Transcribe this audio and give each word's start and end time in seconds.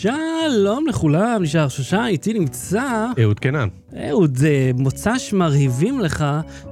שלום 0.00 0.86
לכולם, 0.86 1.42
נשאר 1.42 1.68
שושן, 1.68 2.04
איתי 2.08 2.32
נמצא 2.32 3.06
אהוד 3.22 3.40
קנן. 3.40 3.68
אהוד, 4.08 4.38
אה, 4.46 4.70
מוצ"ש 4.74 5.32
מרהיבים 5.32 6.00
לך 6.00 6.24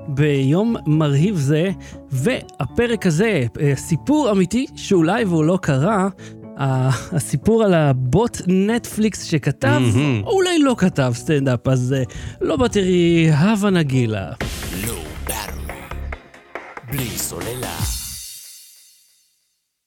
ביום 0.08 0.76
מרהיב 0.86 1.36
זה, 1.36 1.70
והפרק 2.10 3.06
הזה, 3.06 3.46
אה, 3.60 3.72
סיפור 3.76 4.30
אמיתי 4.30 4.66
שאולי 4.76 5.24
והוא 5.24 5.44
לא 5.44 5.58
קרה, 5.62 6.08
הסיפור 6.56 7.64
על 7.64 7.74
הבוט 7.74 8.40
נטפליקס 8.46 9.22
שכתב, 9.24 9.78
מהמם. 9.80 10.22
או 10.24 10.30
אולי 10.30 10.58
לא 10.58 10.74
כתב 10.78 11.12
סטנדאפ, 11.14 11.68
אז 11.68 11.92
אה, 11.98 12.02
לא 12.40 12.56
בתראי, 12.56 13.30
הווה 13.30 13.70
נגילה. 13.70 14.32
בלי 16.90 17.08
סוללה. 17.08 17.95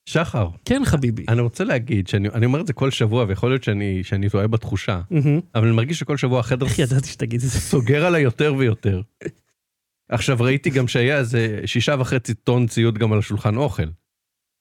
שחר, 0.10 0.50
כן, 0.66 0.82
חביבי. 0.86 1.26
אני 1.28 1.42
רוצה 1.42 1.64
להגיד 1.64 2.08
שאני 2.08 2.30
אני 2.30 2.46
אומר 2.46 2.62
את 2.62 2.68
זה 2.68 2.74
כל 2.74 2.92
שבוע, 2.92 3.26
ויכול 3.28 3.50
להיות 3.50 3.64
שאני 3.64 4.04
שאני 4.04 4.30
טועה 4.30 4.48
בתחושה, 4.48 5.02
מהמם. 5.12 5.40
אבל 5.56 5.68
אני 5.68 5.76
מרגיש 5.76 6.00
שכל 6.00 6.18
שבוע 6.18 6.40
החדר 6.40 6.66
איך 6.66 6.80
ידעתי 6.80 7.08
שתגיד 7.08 7.42
את 7.44 7.50
זה? 7.50 7.60
סוגר 7.60 8.06
עליי 8.06 8.22
יותר 8.22 8.56
ויותר. 8.58 9.02
עכשיו 10.10 10.38
ראיתי 10.40 10.70
גם 10.70 10.88
שהיה 10.88 11.18
איזה 11.18 11.62
שישה 11.66 11.96
וחצי 12.00 12.34
טון 12.34 12.68
ציוד 12.68 12.98
גם 12.98 13.14
על 13.14 13.20
השולחן 13.20 13.58
אוכל 13.58 13.84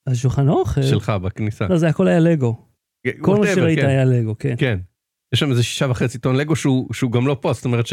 על 0.08 0.14
שולחן 0.14 0.48
האוכל? 0.48 0.82
שלך 0.82 1.10
בכניסה. 1.10 1.68
לא, 1.68 1.78
זה 1.78 1.88
הכל 1.88 2.08
היה 2.08 2.20
לגו. 2.20 2.56
כל 3.20 3.36
מה 3.38 3.46
שראית 3.54 3.78
כן, 3.78 3.86
היה 3.86 4.04
לגו, 4.04 4.38
כן. 4.38 4.54
כן. 4.58 4.78
יש 5.34 5.40
שם 5.40 5.50
איזה 5.50 5.62
שישה 5.62 5.90
וחצי 5.90 6.18
טון 6.18 6.36
לגו 6.36 6.56
שהוא 6.56 6.94
שהוא 6.94 7.12
גם 7.12 7.26
לא 7.26 7.36
פה, 7.40 7.52
זאת 7.52 7.64
אומרת 7.64 7.86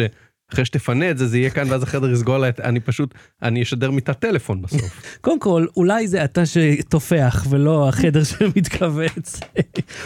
שאחרי 0.50 0.66
שתפנה 0.66 1.12
את 1.12 1.18
זה 1.18 1.28
זה 1.28 1.38
יהיה 1.38 1.50
כאן 1.50 1.72
ואז 1.72 1.84
החדר 1.84 2.12
יסגור 2.12 2.36
עליי, 2.36 2.52
אני 2.64 2.80
פשוט, 2.80 3.14
אני 3.42 3.64
אשדר 3.64 3.92
מיטת 3.92 4.20
טלפון 4.20 4.62
בסוף. 4.62 5.18
קודם 5.22 5.40
כל, 5.40 5.66
אולי 5.78 6.08
זה 6.08 6.24
אתה 6.24 6.46
שטופח 6.46 7.46
ולא 7.50 7.90
החדר 7.90 8.24
שמתכווץ, 8.32 9.40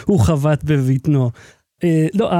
הוא 0.04 0.20
חבט 0.20 0.64
בבטנו. 0.64 1.30
אה, 1.84 2.06
לא, 2.14 2.30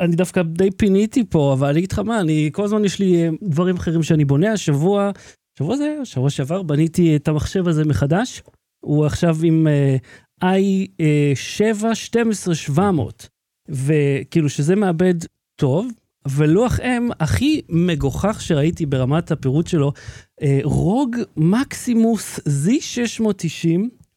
אני 0.00 0.16
דווקא 0.16 0.42
די 0.42 0.70
פיניתי 0.70 1.24
פה, 1.28 1.52
אבל 1.52 1.68
אני 1.68 1.78
אגיד 1.78 1.92
לך 1.92 1.98
מה, 1.98 2.20
אני, 2.20 2.50
כל 2.52 2.64
הזמן 2.64 2.84
יש 2.84 2.98
לי 2.98 3.24
אה, 3.24 3.28
דברים 3.42 3.76
אחרים 3.76 4.02
שאני 4.02 4.24
בונה. 4.24 4.52
השבוע, 4.52 5.10
שבוע 5.58 5.76
זה, 5.76 5.96
שבוע 6.04 6.30
שעבר, 6.30 6.62
בניתי 6.62 7.16
את 7.16 7.28
המחשב 7.28 7.68
הזה 7.68 7.84
מחדש. 7.84 8.42
הוא 8.84 9.06
עכשיו 9.06 9.36
עם 9.42 9.66
אה, 9.66 9.96
i7 10.42 11.84
12700, 11.94 13.28
וכאילו 13.68 14.48
שזה 14.48 14.76
מעבד 14.76 15.14
טוב, 15.56 15.88
ולוח 16.30 16.80
אם, 16.80 17.08
הכי 17.20 17.60
מגוחך 17.68 18.40
שראיתי 18.40 18.86
ברמת 18.86 19.30
הפירוט 19.30 19.66
שלו, 19.66 19.92
אה, 20.42 20.58
ROG 20.62 21.16
Maximus 21.36 22.40
Z690, 22.40 23.68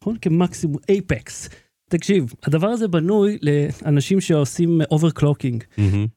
נכון? 0.01 0.15
Maximus 0.21 0.77
Apex. 0.89 1.49
תקשיב, 1.89 2.33
הדבר 2.43 2.67
הזה 2.67 2.87
בנוי 2.87 3.37
לאנשים 3.41 4.21
שעושים 4.21 4.81
overclocking. 4.91 5.63
מהמם. 5.77 6.07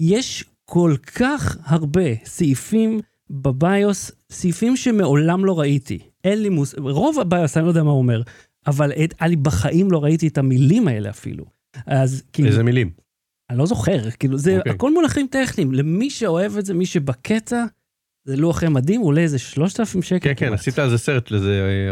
יש 0.00 0.44
כל 0.64 0.94
כך 1.14 1.56
הרבה 1.64 2.14
סעיפים 2.24 3.00
ב 3.30 3.43
BIOS, 3.43 4.10
סעיפים 4.30 4.76
שמעולם 4.76 5.44
לא 5.44 5.60
ראיתי. 5.60 5.98
אין 6.24 6.42
לי 6.42 6.48
מוס... 6.48 6.74
רוב 6.78 7.20
ה 7.20 7.26
BIOS, 7.26 7.56
אני 7.56 7.64
לא 7.64 7.70
יודע 7.70 7.82
מה 7.82 7.90
הוא 7.90 7.98
אומר, 7.98 8.22
אבל 8.66 8.92
את, 8.92 9.14
אני 9.20 9.36
בחיים 9.36 9.90
לא 9.90 10.04
ראיתי 10.04 10.28
את 10.28 10.38
המילים 10.38 10.88
האלה 10.88 11.10
אפילו. 11.10 11.44
אז 11.86 12.22
כאילו, 12.32 12.48
איזה 12.48 12.62
מילים. 12.62 13.03
אני 13.50 13.58
לא 13.58 13.66
זוכר, 13.66 14.10
כאילו, 14.10 14.38
זה 14.38 14.58
אוקיי. 14.58 14.72
הכל 14.72 14.94
מונחים 14.94 15.26
טכניים. 15.30 15.72
למי 15.72 16.10
שאוהב 16.10 16.56
את 16.56 16.66
זה, 16.66 16.74
מי 16.74 16.86
שבקטע, 16.86 17.64
זה 18.26 18.36
לוח 18.36 18.64
אם 18.64 18.72
מדהים, 18.72 19.00
הוא 19.00 19.08
עולה 19.08 19.20
איזה 19.20 19.38
3,000 19.38 20.02
שקל. 20.02 20.28
כן 20.28 20.46
כן. 20.46 20.52
עשית 20.52 20.78
על 20.78 20.90
זה 20.90 20.98
סרט 20.98 21.30
לזה 21.30 21.90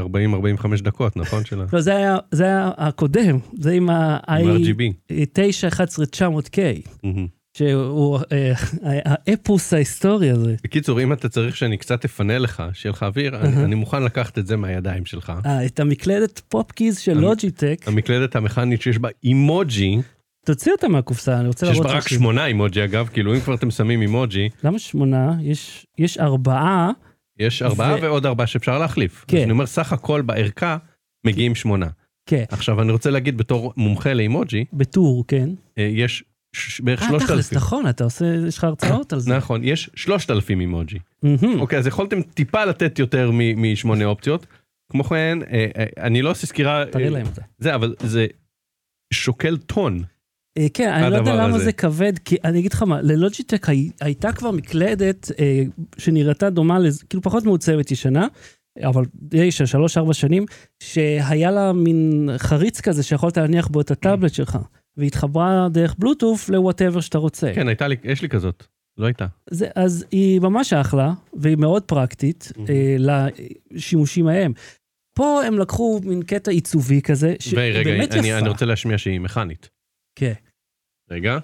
40-45 0.78 0.82
דקות 0.82 1.16
נכון? 1.16 1.44
של 1.44 1.62
לא, 1.72 1.80
זה 1.80 1.96
היה, 1.96 2.18
זה 2.30 2.44
היה 2.44 2.70
הקודם, 2.76 3.38
זה 3.58 3.72
עם 3.72 3.90
עם 3.90 4.56
RGB. 4.56 4.82
ה-i9-11-900K, 5.10 6.58
מהמם. 7.04 7.26
שהוא 7.56 8.18
אה, 8.32 8.52
האפוס 9.04 9.72
ההיסטורי 9.72 10.30
הזה. 10.30 10.54
בקיצור, 10.64 11.02
אם 11.02 11.12
אתה 11.12 11.28
צריך 11.28 11.56
שאני 11.56 11.76
קצת 11.76 12.04
אפנה 12.04 12.38
לך, 12.38 12.62
שיהיה 12.72 12.90
לך 12.90 13.02
אוויר, 13.02 13.36
אני, 13.40 13.74
מוכן 13.74 14.02
לקחת 14.02 14.38
את 14.38 14.46
זה 14.46 14.56
מהידיים 14.56 15.06
שלך. 15.06 15.32
אה, 15.46 15.66
את 15.66 15.80
המקלדת 15.80 16.40
פופקיז 16.48 16.98
של 16.98 17.18
לוג'יטק, 17.18 17.80
המקלדת 17.86 18.36
המכנית 18.36 18.82
שיש 18.82 18.98
בה 18.98 19.08
אימוג'י, 19.24 19.98
תוציא 20.46 20.72
אותה 20.72 20.88
מהקופסה, 20.88 21.38
אני 21.40 21.48
רוצה 21.48 21.66
להראות 21.66 21.86
בה 21.86 21.92
רק. 21.92 22.08
שמונה 22.08 22.46
אימוג'י 22.46 22.84
אגב, 22.84 23.08
כאילו 23.12 23.34
אם 23.34 23.40
כבר 23.40 23.54
אתם 23.54 23.70
שמים 23.70 24.02
אימוג'י, 24.02 24.48
למה 24.64 24.78
שמונה? 24.78 25.34
יש, 25.40 25.86
יש 25.98 26.18
ארבעה, 26.18 26.90
יש 27.38 27.62
ארבעה 27.62 27.94
ו- 27.94 28.02
ועוד 28.02 28.26
ארבעה 28.26 28.46
שאפשר 28.46 28.78
להחליף. 28.78 29.24
כן. 29.28 29.36
אז 29.36 29.42
אני 29.42 29.52
אומר, 29.52 29.66
סך 29.66 29.92
הכל 29.92 30.22
בערכה 30.22 30.76
מגיעים 31.26 31.54
שמונה. 31.54 31.86
כן, 32.26 32.44
עכשיו 32.48 32.82
אני 32.82 32.92
רוצה 32.92 33.10
להגיד 33.10 33.36
בתור 33.38 33.72
מומחה 33.76 34.12
לאימוג'י, 34.14 34.64
בטור, 34.72 35.24
כן. 35.28 35.50
אה, 35.78 35.88
יש 35.92 36.24
בערך 36.80 37.02
אה, 37.02 37.08
שלושת 37.08 37.26
תכלס. 37.26 37.52
נכון, 37.52 37.88
אתה 37.88 38.04
עושה, 38.04 38.24
יש 38.48 38.58
לך 38.58 38.64
הרצאות 38.64 39.12
על 39.12 39.20
זה. 39.20 39.36
נכון, 39.36 39.64
יש 39.64 39.90
שלושת 39.94 40.30
אלפים 40.30 40.60
אימוג'י. 40.60 40.98
מהמם. 41.22 41.60
אוקיי, 41.60 41.78
אז 41.78 41.86
יכולתם 41.86 42.22
טיפה 42.22 42.64
לתת 42.64 42.98
יותר 42.98 43.30
משמונה 43.56 44.04
אופציות. 44.04 44.46
כמו 44.92 45.04
כן, 45.04 45.38
אה, 45.52 45.66
אה, 45.78 45.84
אני 45.98 46.22
לא 46.22 46.30
עושה 46.30 46.46
סקירה, 46.46 46.84
תראה 46.92 47.04
אה, 47.04 47.10
להם 47.10 47.26
את 47.26 47.34
זה. 47.34 47.42
זה, 47.58 47.74
אבל 47.74 47.94
זה 48.00 48.26
שוקל 49.12 49.56
טון. 49.56 50.02
אה, 50.58 50.66
כן, 50.74 50.92
אני 50.92 51.10
לא 51.10 51.16
יודע 51.16 51.34
למה 51.34 51.54
הזה. 51.56 51.64
זה 51.64 51.72
כבד, 51.72 52.12
כי 52.24 52.36
אני 52.44 52.58
אגיד 52.58 52.72
לך 52.72 52.82
מה, 52.82 53.02
ללוג'יטק 53.02 53.68
הי- 53.68 53.90
הייתה 54.00 54.32
כבר 54.32 54.50
מקלדת 54.50 55.30
אה, 55.38 55.62
שנראתה 55.98 56.50
דומה, 56.50 56.78
לז- 56.78 57.02
כאילו 57.08 57.22
פחות 57.22 57.44
מעוצבת 57.44 57.90
ישנה, 57.90 58.26
אבל 58.82 59.04
די 59.14 59.50
של 59.50 59.66
שלוש-ארבע 59.66 60.14
שנים, 60.14 60.44
שהיה 60.82 61.50
לה 61.50 61.72
מין 61.72 62.28
חריץ 62.36 62.80
כזה 62.80 63.02
שיכולת 63.02 63.36
להניח 63.36 63.68
בו 63.68 63.80
את 63.80 63.90
הטאבלט 63.90 64.34
שלך, 64.34 64.58
והתחברה 64.96 65.68
דרך 65.70 65.94
בלוטוף 65.98 66.48
לוואטאבר 66.48 67.00
שאתה 67.00 67.18
רוצה. 67.18 67.52
כן, 67.54 67.68
הייתה 67.68 67.88
לי, 67.88 67.96
יש 68.04 68.22
לי 68.22 68.28
כזאת. 68.28 68.64
לא 68.98 69.06
הייתה. 69.06 69.26
זה, 69.50 69.68
אז 69.74 70.04
היא 70.10 70.40
ממש 70.40 70.72
אחלה, 70.72 71.12
והיא 71.34 71.56
מאוד 71.56 71.82
פרקטית 71.82 72.52
אה, 72.68 72.96
לשימושים 73.70 74.26
ההם. 74.28 74.52
פה 75.14 75.42
הם 75.44 75.58
לקחו 75.58 76.00
מין 76.04 76.22
קטע 76.22 76.50
עיצובי 76.50 77.02
כזה, 77.02 77.34
שבאמת 77.38 78.12
אני, 78.12 78.28
יפה. 78.28 78.38
אני 78.38 78.48
רוצה 78.48 78.66
להשמיע 78.66 78.98
שהיא 78.98 79.20
מכנית. 79.20 79.68
כן. 80.14 80.32
רגע. 81.10 81.38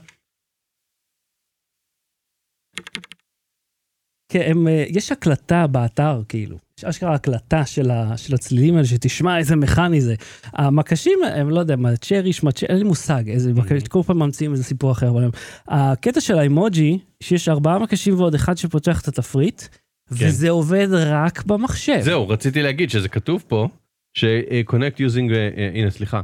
כן, 4.32 4.42
הם, 4.50 4.68
אה, 4.68 4.84
יש 4.88 5.12
הקלטה 5.12 5.66
באתר, 5.66 6.22
כאילו. 6.28 6.58
יש 6.78 6.84
אשכרה 6.84 7.14
הקלטה 7.14 7.66
של, 7.66 7.90
ה, 7.90 8.16
של 8.16 8.34
הצלילים 8.34 8.74
האלה, 8.74 8.86
שתשמע 8.86 9.38
איזה 9.38 9.56
מכני 9.56 10.00
זה. 10.00 10.14
המקשים, 10.44 11.18
הם 11.34 11.50
לא 11.50 11.60
יודע 11.60 11.76
מה, 11.76 11.96
צ'ריש, 11.96 12.42
מה, 12.42 12.50
אין 12.68 12.78
לי 12.78 12.84
מושג, 12.84 13.28
איזה 13.28 13.52
מקש, 13.52 13.88
כל 13.88 14.02
פעם 14.06 14.18
ממציאים 14.18 14.52
איזה 14.52 14.64
סיפור 14.64 14.92
אחר. 14.92 15.08
אבל 15.08 15.24
הם, 15.24 15.30
הקטע 15.68 16.20
של 16.20 16.38
האימוג'י, 16.38 16.98
שיש 17.22 17.48
ארבעה 17.48 17.78
מקשים 17.78 18.14
ועוד 18.14 18.34
אחד 18.34 18.56
שפותח 18.56 19.00
את 19.00 19.08
התפריט, 19.08 19.62
וזה 20.10 20.50
עובד 20.50 20.88
רק 20.92 21.44
במחשב. 21.44 22.00
זהו, 22.00 22.28
רציתי 22.28 22.62
להגיד 22.62 22.90
שזה 22.90 23.08
כתוב 23.08 23.44
פה, 23.48 23.68
ש-connect 24.14 24.96
using, 24.96 25.34
אה, 25.34 25.48
אה, 25.56 25.70
הנה 25.74 25.90
סליחה, 25.90 26.20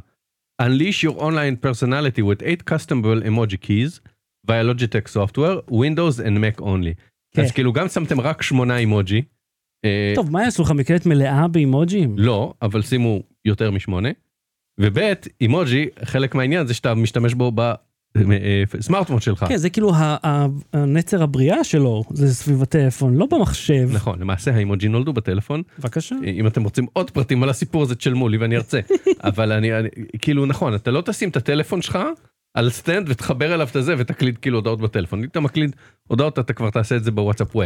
unleash 0.63 1.03
your 1.03 1.17
online 1.19 1.57
personality 1.57 2.23
with 2.23 2.43
8 2.43 2.65
customable 2.65 3.23
emoji 3.23 3.59
keys 3.61 4.01
via 4.47 4.63
Logitech 4.65 5.09
software, 5.09 5.57
Windows 5.71 6.21
and 6.21 6.39
Mac 6.41 6.61
only. 6.61 6.95
כן. 7.35 7.43
אז 7.43 7.53
כאילו 7.53 7.73
גם 7.73 7.89
שמתם 7.89 8.21
רק 8.21 8.43
שמונה 8.43 8.77
אימוג'י. 8.77 9.23
אה, 9.85 10.13
טוב, 10.15 10.31
מה 10.31 10.43
יעשו 10.43 10.63
לך, 10.63 10.71
מקלדת 10.71 11.07
מלאה 11.07 11.49
באימוג'ים? 11.49 12.19
לא, 12.19 12.55
אבל 12.63 12.83
שימו 12.83 13.23
יותר 13.45 13.71
משמונה. 13.71 14.09
וב' 14.81 14.99
אימוג'י, 15.41 15.89
חלק 16.05 16.35
מהעניין 16.35 16.67
זה 16.67 16.75
שאתה 16.75 16.95
משתמש 16.95 17.35
בו 17.35 17.53
בסמארטפון 18.75 19.21
שלך. 19.21 19.45
כן, 19.49 19.57
זה 19.57 19.71
כאילו 19.71 19.93
הנזר 20.73 21.23
הבריאה 21.23 21.65
שלו, 21.65 22.05
זה 22.11 22.35
סביב 22.35 22.63
הטלפון, 22.63 23.15
לא 23.15 23.27
במחשב. 23.27 23.89
נכון, 23.93 24.19
למעשה 24.21 24.55
האימוג'י 24.55 24.89
נולדו 24.89 25.13
בטלפון. 25.13 25.63
בבקשה. 25.79 26.15
אם 26.27 26.47
אתם 26.47 26.65
רוצים 26.65 26.87
עוד 26.93 27.11
פרטים 27.11 27.43
על 27.43 27.49
הסיפור 27.49 27.83
הזה 27.83 27.95
תשלמו 27.95 28.29
לי 28.29 28.37
ואני 28.37 28.57
ארצה. 28.57 28.81
אבל 29.21 29.53
אני, 29.53 29.79
אני, 29.79 29.89
כאילו 30.19 30.47
נכון, 30.47 30.75
אתה 30.75 30.91
לא 30.91 31.01
תשים 31.01 31.29
את 31.29 31.37
הטלפון 31.37 31.83
שלך 31.83 31.99
על 32.55 32.71
stand 32.71 33.07
ותחבר 33.09 33.55
אליו 33.55 33.69
את 33.71 33.77
הזה 33.77 33.95
ותקליד 33.99 34.39
כאילו 34.39 34.59
הודעות 34.59 34.81
בטלפון. 34.81 35.19
אם 35.21 35.25
אתה 35.25 35.41
מקליד 35.41 35.77
הודעות 36.09 36.39
אתה 36.39 36.53
כבר 36.53 36.71
תעשה 36.71 36.97
את 36.97 37.05
זה 37.05 37.11
ב 37.11 37.16
WhatsApp 37.16 37.57
Web. 37.57 37.65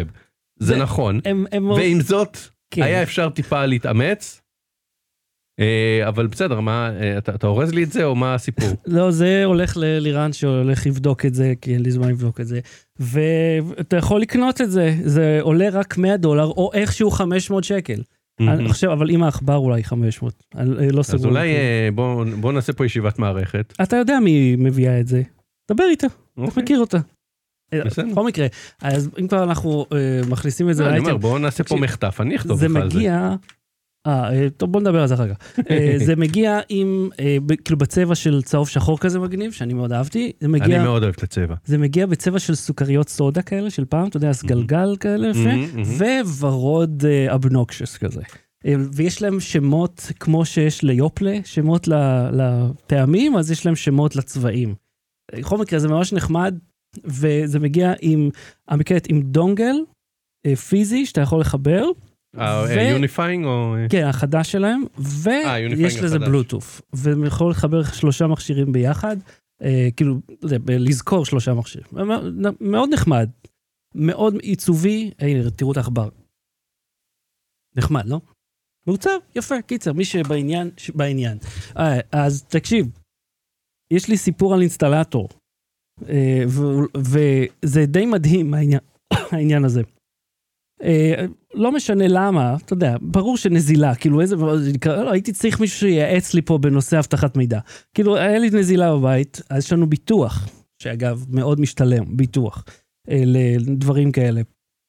זה 0.59 0.67
זה- 0.75 0.77
נכון, 0.77 1.21
הם, 1.25 1.45
הם... 1.53 1.71
ועם 1.71 2.01
זאת 2.01 2.39
כן. 2.71 2.83
היה 2.83 3.03
אפשר 3.03 3.29
טיפה 3.31 3.67
להתאמץ. 3.67 4.41
אה, 5.61 6.09
אבל 6.09 6.27
בסדר, 6.27 6.61
מה, 6.61 6.91
אה, 7.01 7.19
אתה 7.19 7.35
אתה 7.35 7.47
אורז 7.47 7.75
לי 7.75 7.85
את 7.85 7.93
זה 7.93 8.05
או 8.05 8.15
מה 8.15 8.35
הסיפור? 8.35 8.69
לא, 8.87 9.11
זה 9.11 9.45
הולך 9.45 9.77
ללירן 9.77 10.33
שהולך 10.33 10.87
לבדוק 10.87 11.27
את 11.27 11.35
זה, 11.35 11.53
כי 11.61 11.75
אין 11.75 11.83
לי 11.83 11.91
זמן 11.91 12.09
לבדוק 12.09 12.41
את 12.41 12.47
זה. 12.47 12.61
ואתה 13.01 13.97
יכול 13.97 14.21
לקנות 14.21 14.61
את 14.61 14.71
זה, 14.71 14.95
זה 15.05 15.39
עולה 15.41 15.69
רק 15.73 15.99
100 15.99 16.17
דולר, 16.17 16.45
או 16.47 16.71
איכשהו 16.75 17.11
500 17.11 17.65
שקל. 17.65 18.03
אני 18.41 18.69
חושב, 18.69 18.89
אבל 18.89 19.11
עם 19.11 19.23
העכבר 19.23 19.57
אולי 19.57 19.85
500. 19.85 20.43
אני 20.55 20.91
לא 20.91 21.03
סגור. 21.03 21.21
אז 21.21 21.27
אולי 21.27 21.49
על 21.49 21.55
זה. 21.55 21.61
אה, 21.61 21.89
בוא 21.95 22.25
בוא 22.41 22.53
נעשה 22.53 22.73
פה 22.73 22.87
ישיבת 22.87 23.19
מערכת. 23.19 23.75
אתה 23.83 23.97
יודע 23.97 24.19
מי 24.21 24.57
מביאה 24.57 25.01
את 25.01 25.07
זה. 25.07 25.23
דבר 25.71 25.85
איתה, 25.91 26.07
אתה 26.07 26.43
אוקיי. 26.43 26.63
מכיר 26.63 26.81
אותה. 26.81 26.99
אה, 27.73 27.85
בסדר. 27.85 28.07
בכל 28.13 28.27
מקרה, 28.27 28.47
אז 28.83 29.11
אם 29.21 29.29
כבר 29.29 29.43
אנחנו 29.43 29.87
אה, 29.93 30.21
מכניסים 30.29 30.71
את 30.71 30.77
זה 30.77 30.89
אני 30.89 30.99
אומר 30.99 31.09
לאייטם, 31.09 31.23
בוא 31.23 31.39
נעשה 31.39 31.65
פה 31.65 31.77
מחטף, 31.77 32.21
אני 32.21 32.37
אכתוב 32.37 32.59
זה 32.59 32.69
לך 32.69 32.77
על 32.77 32.91
זה. 32.91 32.97
מגיע 32.97 33.35
אה, 34.09 34.33
אה, 34.33 34.51
טוב, 34.57 34.73
בוא 34.73 34.81
נדבר 34.81 35.01
על 35.01 35.07
זה 35.07 35.15
אחר 35.15 35.35
כך. 35.35 35.59
אה, 35.71 35.95
זה 36.07 36.17
מגיע 36.17 36.61
עם, 36.69 37.09
אה, 37.21 37.37
כאילו 37.65 37.79
בצבע 37.79 38.15
של 38.15 38.43
צהוב 38.43 38.69
שחור 38.69 38.99
כזה 38.99 39.19
מגניב, 39.19 39.53
שאני 39.53 39.75
מאוד 39.75 39.93
אהבתי. 39.93 40.33
זה 40.41 40.47
אני 40.47 40.53
מגיע, 40.53 40.83
מאוד 40.83 41.03
אוהב 41.03 41.15
את 41.19 41.23
הצבע. 41.23 41.55
זה 41.65 41.79
מגיע 41.79 42.07
בצבע 42.07 42.39
של 42.39 42.55
סוכריות 42.55 43.09
סודה 43.09 43.43
כאלה 43.43 43.71
של 43.71 43.85
פעם, 43.85 44.09
אתה 44.09 44.17
יודע, 44.17 44.33
סגלגל 44.33 44.97
כאלה 45.01 45.29
יפה. 45.29 46.29
וורוד 46.41 47.05
אבנוקשס 47.29 47.97
כזה. 47.97 48.21
ויש 48.93 49.23
להם 49.23 49.41
שמות, 49.41 50.13
כמו 50.21 50.45
שיש 50.45 50.83
ליופלה, 50.83 51.39
שמות 51.45 51.89
לטעמים, 52.33 53.37
אז 53.37 53.51
יש 53.51 53.67
להם 53.67 53.77
שמות 53.77 54.17
לצבעים. 54.17 54.75
בכל 55.35 55.59
מקרה, 55.59 55.79
זה 55.79 55.89
ממש 55.89 56.13
נחמד, 56.13 56.59
וזה 57.05 57.59
מגיע 57.59 57.93
עם, 58.01 58.31
המקלט 58.69 59.07
עם 59.09 59.23
dongle 59.23 59.77
פיזי 60.69 61.07
שאתה 61.07 61.21
יכול 61.21 61.41
לחבר, 61.41 61.85
ו- 62.37 62.91
Unifying 62.93 63.45
או... 63.45 63.77
אה, 63.77 63.87
כן, 63.91 64.05
החדש 64.07 64.53
שלהם, 64.53 64.85
ויש 64.99 65.97
לזה. 66.03 66.19
בלוטוף. 66.19 66.81
והם 66.93 67.25
יכולים 67.25 67.51
לחבר 67.51 67.85
שלושה 67.85 68.27
מכשירים 68.27 68.73
ביחד, 68.73 69.17
אה, 69.63 69.89
כאילו, 69.97 70.15
לזכור 70.69 71.25
שלושה 71.25 71.55
מכשירים. 71.55 71.87
מאוד- 72.61 72.89
נחמד, 72.93 73.31
מאוד 73.95 74.35
עיצובי, 74.43 75.11
הנה, 75.19 75.51
תראו 75.51 75.73
את 75.73 75.77
העכבר. 75.77 76.09
נחמד, 77.77 78.07
לא? 78.07 78.21
מעוצב, 78.87 79.11
יפה, 79.37 79.63
קיצר, 79.63 79.93
מי 79.93 80.05
שבעניין, 80.05 80.71
בעניין. 80.95 81.39
אה, 81.79 82.01
אז 82.13 82.45
תקשיב, 82.45 82.87
יש 83.93 84.09
לי 84.09 84.17
סיפור 84.17 84.55
על 84.55 84.61
אינסטלטור, 84.61 85.29
אה, 86.09 86.43
וזה 86.97 87.87
די 87.87 88.07
מדהים 88.07 88.55
העניין 89.33 89.65
הזה. 89.69 89.83
אה, 90.83 91.25
לא 91.55 91.73
משנה 91.73 92.05
למה, 92.09 92.57
אתה 92.65 92.73
יודע, 92.73 92.97
ברור 93.01 93.37
שנזילה, 93.37 93.95
כאילו 93.95 94.21
איזה, 94.21 94.37
לא, 94.87 95.11
הייתי 95.13 95.33
צריך 95.33 95.61
מישהו 95.61 95.79
שייעץ 95.79 96.35
לי 96.35 96.43
פה 96.43 96.59
בנושא 96.59 96.99
אבטחת 96.99 97.37
מידע. 97.37 97.61
כאילו, 97.95 98.17
היה 98.17 98.39
לי 98.39 98.51
נזילה 98.51 98.97
בבית, 98.97 99.41
אז 99.51 99.65
יש 99.65 99.73
לנו 99.73 99.87
ביטוח, 99.87 100.49
שאגב, 100.83 101.25
מאוד 101.29 101.61
משתלם, 101.61 102.17
ביטוח, 102.17 102.65
אה, 103.11 103.23
לדברים 103.27 104.13
כאלה. 104.13 104.41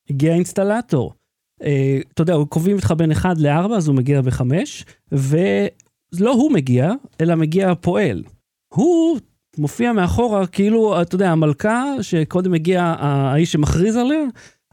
הגיע 0.10 0.34
אינסטלטור, 0.34 1.14
אה, 1.64 2.00
אתה 2.14 2.22
יודע, 2.22 2.36
קובעים 2.50 2.76
אותך 2.76 2.94
בין 2.98 3.12
1 3.12 3.38
ל-4, 3.38 3.76
אז 3.76 3.88
הוא 3.88 3.96
מגיע 3.96 4.22
ב-5, 4.22 4.42
ולא 5.12 6.34
הוא 6.34 6.52
מגיע, 6.52 6.92
אלא 7.22 7.36
מגיע 7.36 7.72
הפועל. 7.72 8.24
הוא 8.74 9.20
מופיע 9.58 9.94
מאחורה, 9.94 10.48
כאילו, 10.48 11.02
אתה 11.02 11.16
יודע, 11.16 11.32
המלכה, 11.32 11.94
שקודם 12.02 12.54
הגיע 12.54 12.84
האיש 13.00 13.52
שמכריז 13.52 13.96
עליה, 13.96 14.24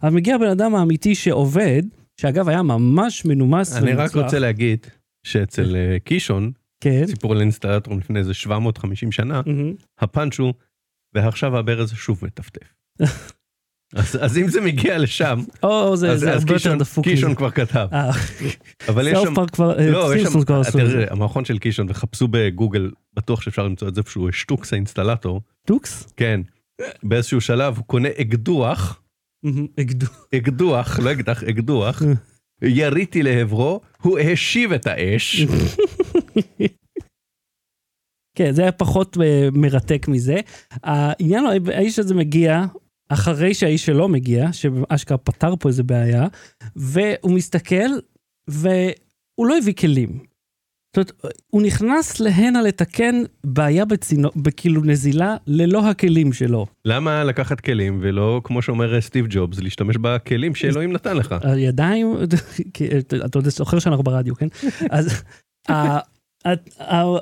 אבל 0.07 0.15
מגיע 0.15 0.35
הבן 0.35 0.47
אדם 0.47 0.75
האמיתי 0.75 1.15
שעובד, 1.15 1.83
שאגב 2.21 2.49
היה 2.49 2.63
ממש 2.63 3.25
מנומס 3.25 3.77
אני 3.77 3.93
רק. 3.93 4.17
רוצה 4.17 4.39
להגיד 4.39 4.87
שאצל 5.27 5.77
אה, 5.77 5.97
קישון, 6.05 6.53
כן. 6.81 7.07
סיפור 7.07 7.33
על 7.33 7.41
אינסטלטור 7.41 7.97
לפני 7.97 8.19
איזה 8.19 8.35
750 8.35 9.13
שנה. 9.13 9.41
הפאנץ' 9.99 10.39
הוא, 10.39 10.55
ועכשיו 11.15 11.57
הברז 11.57 11.93
שוב 11.93 12.21
מטפטף. 12.23 12.75
אז 13.95 14.19
אז 14.21 14.39
אם 14.39 14.49
זה 14.49 14.61
מגיע 14.61 14.99
לשם, 14.99 15.41
או, 15.63 15.97
זה 15.97 16.11
אז 16.11 16.21
זה 16.21 16.33
אז 16.33 16.45
קישון-. 16.45 16.79
קישון. 17.03 17.35
כבר 17.35 17.51
כתב. 17.51 17.89
אה, 17.93 18.11
אבל 18.89 19.09
יש 19.09 19.19
שם... 19.19 19.47
כבר, 19.47 19.79
אה, 19.79 19.91
לא, 19.91 20.17
יש 20.17 20.23
שם, 20.23 20.45
כבר 20.45 20.61
עשו 20.61 20.79
את 20.79 20.87
זה. 20.87 20.93
תראה, 20.93 21.07
המכון 21.11 21.45
של 21.45 21.59
קישון, 21.59 21.87
וחפשו 21.91 22.29
בגוגל, 22.31 22.91
בטוח 23.15 23.41
שאפשר 23.41 23.65
למצוא 23.65 23.89
את 23.89 23.95
זה 23.95 24.01
איפשהו, 24.01 24.33
שטוקס 24.33 24.73
האינסטלטור, 24.73 25.41
טוקס? 25.67 26.07
כן, 26.17 26.41
באיזשהו 27.03 27.41
שלב 27.41 27.77
הוא 27.77 27.85
קונה 27.85 28.09
אקדוח. 28.21 29.03
אקדוח, 30.35 30.99
לא 30.99 31.13
אקדח, 31.13 31.43
אקדוח, 31.45 32.03
יריתי 32.63 33.23
לעברו, 33.23 33.81
הוא 34.03 34.19
השיב 34.19 34.73
את 34.73 34.87
האש, 34.87 35.47
כן, 38.37 38.53
זה 38.53 38.63
היה 38.63 38.73
פחות 38.73 39.17
אה, 39.23 39.49
מרתק 39.53 40.07
מזה. 40.09 40.37
העניין 40.71 41.45
הוא, 41.45 41.53
האיש 41.73 41.99
הזה 41.99 42.15
מגיע 42.15 42.65
אחרי 43.09 43.55
שהאיש 43.55 43.87
שלו 43.87 44.09
מגיע, 44.09 44.53
שאשכרה 44.53 45.19
פתר 45.19 45.57
פה 45.57 45.69
איזה 45.69 45.83
בעיה, 45.83 46.27
והוא 46.77 47.33
מסתכל, 47.33 47.91
והוא 48.49 49.47
לא 49.47 49.59
הביא 49.59 49.75
כלים. 49.75 50.19
זאת 50.97 51.13
אומרת, 51.23 51.33
הוא 51.51 51.63
נכנס 51.63 52.21
להנה 52.21 52.63
לתקן 52.63 53.23
בעיה 53.45 53.85
בצינו, 53.85 54.29
בכאילו 54.37 54.83
נזילה 54.85 55.37
ללא 55.47 55.89
הכלים 55.89 56.33
שלו. 56.33 56.67
למה 56.85 57.25
לקחת 57.25 57.61
כלים 57.61 57.99
ולא, 58.03 58.41
כמו 58.45 58.63
שאומר 58.63 59.01
סטיב 59.01 59.27
ג'ובס, 59.31 59.61
להשתמש 59.61 59.97
בכלים 60.01 60.55
שאלוהים 60.55 60.93
נתן 60.93 61.17
לך? 61.17 61.35
הידיים, 61.43 62.17
אתה 63.27 63.39
יודע, 63.39 63.51
זוכר 63.51 63.79
שאנחנו 63.79 64.03
ברדיו, 64.03 64.35
כן? 64.35 64.49
אז 64.91 65.23
ה- 65.69 65.73
ה- 65.73 66.01
ה- 66.45 66.53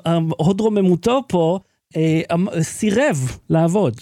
ההוד 0.06 0.60
רוממותו 0.60 1.20
פה 1.28 1.58
אה, 1.96 2.20
אמ- 2.34 2.62
סירב 2.62 3.38
לעבוד. 3.50 3.94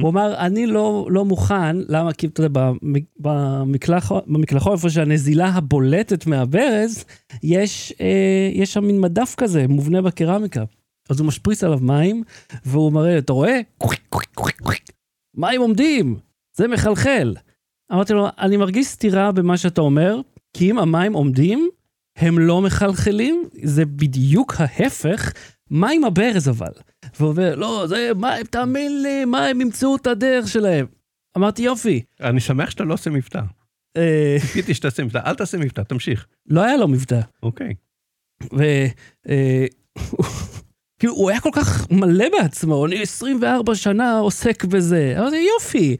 הוא 0.00 0.10
אמר, 0.10 0.34
אני 0.38 0.66
לא, 0.66 1.06
לא 1.10 1.24
מוכן, 1.24 1.76
למה? 1.88 2.12
כי 2.12 2.26
אתה 2.26 2.42
יודע, 2.42 2.60
במ- 2.60 2.94
במקלחו- 3.20 4.20
במקלחו, 4.26 4.72
איפה 4.72 4.90
שהנזילה 4.90 5.48
הבולטת 5.48 6.26
מהברז, 6.26 7.04
יש, 7.42 7.92
אה, 8.00 8.50
יש 8.52 8.72
שם 8.72 8.84
מין 8.84 9.00
מדף 9.00 9.34
כזה, 9.36 9.66
מובנה 9.68 10.02
בקרמיקה. 10.02 10.64
אז 11.10 11.20
הוא 11.20 11.26
משפריץ 11.28 11.64
עליו 11.64 11.78
מים, 11.82 12.22
והוא 12.64 12.92
מראה, 12.92 13.18
אתה 13.18 13.32
רואה? 13.32 13.60
מים 15.36 15.60
עומדים, 15.60 16.16
זה 16.56 16.68
מחלחל. 16.68 17.34
אמרתי 17.92 18.12
לו, 18.12 18.26
אני 18.38 18.56
מרגיש 18.56 18.86
סתירה 18.86 19.32
במה 19.32 19.56
שאתה 19.56 19.80
אומר, 19.80 20.20
כי 20.56 20.70
אם 20.70 20.78
המים 20.78 21.12
עומדים, 21.12 21.68
הם 22.18 22.38
לא 22.38 22.60
מחלחלים, 22.60 23.42
זה 23.62 23.84
בדיוק 23.84 24.54
ההפך. 24.58 25.32
מה 25.70 25.90
עם 25.90 26.04
הברז 26.04 26.48
אבל? 26.48 26.72
והוא 27.18 27.30
אומר, 27.30 27.54
לא, 27.54 27.84
זה 27.88 28.10
מים, 28.16 28.44
תאמין 28.44 29.02
לי, 29.02 29.24
מים 29.24 29.60
ימצאו 29.60 29.96
את 29.96 30.06
הדרך 30.06 30.48
שלהם. 30.48 30.86
אמרתי, 31.36 31.62
יופי. 31.62 32.02
אני 32.20 32.40
שמח 32.40 32.70
שאתה 32.70 32.84
לא 32.84 32.94
עושה 32.94 33.10
מבטא. 33.10 33.40
אה, 33.96 34.36
ציפיתי 34.40 34.74
שתעשה 34.74 35.04
מבטא, 35.04 35.20
אל 35.26 35.34
תעשה 35.34 35.58
מבטא, 35.58 35.82
תמשיך. 35.82 36.26
לא 36.46 36.60
היה 36.60 36.76
לו 36.76 36.88
מבטא. 36.88 37.20
אוקיי. 37.42 37.74
ו... 38.52 38.62
אה, 39.28 39.66
כאילו, 40.98 41.14
הוא 41.14 41.30
היה 41.30 41.40
כל 41.40 41.50
כך 41.52 41.90
מלא 41.90 42.24
בעצמו, 42.38 42.86
אני 42.86 43.02
24 43.02 43.74
שנה 43.74 44.18
עוסק 44.18 44.64
בזה. 44.64 45.14
אמרתי, 45.18 45.46
יופי, 45.54 45.96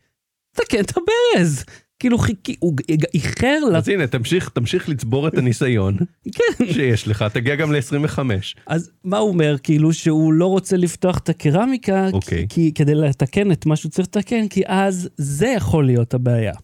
תקן 0.56 0.80
את 0.80 0.92
הברז. 0.96 1.64
כאילו, 2.00 2.18
חיכי, 2.18 2.56
הוא 2.60 2.76
איחר 3.14 3.58
ל... 3.72 3.76
אז 3.76 3.88
הנה, 3.88 4.06
תמשיך, 4.06 4.48
תמשיך 4.48 4.88
לצבור 4.88 5.28
את 5.28 5.38
הניסיון 5.38 5.96
כן. 6.36 6.64
שיש 6.72 7.08
לך, 7.08 7.22
תגיע 7.22 7.56
גם 7.56 7.72
ל-25. 7.72 8.18
אז 8.66 8.90
מה 9.04 9.18
הוא 9.18 9.28
אומר? 9.28 9.56
כאילו 9.62 9.92
שהוא 9.92 10.32
לא 10.32 10.46
רוצה 10.46 10.76
לפתוח 10.76 11.18
את 11.18 11.28
הקרמיקה, 11.28 12.08
אוקיי. 12.12 12.46
כי, 12.48 12.72
כדי 12.74 12.94
לתקן 12.94 13.52
את 13.52 13.66
מה 13.66 13.76
שהוא 13.76 13.90
צריך 13.90 14.08
לתקן, 14.08 14.48
כי 14.48 14.62
אז 14.66 15.08
זה 15.16 15.46
יכול 15.46 15.86
להיות 15.86 16.14
הבעיה. 16.14 16.54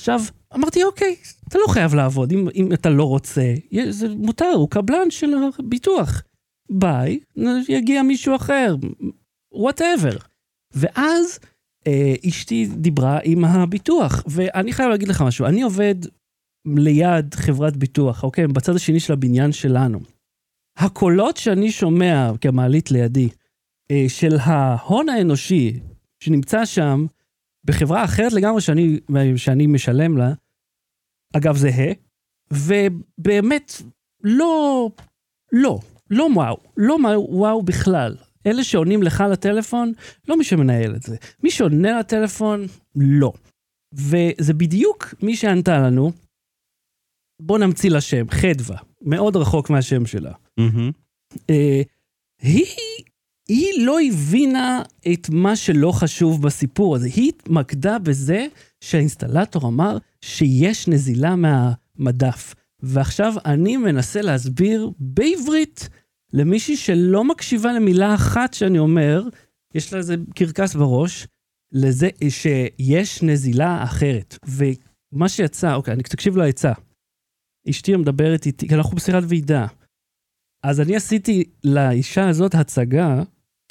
עכשיו, 0.00 0.20
אמרתי, 0.54 0.82
אוקיי, 0.84 1.16
אתה 1.48 1.58
לא 1.58 1.72
חייב 1.72 1.94
לעבוד 1.94 2.32
אם, 2.32 2.48
אם 2.54 2.72
אתה 2.72 2.90
לא 2.90 3.04
רוצה, 3.04 3.54
זה 3.90 4.08
מותר, 4.08 4.52
הוא 4.54 4.70
קבלן 4.70 5.10
של 5.10 5.34
הביטוח. 5.58 6.22
ביי, 6.70 7.18
יגיע 7.68 8.02
מישהו 8.02 8.36
אחר, 8.36 8.76
whatever. 9.52 10.16
ואז 10.74 11.38
אשתי 12.28 12.66
דיברה 12.66 13.18
עם 13.24 13.44
הביטוח, 13.44 14.22
ואני 14.26 14.72
חייב 14.72 14.88
להגיד 14.88 15.08
לך 15.08 15.22
משהו, 15.22 15.46
אני 15.46 15.62
עובד 15.62 15.94
ליד 16.76 17.34
חברת 17.34 17.76
ביטוח, 17.76 18.22
אוקיי? 18.24 18.46
בצד 18.46 18.76
השני 18.76 19.00
של 19.00 19.12
הבניין 19.12 19.52
שלנו. 19.52 20.00
הקולות 20.76 21.36
שאני 21.36 21.70
שומע 21.70 22.30
במעלית 22.40 22.90
לידי, 22.90 23.28
אה, 23.90 24.04
של 24.08 24.36
ההון 24.40 25.08
האנושי 25.08 25.80
שנמצא 26.20 26.64
שם, 26.64 27.06
בחברה 27.64 28.04
אחרת 28.04 28.32
לגמרי 28.32 28.60
שאני, 28.60 29.00
שאני 29.36 29.66
משלם 29.66 30.16
לה, 30.16 30.32
אגב 31.36 31.56
זהה, 31.56 31.92
ובאמת 32.52 33.72
לא, 34.24 34.90
לא, 35.52 35.78
לא 36.10 36.28
וואו, 36.34 36.56
לא 36.76 36.98
וואו 37.28 37.62
בכלל. 37.62 38.16
אלה 38.46 38.64
שעונים 38.64 39.02
לך 39.02 39.24
לטלפון, 39.32 39.92
לא 40.28 40.38
מי 40.38 40.44
שמנהל 40.44 40.96
את 40.96 41.02
זה. 41.02 41.16
מי 41.42 41.50
שעונה 41.50 41.98
לטלפון, 41.98 42.66
לא. 42.96 43.32
וזה 43.94 44.54
בדיוק 44.54 45.14
מי 45.22 45.36
שענתה 45.36 45.78
לנו, 45.78 46.12
בוא 47.42 47.58
נמציא 47.58 47.90
לה 47.90 48.00
שם, 48.00 48.30
חדווה, 48.30 48.76
מאוד 49.02 49.36
רחוק 49.36 49.70
מהשם 49.70 50.06
שלה. 50.06 50.32
מהמם. 50.58 50.90
אה, 51.50 51.82
היא, 52.42 52.66
היא 53.48 53.86
לא 53.86 53.98
הבינה 54.00 54.82
את 55.12 55.30
מה 55.30 55.56
שלא 55.56 55.92
חשוב 55.92 56.42
בסיפור 56.42 56.96
הזה. 56.96 57.08
היא 57.16 57.28
התמקדה 57.28 57.98
בזה 57.98 58.46
שהאינסטלטור 58.80 59.68
אמר 59.68 59.98
שיש 60.20 60.88
נזילה 60.88 61.34
מהמדף. 61.36 62.54
ועכשיו 62.80 63.34
אני 63.44 63.76
מנסה 63.76 64.22
להסביר 64.22 64.90
בעברית 64.98 65.88
למישהי 66.32 66.76
שלא 66.76 67.24
מקשיבה 67.24 67.72
למילה 67.72 68.14
אחת 68.14 68.54
שאני 68.54 68.78
אומר, 68.78 69.22
יש 69.74 69.92
לה 69.92 69.98
איזה 69.98 70.14
קרקס 70.34 70.74
בראש, 70.74 71.26
לזה 71.72 72.08
שיש 72.28 73.22
נזילה 73.22 73.84
אחרת. 73.84 74.38
ומה 74.46 75.28
שיצא, 75.28 75.74
אוקיי, 75.74 75.94
אני 75.94 76.02
תקשיב 76.02 76.36
לעצה. 76.36 76.72
אשתי 77.70 77.96
מדברת 77.96 78.46
איתי, 78.46 78.68
כי 78.68 78.74
אנחנו 78.74 78.96
בשיחת 78.96 79.22
ועידה. 79.28 79.66
אז 80.62 80.80
אני 80.80 80.96
עשיתי 80.96 81.44
לאישה 81.64 82.28
הזאת 82.28 82.54
הצגה, 82.54 83.22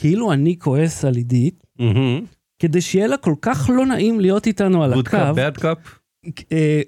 כאילו 0.02 0.34
אני 0.34 0.60
כועס 0.60 1.06
על 1.06 1.16
עידית, 1.16 1.64
מהמם. 1.80 2.26
כדי 2.62 2.82
שיהיה 2.82 3.08
לה 3.08 3.18
כל 3.18 3.36
כך 3.42 3.70
לא 3.74 3.86
נעים 3.86 4.20
להיות 4.20 4.48
איתנו 4.48 4.84
על 4.84 4.94
good 4.94 5.08
הקו, 5.08 5.18
cop, 5.18 5.36
bad 5.36 5.58
cop? 5.58 6.00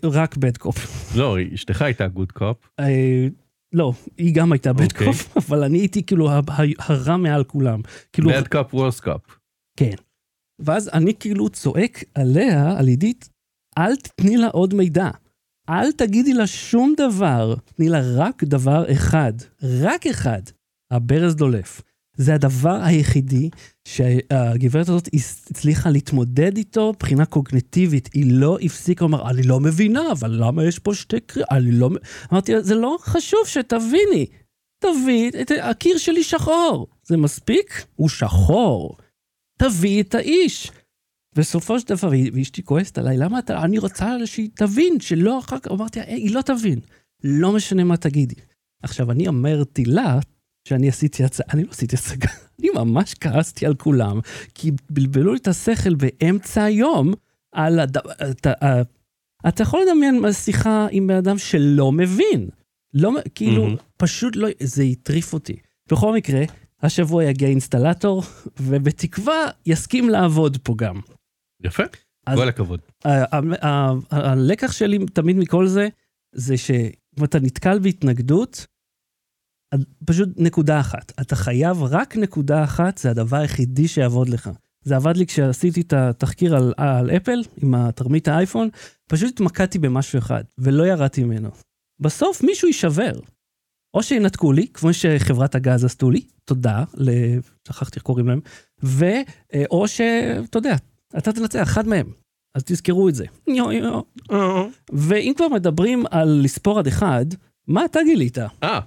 רק 0.04 0.38
bad 0.38 0.58
cop. 0.58 0.78
לא, 1.16 1.38
אשתך 1.54 1.82
הייתה 1.82 2.08
good 2.08 2.32
cop. 2.32 2.56
לא, 3.74 3.94
היא 4.18 4.36
גם 4.36 4.52
הייתה 4.52 4.74
bad 4.74 4.92
אוקיי. 4.92 5.08
cop, 5.08 5.38
אבל 5.48 5.64
אני 5.64 5.78
הייתי 5.78 6.04
כאילו 6.04 6.30
הרע 6.80 7.18
מעל 7.18 7.44
כולם. 7.44 7.82
כאילו, 8.14 8.30
בד 8.30 8.48
קאפ, 8.48 8.74
וורס 8.74 9.00
קאפ. 9.00 9.22
כן. 9.80 9.96
ואז 10.60 10.90
אני 10.94 11.14
כאילו 11.20 11.50
צועק 11.50 12.04
עליה, 12.16 12.80
על 12.80 12.88
עידית, 12.88 13.30
אל 13.78 13.96
תתני 13.96 14.38
לה 14.38 14.48
עוד 14.48 14.74
מידע. 14.74 15.10
אל 15.70 15.92
תגידי 15.92 16.34
לה 16.34 16.48
שום 16.48 16.94
דבר, 16.98 17.56
תני 17.76 17.90
לה 17.90 18.02
רק 18.16 18.44
דבר 18.44 18.92
אחד, 18.92 19.34
רק 19.82 20.08
אחד, 20.08 20.42
הברז 20.92 21.36
דולף. 21.36 21.82
זה 22.18 22.36
הדבר 22.36 22.80
היחידי 22.84 23.50
שהגברת 23.90 24.90
הזאת 24.90 25.10
הצליחה 25.14 25.90
להתמודד 25.90 26.58
איתו 26.58 26.90
מבחינה 26.96 27.26
קוגנטיבית. 27.26 28.10
היא 28.14 28.26
לא 28.32 28.58
הפסיקה 28.62 29.06
לומר, 29.06 29.30
אני 29.30 29.44
לא 29.44 29.60
מבינה, 29.60 30.12
אבל 30.12 30.32
למה 30.32 30.66
יש 30.66 30.80
פה 30.80 30.94
שתי 30.94 31.20
קריאות? 31.20 31.50
אני 31.52 31.72
לא... 31.72 31.90
מ-" 31.90 31.96
אמרתי 32.32 32.62
זה 32.62 32.76
לא 32.76 32.98
חשוב 33.02 33.40
שתביני. 33.46 34.26
תביא, 34.84 35.32
את 35.42 35.52
הקיר 35.62 35.98
שלי 35.98 36.24
שחור. 36.24 36.88
זה 37.04 37.18
מספיק? 37.18 37.86
הוא 37.96 38.10
שחור. 38.10 38.98
תביא 39.60 40.04
את 40.04 40.16
האיש. 40.16 40.72
בסופו 41.36 41.80
של 41.80 41.88
דבר, 41.88 42.10
ואשתי 42.34 42.64
כועסת 42.64 42.98
עליי, 42.98 43.18
למה 43.18 43.40
אתה, 43.40 43.64
אני 43.64 43.80
רוצה 43.80 44.16
שהיא 44.26 44.50
תבין, 44.54 45.00
שלא 45.00 45.40
אחר 45.40 45.60
כך, 45.60 45.72
אמרתי, 45.72 46.00
"אה, 46.00 46.06
היא 46.06 46.36
לא 46.36 46.42
תבין. 46.42 46.80
לא 47.24 47.52
משנה 47.52 47.84
מה 47.84 47.98
תגידי. 47.98 48.36
עכשיו, 48.84 49.12
אני 49.12 49.28
אמרתי 49.28 49.86
לה, 49.86 50.20
שאני 50.68 50.90
עשיתי 50.90 51.24
הצגה, 51.24 51.46
אני 51.54 51.64
לא 51.64 51.70
עשיתי 51.72 51.96
הצגה, 51.96 52.28
אני 52.60 52.70
ממש 52.76 53.14
כעסתי 53.14 53.66
על 53.66 53.76
כולם, 53.76 54.20
כי 54.56 54.72
בלבלו 54.90 55.34
לי 55.34 55.40
את 55.40 55.48
השכל 55.48 55.96
באמצע 55.96 56.64
היום 56.64 57.14
על 57.56 57.80
הד... 57.80 57.98
אתה, 58.32 58.54
ה- 58.66 58.82
אתה 59.48 59.64
יכול 59.64 59.82
לדמיין 59.88 60.32
שיחה 60.34 60.88
עם 60.92 61.08
בן 61.08 61.16
אדם 61.16 61.38
שלא 61.38 61.92
מבין. 61.92 62.50
לא, 62.94 63.12
כאילו, 63.36 63.64
מהמם. 63.64 63.76
פשוט 63.98 64.36
לא, 64.36 64.48
זה 64.64 64.84
הטריף 64.84 65.34
אותי. 65.34 65.56
בכל 65.92 66.14
מקרה, 66.14 66.42
השבוע 66.82 67.24
יגיע 67.24 67.48
אינסטלטור, 67.50 68.24
ובתקווה 68.68 69.34
יסכים 69.66 70.10
לעבוד 70.10 70.58
פה 70.64 70.74
גם. 70.78 71.00
יפה, 71.64 71.84
אז- 72.28 72.38
כל 72.40 72.48
הכבוד. 72.50 72.80
הלקח 74.12 74.72
שלי 74.72 75.00
תמיד 75.14 75.36
מכל 75.38 75.68
זה, 75.68 75.88
זה 76.36 76.58
שאם 76.58 77.24
אתה 77.24 77.40
נתקל 77.40 77.80
בהתנגדות, 77.80 78.66
פשוט 80.06 80.30
נקודה 80.38 80.80
אחת. 80.80 81.12
אתה 81.22 81.36
חייב 81.36 81.84
רק 81.84 82.18
נקודה 82.18 82.64
אחת, 82.64 82.98
זה 82.98 83.12
הדבר 83.12 83.38
היחידי 83.38 83.88
שיעבוד 83.88 84.30
לך. 84.30 84.50
זה 84.84 84.96
עבד 84.96 85.18
לי 85.18 85.26
כשעשיתי 85.26 85.82
את 85.82 85.94
התחקיר 85.94 86.56
על, 86.56 86.74
על 86.78 87.10
אפל, 87.10 87.42
עם 87.62 87.76
התרמית 87.76 88.28
האייפון, 88.28 88.70
פשוט 89.10 89.34
התמקדתי 89.34 89.80
במשהו 89.80 90.20
אחד, 90.20 90.44
ולא 90.58 90.88
ירדתי 90.88 91.24
ממנו. 91.24 91.50
בסוף 92.00 92.44
מישהו 92.44 92.68
יישבר. 92.68 93.20
או 93.94 94.04
שינתקו 94.04 94.52
לי, 94.52 94.68
כמו 94.74 94.94
שחברת 94.94 95.56
הגז 95.56 95.86
עשו 95.86 96.12
לי, 96.12 96.22
תודה, 96.46 96.84
ל... 96.94 97.12
שכחתי 97.68 97.96
איך 97.96 98.04
קוראים 98.04 98.28
להם, 98.28 98.40
ו... 98.84 99.06
אה, 99.54 99.64
או 99.72 99.88
שאתה 99.88 100.58
יודע, 100.58 100.76
אתה 101.18 101.34
תנצח, 101.34 101.64
אחד 101.64 101.88
מהם. 101.88 102.12
אז 102.56 102.64
תזכרו 102.64 103.10
את 103.10 103.16
זה. 103.16 103.26
יו, 103.48 103.72
יו. 103.72 104.02
ואם 104.94 105.34
כבר 105.38 105.48
מדברים 105.48 106.04
על 106.12 106.42
לספור 106.44 106.80
עד 106.80 106.88
אחד, 106.88 107.26
מה 107.68 107.86
אתה 107.86 108.00
גילית? 108.06 108.38
אה, 108.64 108.80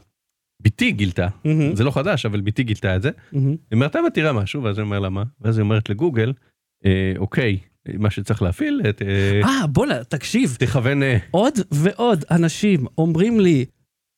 בתי 0.62 0.92
גילתה, 0.92 1.28
מהמם, 1.44 1.76
זה 1.76 1.84
לא 1.84 1.90
חדש, 1.90 2.26
אבל 2.26 2.40
בתי 2.40 2.62
גילתה 2.62 2.96
את 2.96 3.02
זה. 3.02 3.10
מהמם. 3.32 3.48
היא 3.48 3.56
אומרת, 3.72 3.96
אבל 3.96 4.08
תראה 4.14 4.32
משהו, 4.32 4.62
ואז 4.62 4.78
אני 4.78 4.84
אומר 4.86 4.98
לה 5.00 5.08
מה? 5.08 5.22
ואז 5.40 5.58
היא 5.58 5.62
אומרת 5.62 5.90
לגוגל, 5.90 6.32
"אה, 6.86 7.12
אוקיי, 7.18 7.58
מה 7.98 8.10
שצריך 8.10 8.42
להפעיל, 8.42 8.80
את, 8.88 9.02
אה, 9.02 9.40
אה, 9.44 9.66
בוא'נה, 9.66 10.04
תקשיב, 10.04 10.56
תכוון... 10.58 11.02
אה, 11.02 11.18
עוד 11.30 11.54
ועוד 11.70 12.24
אנשים 12.30 12.86
אומרים 12.98 13.40
לי, 13.40 13.64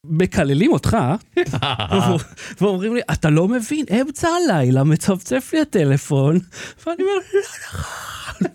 מקללים 0.06 0.72
אותך, 0.72 0.96
ואומרים 2.60 2.94
לי, 2.94 3.00
אתה 3.12 3.30
לא 3.30 3.48
מבין, 3.48 3.84
אמצע 4.00 4.28
הלילה 4.28 4.84
מצפצף 4.84 5.50
לי 5.52 5.60
הטלפון, 5.60 6.38
ואני 6.86 7.02
אומר, 7.02 7.12
לא 7.34 7.40
נכון. 7.68 8.48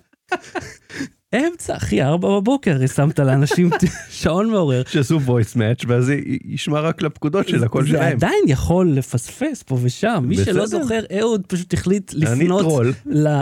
אמצע, 1.36 1.78
אחי, 1.78 2.04
ארבע 2.04 2.40
בבוקר, 2.40 2.88
שמת 2.88 3.20
לאנשים 3.20 3.70
שעון 4.10 4.50
מעורר. 4.50 4.82
שעשו 4.88 5.20
voice 5.20 5.56
match, 5.56 5.86
ואז 5.88 6.10
היא 6.10 6.40
ישמע 6.46 6.80
רק 6.80 7.02
לפקודות 7.02 7.48
של 7.48 7.64
הקול 7.64 7.84
זה 7.84 7.90
שלהם. 7.90 8.18
עדיין 8.18 8.44
יכול 8.48 8.92
לפספס 8.92 9.64
פה 9.64 9.78
ושם. 9.82 10.26
מי 10.28 10.38
שלא. 10.38 10.66
זוכר, 10.66 11.00
אהוד 11.20 11.46
פשוט 11.48 11.74
החליט 11.74 12.14
לפנות 12.14 12.86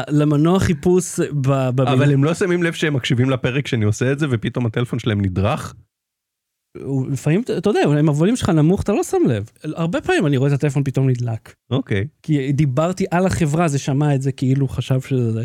למנוע 0.07 0.59
חיפוש. 0.59 1.19
אבל 1.77 2.13
הם 2.13 2.23
לא 2.23 2.33
שמים 2.33 2.63
לב 2.63 2.73
שהם 2.73 2.93
מקשיבים 2.93 3.29
לפרק 3.29 3.65
כשאני 3.65 3.85
עושה 3.85 4.11
את 4.11 4.19
זה, 4.19 4.27
ופתאום 4.29 4.65
הטלפון 4.65 4.99
שלהם 4.99 5.21
נדרך. 5.21 5.73
לפעמים, 7.11 7.41
אתה 7.57 7.69
יודע, 7.69 7.81
אם 7.99 8.09
הווליום 8.09 8.35
שלך 8.35 8.49
נמוך, 8.49 8.81
אתה 8.81 8.91
לא 8.91 9.03
שם 9.03 9.17
לב. 9.27 9.49
הרבה 9.63 10.01
פעמים 10.01 10.25
אני 10.25 10.37
רואה 10.37 10.49
את 10.49 10.55
הטלפון 10.55 10.83
פתאום 10.83 11.09
נדלק. 11.09 11.53
אוקיי. 11.71 12.07
כי 12.23 12.51
דיברתי 12.51 13.05
על 13.11 13.25
החברה, 13.25 13.67
זה 13.67 13.79
שמע 13.79 14.15
את 14.15 14.21
זה 14.21 14.31
כאילו 14.31 14.67
חשב 14.67 15.01
שזה 15.01 15.43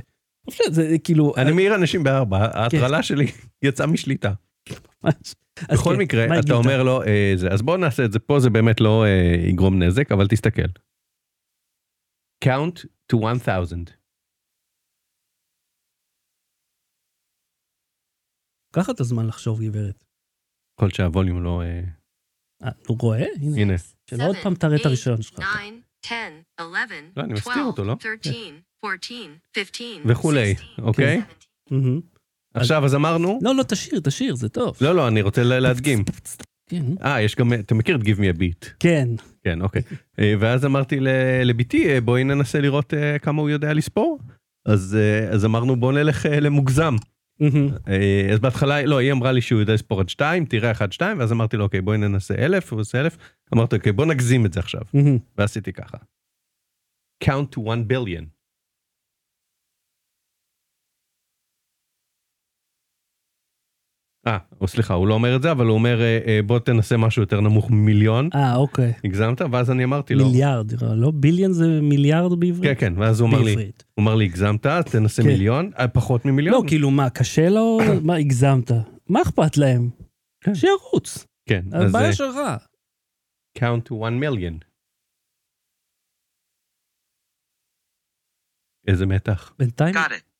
זה. 0.50 0.96
כאילו... 1.04 1.32
אני 1.36 1.52
מעיר 1.52 1.74
אנשים 1.74 2.02
בארבע, 2.02 2.38
ההטרלה 2.38 3.02
שלי 3.02 3.26
יצאה 3.64 3.86
משליטה. 3.86 4.32
בכל 5.72 5.94
כן, 5.94 5.98
מקרה, 5.98 6.38
אתה? 6.38 6.54
אומר 6.54 6.82
לו, 6.82 7.02
אה, 7.02 7.32
זה, 7.36 7.48
אז 7.48 7.62
בוא 7.62 7.76
נעשה 7.76 8.04
את 8.04 8.12
זה 8.12 8.18
פה, 8.18 8.40
זה 8.40 8.50
באמת 8.50 8.80
לא 8.80 9.04
אה, 9.04 9.48
יגרום 9.48 9.82
נזק, 9.82 10.12
אבל 10.12 10.26
תסתכל. 10.28 10.68
count 12.44 12.84
to 13.12 13.16
1000. 13.16 14.02
קח 18.74 18.90
את 18.90 19.00
הזמן 19.00 19.26
לחשוב, 19.26 19.62
גברת. 19.62 20.04
כל 20.80 20.90
שהווליום 20.90 21.42
לא... 21.42 21.62
אה, 21.62 21.80
אה, 22.62 22.70
הוא 22.88 22.98
רואה? 23.00 23.24
הנה. 23.56 23.74
שלא 24.10 24.24
עוד 24.28 24.36
פעם 24.42 24.54
תראה 24.54 24.76
את 24.76 24.86
הראשון 24.86 25.22
שלך. 25.22 25.38
9, 25.38 25.48
10, 26.04 26.14
11, 26.56 26.98
לא, 27.16 27.22
אני 27.22 27.32
מסתיר 27.32 27.62
אותו, 27.62 27.84
לא? 27.84 27.96
13, 28.86 29.18
14, 29.24 29.26
15, 29.56 29.86
וכולי, 30.12 30.54
16, 30.54 30.84
אוקיי? 30.86 31.20
17. 31.20 31.28
מהמם. 31.70 32.00
עכשיו, 32.54 32.84
אז 32.84 32.94
אמרנו... 32.94 33.38
לא, 33.42 33.54
לא, 33.54 33.62
תשאיר, 33.62 34.00
תשאיר, 34.04 34.34
זה 34.34 34.48
טוב. 34.48 34.76
לא, 34.80 34.94
לא, 34.94 35.08
אני 35.08 35.22
רוצה 35.22 35.42
לה- 35.42 35.60
להדגים. 35.60 36.04
כן. 36.70 36.84
אה, 37.04 37.20
יש 37.22 37.36
גם... 37.36 37.52
אתה 37.52 37.74
מכיר 37.74 37.96
את 37.96 38.00
Give 38.00 38.18
me 38.18 38.36
a 38.36 38.38
beat. 38.38 38.70
כן. 38.80 39.08
כן, 39.44 39.62
אוקיי. 39.62 39.82
אה, 40.18 40.34
ואז 40.40 40.64
אמרתי 40.64 41.00
ל- 41.00 41.08
לבתי, 41.44 41.88
אה, 41.94 42.00
בואי 42.00 42.24
ננסה 42.24 42.60
לראות 42.60 42.94
אה, 42.94 43.18
כמה 43.18 43.40
הוא 43.42 43.50
יודע 43.50 43.74
לספור. 43.74 44.18
אז 44.66 44.96
אז 45.32 45.44
אמרנו, 45.44 45.76
בוא 45.76 45.92
נלך 45.92 46.26
למוגזם. 46.40 46.94
אז 48.32 48.38
בהתחלה, 48.40 48.82
לא, 48.82 48.98
היא 48.98 49.12
אמרה 49.12 49.32
לי 49.32 49.40
שהוא 49.40 49.60
יודע 49.60 49.74
לספור 49.74 50.00
עד 50.00 50.08
2, 50.08 50.44
תראה 50.44 50.70
1, 50.70 50.92
2, 50.92 51.18
ואז 51.18 51.32
אמרתי 51.32 51.56
לו, 51.56 51.64
אוקיי, 51.64 51.80
בואי 51.80 51.98
ננסה 51.98 52.34
1,000, 52.34 52.72
הוא 52.72 52.80
עושה 52.80 53.00
1,000. 53.00 53.16
אמרתי, 53.54 53.76
אוקיי, 53.76 53.92
בוא 53.92 54.06
נגזים 54.06 54.46
את 54.46 54.52
זה 54.52 54.60
עכשיו. 54.60 54.80
ועשיתי 55.38 55.72
ככה. 55.72 55.96
count 57.24 57.56
to 57.56 57.60
1 57.60 57.78
billion. 57.92 58.24
אה, 64.26 64.38
או 64.60 64.68
סליחה, 64.68 64.94
הוא 64.94 65.08
לא 65.08 65.14
אומר 65.14 65.36
את 65.36 65.42
זה, 65.42 65.50
אבל 65.50 65.66
הוא 65.66 65.74
אומר, 65.74 66.00
אה, 66.00 66.18
אה, 66.26 66.40
בוא 66.46 66.58
תנסה 66.58 66.96
משהו 66.96 67.22
יותר 67.22 67.40
נמוך 67.40 67.70
ממיליון. 67.70 68.28
אה, 68.34 68.56
אוקיי. 68.56 68.92
הגזמת? 69.04 69.40
ואז 69.52 69.70
אני 69.70 69.84
אמרתי 69.84 70.14
לו, 70.14 70.26
מיליארד, 70.26 70.72
לא 70.82 71.10
ביליון 71.10 71.52
זה 71.52 71.80
מיליארד 71.82 72.40
בעברית? 72.40 72.78
כן, 72.78 72.94
כן, 72.94 72.94
ואז 72.98 73.20
הוא 73.20 73.28
אמר 73.28 73.42
לי. 73.42 73.54
הוא 73.54 74.02
אמר 74.02 74.14
לי, 74.14 74.24
הגזמת, 74.24 74.66
תנסה 74.66 75.22
כן. 75.22 75.28
מיליון, 75.28 75.70
אה, 75.78 75.88
פחות 75.88 76.24
ממיליון. 76.24 76.54
לא, 76.54 76.68
כאילו 76.68 76.90
מה, 76.90 77.10
קשה 77.10 77.48
לו? 77.48 77.78
מה, 78.06 78.16
הגזמת? 78.16 78.70
מה 79.08 79.22
אכפת 79.22 79.56
להם? 79.56 79.90
כן. 80.44 80.54
שירוץ. 80.54 81.26
כן, 81.48 81.62
אז 81.72 81.88
הבעיה 81.88 82.06
אה, 82.06 82.12
שלך. 82.12 82.36
count 83.58 83.88
to 83.88 83.92
1 83.92 84.12
million. 84.22 84.64
איזה 88.88 89.06
מתח. 89.06 89.52
בינתיים, 89.58 89.94
Got 89.94 89.98
it. 90.10 90.31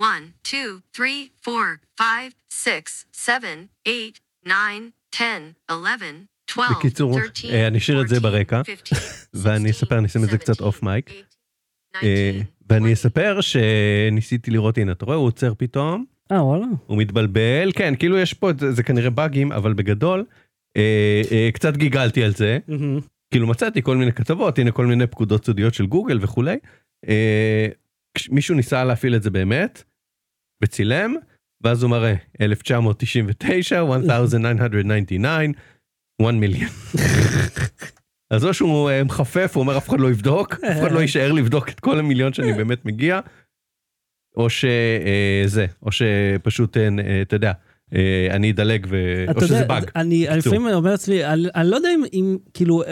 1, 0.00 0.06
2, 0.44 0.80
3, 0.96 1.30
4, 1.48 1.58
5, 1.98 2.32
6, 2.52 3.04
7, 3.12 3.48
8, 4.44 4.90
9, 5.10 5.24
10, 5.24 5.24
11, 5.66 6.08
12, 6.50 6.78
בקיצור, 6.78 7.12
13, 7.12 7.50
אה, 7.50 7.66
אני 7.66 7.78
אשאיר 7.78 8.02
את 8.02 8.08
זה 8.08 8.16
14, 8.16 8.30
ברקע, 8.30 8.62
15, 8.64 8.98
ואני 9.42 9.70
אספר, 9.70 9.98
אני 9.98 10.06
אשים 10.06 10.24
את 10.24 10.30
זה 10.30 10.38
קצת 10.38 10.54
17, 10.54 10.66
אוף 10.66 10.82
מייק. 10.82 11.10
18, 11.10 11.28
אה, 12.02 12.30
19, 12.32 12.42
ואני 12.70 12.92
20. 12.92 12.92
אספר 12.92 13.40
שניסיתי 13.40 14.50
לראות, 14.50 14.78
הנה, 14.78 14.92
אתה 14.92 15.04
רואה, 15.04 15.16
הוא 15.16 15.26
עוצר 15.26 15.52
פתאום, 15.58 16.04
אה, 16.32 16.44
וואלה. 16.44 16.66
הוא 16.86 16.98
מתבלבל, 16.98 17.72
כן, 17.74 17.94
כאילו 17.98 18.18
יש 18.18 18.34
פה, 18.34 18.50
זה, 18.58 18.72
זה 18.72 18.82
כנראה 18.82 19.10
באגים, 19.10 19.52
אבל 19.52 19.72
בגדול, 19.72 20.24
אה, 20.76 21.22
אה, 21.32 21.48
קצת 21.52 21.76
גיגלתי 21.76 22.24
על 22.24 22.34
זה, 22.34 22.58
מהמם. 22.68 23.00
כאילו 23.30 23.46
מצאתי 23.46 23.82
כל 23.82 23.96
מיני 23.96 24.12
כתבות, 24.12 24.58
הנה 24.58 24.70
כל 24.70 24.86
מיני 24.86 25.06
פקודות 25.06 25.44
סודיות 25.44 25.74
של 25.74 25.86
גוגל 25.86 26.18
וכולי. 26.22 26.56
אה, 27.08 27.66
מישהו 28.30 28.54
ניסה 28.54 28.84
להפעיל 28.84 29.16
את 29.16 29.22
זה 29.22 29.30
באמת, 29.30 29.82
וצילם, 30.62 31.14
ואז 31.60 31.82
הוא 31.82 31.90
מראה 31.90 32.14
1999, 32.40 33.82
1999, 33.82 35.38
1 36.22 36.34
מיליון. 36.34 36.70
אז 38.30 38.44
או 38.44 38.54
שהוא 38.54 38.90
אה, 38.90 39.04
מחפף, 39.04 39.50
הוא 39.54 39.60
אומר 39.60 39.78
אף 39.78 39.88
אחד 39.88 40.00
לא 40.00 40.10
יבדוק, 40.10 40.54
אף 40.54 40.78
אחד 40.80 40.92
לא 40.92 41.00
יישאר 41.00 41.32
לבדוק 41.32 41.68
את 41.68 41.80
כל 41.80 41.98
המיליון 41.98 42.32
שאני 42.32 42.52
באמת 42.52 42.84
מגיע, 42.84 43.20
או 44.36 44.50
שזה, 44.50 45.66
או 45.82 45.92
שפשוט, 45.92 46.76
אה, 46.76 46.88
אה, 46.98 47.22
אתה 47.22 47.36
יודע, 47.36 47.52
אה, 47.94 48.28
אני 48.30 48.50
אדלג, 48.50 48.86
ו... 48.90 49.24
או 49.34 49.40
שזה 49.40 49.64
באג. 49.64 49.90
אני. 49.96 50.26
לפעמים 50.36 50.66
אומר 50.66 50.90
לעצמי, 50.90 51.24
אני, 51.24 51.70
לא 51.70 51.76
יודע 51.76 51.88
אם, 51.94 52.02
אם 52.12 52.36
כאילו, 52.54 52.82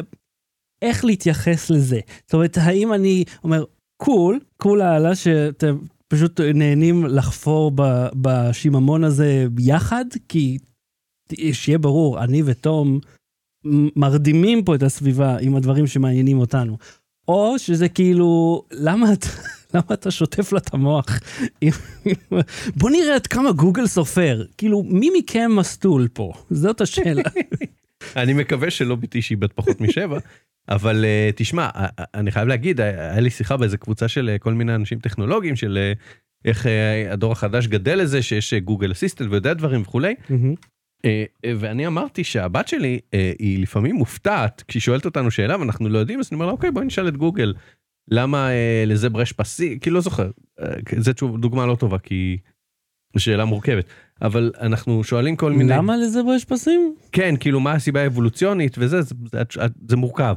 איך 0.82 1.04
להתייחס 1.04 1.70
לזה. 1.70 2.00
זאת 2.24 2.34
אומרת, 2.34 2.58
האם 2.60 2.92
אני 2.92 3.24
אומר, 3.44 3.64
קול, 3.96 4.40
קול 4.56 4.80
העלה 4.80 5.14
שאתם 5.14 5.78
פשוט 6.08 6.40
נהנים 6.40 7.04
לחפור 7.06 7.72
בשיממון 8.14 9.04
הזה 9.04 9.46
יחד, 9.58 10.04
כי 10.28 10.58
שיהיה 11.52 11.78
ברור, 11.78 12.24
אני 12.24 12.42
ותום 12.44 13.00
מרדימים 13.96 14.64
פה 14.64 14.74
את 14.74 14.82
הסביבה 14.82 15.36
עם 15.40 15.56
הדברים 15.56 15.86
שמעניינים 15.86 16.38
אותנו. 16.38 16.78
או 17.28 17.58
שזה 17.58 17.88
כאילו, 17.88 18.62
למה 18.72 19.12
אתה, 19.12 19.28
למה 19.74 19.86
אתה 19.92 20.10
שוטף 20.10 20.52
לה 20.52 20.58
את 20.58 20.74
המוח? 20.74 21.06
בוא 22.78 22.90
נראה 22.90 23.14
עד 23.14 23.26
כמה 23.26 23.52
גוגל 23.52 23.86
סופר. 23.86 24.44
כאילו, 24.58 24.82
מי 24.82 25.10
מכם 25.18 25.50
מסטול 25.56 26.08
פה? 26.12 26.32
זאת 26.50 26.80
השאלה. 26.80 27.22
אני 28.16 28.32
מקווה 28.32 28.70
שלא 28.70 28.96
ביתי 28.96 29.22
שהיא 29.22 29.38
בת 29.38 29.52
פחות 29.52 29.80
משבע, 29.80 30.18
אבל 30.68 31.04
uh, 31.04 31.32
תשמע, 31.36 31.68
uh, 31.74 31.78
uh, 31.78 32.04
אני 32.14 32.30
חייב 32.30 32.48
להגיד, 32.48 32.80
היה 32.80 33.20
לי 33.20 33.30
שיחה 33.30 33.56
באיזה 33.56 33.76
קבוצה 33.76 34.08
של 34.08 34.36
כל 34.40 34.52
מיני 34.52 34.74
אנשים 34.74 34.98
טכנולוגיים, 34.98 35.56
של 35.56 35.92
איך 36.44 36.66
uh, 36.66 37.12
הדור 37.12 37.32
החדש 37.32 37.66
גדל 37.66 37.98
לזה, 37.98 38.22
שיש 38.22 38.54
גוגל 38.54 38.92
אסיסטנט 38.92 39.30
ויודע 39.30 39.54
דברים 39.54 39.82
וכולי, 39.82 40.14
ואני 41.56 41.86
אמרתי 41.86 42.24
שהבת 42.24 42.68
שלי, 42.68 42.98
היא 43.38 43.62
לפעמים 43.62 43.96
מופתעת, 43.96 44.64
כשהיא 44.68 44.80
שואלת 44.80 45.04
אותנו 45.04 45.30
שאלה 45.30 45.60
ואנחנו 45.60 45.88
לא 45.88 45.98
יודעים, 45.98 46.20
אז 46.20 46.28
אני 46.30 46.34
אומר 46.34 46.46
לה, 46.46 46.52
אוקיי, 46.52 46.70
בואי 46.70 46.86
נשאל 46.86 47.08
את 47.08 47.16
גוגל, 47.16 47.54
למה 48.08 48.50
לזברה 48.86 49.22
יש 49.22 49.32
פסי, 49.32 49.78
כאילו 49.80 49.94
לא 49.94 50.00
זוכר, 50.00 50.30
זה 50.98 51.12
דוגמה 51.38 51.66
לא 51.66 51.74
טובה, 51.74 51.98
כי 51.98 52.36
שאלה 53.18 53.44
מורכבת, 53.44 53.84
אבל 54.22 54.52
אנחנו 54.60 55.04
שואלים 55.04 55.36
כל 55.36 55.52
מיני... 55.52 55.72
למה 55.72 55.96
לזה 55.96 56.20
יש 56.36 56.44
פסים? 56.44 56.94
כן, 57.12 57.34
כאילו 57.40 57.60
מה 57.60 57.72
הסיבה 57.72 58.02
האבולוציונית 58.02 58.76
וזה, 58.78 59.02
זה, 59.02 59.14
זה, 59.32 59.42
זה, 59.52 59.66
זה 59.88 59.96
מורכב. 59.96 60.36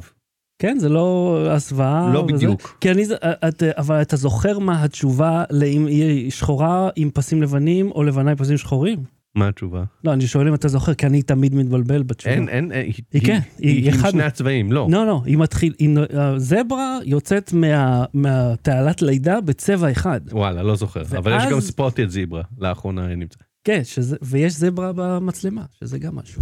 כן, 0.60 0.78
זה 0.80 0.90
לא 0.90 1.38
הסוואה. 1.52 2.12
לא 2.14 2.20
וזה. 2.20 2.34
בדיוק. 2.34 2.78
כי 2.82 2.92
אני, 2.92 3.06
זה- 3.06 3.16
את, 3.48 3.64
אבל 3.64 4.02
אתה 4.02 4.16
זוכר 4.16 4.60
מה 4.60 4.84
התשובה 4.84 5.44
לאם 5.52 5.86
היא 5.86 6.32
שחורה 6.32 6.90
עם 6.96 7.10
פסים 7.14 7.42
לבנים 7.42 7.92
או 7.92 8.04
לבנה 8.04 8.32
עם 8.32 8.38
פסים 8.38 8.58
שחורים? 8.58 9.00
מה 9.36 9.48
התשובה? 9.48 9.84
לא, 10.04 10.14
אני 10.14 10.28
שואל 10.28 10.48
אם 10.48 10.54
אתה 10.54 10.68
זוכר, 10.68 10.94
כי 10.94 11.06
אני 11.06 11.22
תמיד 11.22 11.56
מתבלבל 11.56 12.04
בתשובה. 12.04 12.36
אין, 12.36 12.50
אין, 12.50 12.72
אין, 12.72 12.92
היא 13.14 13.22
כן, 13.22 13.40
היא- 13.58 13.70
היא, 13.70 13.84
היא 13.84 13.94
עם 13.94 14.00
אחד- 14.00 14.12
שני 14.12 14.24
הצבעים, 14.24 14.72
לא. 14.72 14.88
לא, 14.92 15.06
לא, 15.08 15.22
היא 15.26 15.38
מתחיל, 15.38 15.74
היא, 15.80 15.90
הזברה 16.14 16.98
יוצאת 17.06 17.54
מה, 17.54 18.06
מהתעלת 18.14 19.02
לידה 19.02 19.42
בצבע 19.42 19.92
אחד. 19.92 20.22
וואלה, 20.32 20.64
לא 20.64 20.76
זוכר. 20.76 21.02
אבל 21.02 21.32
יש 21.38 21.44
ואז- 21.44 21.52
גם 21.54 21.60
ספוטד 21.62 22.10
זיברה, 22.10 22.42
לאחרונה 22.58 23.16
נמצא. 23.16 23.38
כן, 23.64 23.82
שזה, 23.84 24.18
ויש 24.22 24.54
זברה 24.54 24.92
במצלמה, 24.96 25.62
שזה 25.80 26.00
גם 26.00 26.16
משהו. 26.16 26.42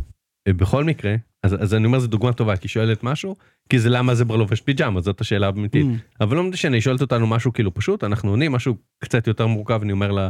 בכל 0.53 0.83
מקרה, 0.83 1.15
אז, 1.43 1.63
אז 1.63 1.73
אני 1.73 1.85
אומר 1.85 1.99
זו 1.99 2.07
דוגמה 2.07 2.33
טובה, 2.33 2.57
כי 2.57 2.67
שואלת 2.67 3.03
משהו, 3.03 3.35
כי 3.69 3.79
זה 3.79 3.89
למה 3.89 4.15
זברה 4.15 4.37
לובש 4.37 4.61
פיג'מה, 4.61 5.01
זאת 5.01 5.21
השאלה 5.21 5.45
האמיתית. 5.45 5.85
Mm. 5.85 6.23
אבל 6.23 6.37
לא 6.37 6.43
משנה, 6.43 6.75
היא 6.75 6.81
שואלת 6.81 7.01
אותנו 7.01 7.27
משהו 7.27 7.53
כאילו 7.53 7.73
פשוט, 7.73 8.03
אנחנו 8.03 8.29
עונים 8.29 8.51
משהו 8.51 8.75
קצת 9.03 9.27
יותר 9.27 9.47
מורכב, 9.47 9.79
אני 9.81 9.91
אומר 9.91 10.11
לה, 10.11 10.29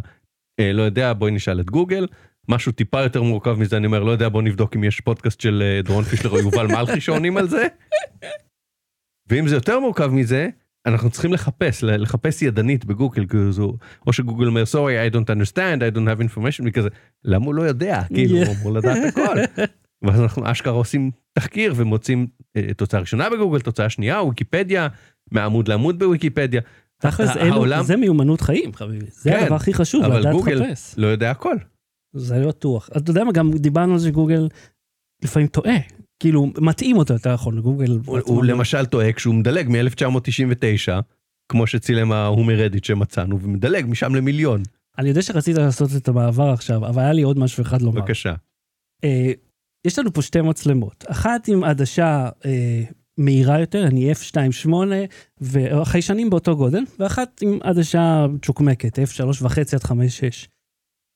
אה, 0.60 0.74
לא 0.74 0.82
יודע, 0.82 1.14
בואי 1.14 1.32
נשאל 1.32 1.60
את 1.60 1.70
גוגל. 1.70 2.08
משהו 2.50 2.72
טיפה 2.72 3.02
יותר 3.02 3.24
מורכב 3.24 3.60
מזה, 3.60 3.78
אני 3.78 3.86
אומר, 3.88 4.04
לא 4.04 4.12
יודע, 4.12 4.30
בוא 4.30 4.42
נבדוק 4.42 4.76
אם 4.76 4.84
יש 4.84 5.02
פודקאסט 5.02 5.42
של 5.42 5.64
אה, 5.66 5.82
דורון 5.82 6.04
פישלר 6.04 6.32
או 6.32 6.40
יובל 6.40 6.68
מלכי 6.68 7.02
שעונים 7.02 7.38
על 7.38 7.48
זה. 7.48 7.68
ואם 9.30 9.48
זה 9.48 9.56
יותר 9.56 9.80
מורכב 9.80 10.08
מזה, 10.08 10.50
אנחנו 10.86 11.10
צריכים 11.10 11.34
לחפש, 11.34 11.84
לחפש 11.84 12.42
ידנית 12.42 12.86
בגוגל, 12.86 13.26
כאילו, 13.28 13.78
או 14.08 14.14
שגוגל 14.14 14.48
אומר, 14.48 14.64
sorry, 14.64 15.12
I 15.12 15.16
don't 15.16 15.30
understand, 15.30 15.82
I 15.82 15.96
don't 15.96 16.08
have 16.08 16.36
information, 16.36 16.64
וכזה, 16.66 16.90
למה 17.24 17.46
הוא 17.46 17.56
לא 17.56 17.62
יודע? 17.62 18.02
כאילו, 18.14 18.38
הוא 18.38 18.56
אמור 18.60 18.74
לדעת 18.74 18.98
הכל. 19.08 19.64
ואז 20.04 20.22
אנחנו 20.22 20.52
אשכרה 20.52 20.74
עושים 20.74 21.12
תחקיר 21.34 21.74
ומוצאים 21.76 22.28
אה, 22.58 22.74
תוצאה 22.78 23.00
ראשונה 23.00 23.30
בגוגל, 23.30 23.60
תוצאה 23.60 23.90
שנייה, 23.90 24.22
ויקיפדיה, 24.24 24.88
מעמוד 25.32 25.68
לעמוד 25.68 26.00
בוויקיפדיה. 26.00 26.62
תכלס, 27.02 27.30
העולם- 27.30 27.84
זה 27.84 27.96
מיומנות 27.96 28.42
חיים, 28.42 28.74
חביבי. 28.74 29.06
זה 29.12 29.30
כן, 29.32 29.44
הדבר 29.44 29.56
הכי 29.56 29.74
חשוב, 29.74 30.04
אבל 30.04 30.20
לדעת 30.20 30.34
גוגל 30.34 30.54
לחפש. 30.54 30.94
לא 30.98 31.08
יודע 31.08 31.32
הכל. 31.32 31.56
זה 32.16 32.40
לא 32.40 32.48
בטוח. 32.48 32.90
אתה 32.98 33.12
יודע 33.12 33.24
מה, 33.24 33.32
גם 33.32 33.52
דיברנו 33.52 33.94
על 33.94 34.00
זה 34.00 34.08
שגוגל 34.08 34.48
לפעמים 35.24 35.48
טועה. 35.48 35.76
כאילו, 36.20 36.52
מתאים 36.62 36.98
אותו 36.98 37.14
יותר 37.14 37.34
נכון, 37.34 37.60
גוגל. 37.60 37.98
הוא, 38.06 38.20
הוא 38.20 38.44
לא- 38.44 38.54
למשל 38.54 38.86
טועה 38.86 39.14
כשהוא 39.14 39.36
מדלג 39.36 39.70
מ-1999, 39.70 41.02
כמו 41.52 41.68
שצילם 41.68 42.12
ההוא 42.12 42.46
מרדיט 42.46 42.84
שמצאנו, 42.84 43.40
ומדלג 43.42 43.86
משם 43.90 44.16
למיליון. 44.16 44.64
אני 45.00 45.10
יודע 45.10 45.22
שרצית 45.22 45.58
לעשות 45.58 45.90
את 45.98 46.08
המעבר 46.08 46.50
עכשיו, 46.50 46.88
אבל 46.88 47.02
היה 47.02 47.14
לי 47.14 47.22
עוד 47.22 47.40
משהו 47.40 47.62
אחד 47.62 47.82
לומר. 47.82 48.02
בבקשה. 48.02 48.34
אה, 49.04 49.32
יש 49.88 50.00
לנו 50.00 50.14
פה 50.14 50.22
שתי 50.22 50.42
מצלמות, 50.42 51.06
אחת 51.08 51.48
עם 51.48 51.64
עדשה 51.64 52.30
אה, 52.46 52.84
מהירה 53.18 53.60
יותר, 53.60 53.88
אני 53.88 54.12
f2.8 54.12 54.74
והחיישנים 55.42 56.30
באותו 56.30 56.58
גודל, 56.58 56.84
ואחת 57.00 57.42
עם 57.42 57.60
עדשה 57.64 58.26
צ'וקמקת, 58.46 59.00
f3.5 59.00 59.46
עד 59.74 59.82
5.6. 59.82 60.48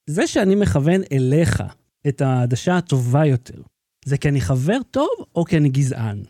זה 0.09 0.27
שאני 0.27 0.55
מכוון 0.55 1.01
אליך 1.11 1.63
את 2.07 2.21
העדשה 2.21 2.77
הטובה 2.77 3.25
יותר, 3.25 3.61
זה 4.05 4.17
כי 4.17 4.29
אני 4.29 4.41
חבר 4.41 4.77
טוב 4.91 5.09
או 5.35 5.45
כי 5.45 5.57
אני 5.57 5.69
גזען? 5.69 6.23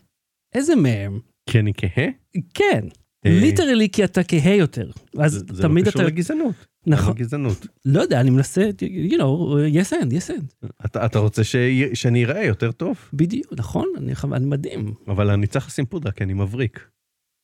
איזה 0.54 0.76
מהם? 0.76 1.20
כי 1.50 1.58
אני 1.58 1.72
כהה? 1.76 2.06
כן, 2.54 2.84
אה, 3.26 3.40
ליטרלי 3.40 3.88
כי 3.88 4.04
אתה 4.04 4.24
כהה 4.24 4.54
יותר. 4.54 4.90
אז 5.18 5.32
זה, 5.32 5.40
זה 5.52 5.62
תמיד 5.62 5.86
לא 5.86 5.90
קשור 5.90 6.02
אתה... 6.02 6.10
לגזענות. 6.10 6.54
נכון, 6.86 7.14
גזענות. 7.14 7.66
לא 7.84 8.00
יודע, 8.00 8.20
אני 8.20 8.30
מנסה, 8.30 8.70
you 9.08 9.12
know, 9.12 9.54
yes 9.74 9.92
and, 9.92 10.10
yes 10.10 10.30
and. 10.30 10.66
אתה, 10.86 11.06
אתה 11.06 11.18
רוצה 11.18 11.44
ש... 11.44 11.56
שאני 11.94 12.24
אראה 12.24 12.44
יותר 12.44 12.72
טוב, 12.72 12.96
בדיוק, 13.12 13.52
נכון, 13.56 13.86
אני, 13.96 14.12
אני 14.32 14.46
מדהים. 14.46 14.94
אבל 15.08 15.30
אני 15.30 15.46
צריך 15.46 15.66
לשים 15.66 15.86
פודרה 15.86 16.12
כי 16.12 16.24
אני 16.24 16.32
מבריק. 16.32 16.88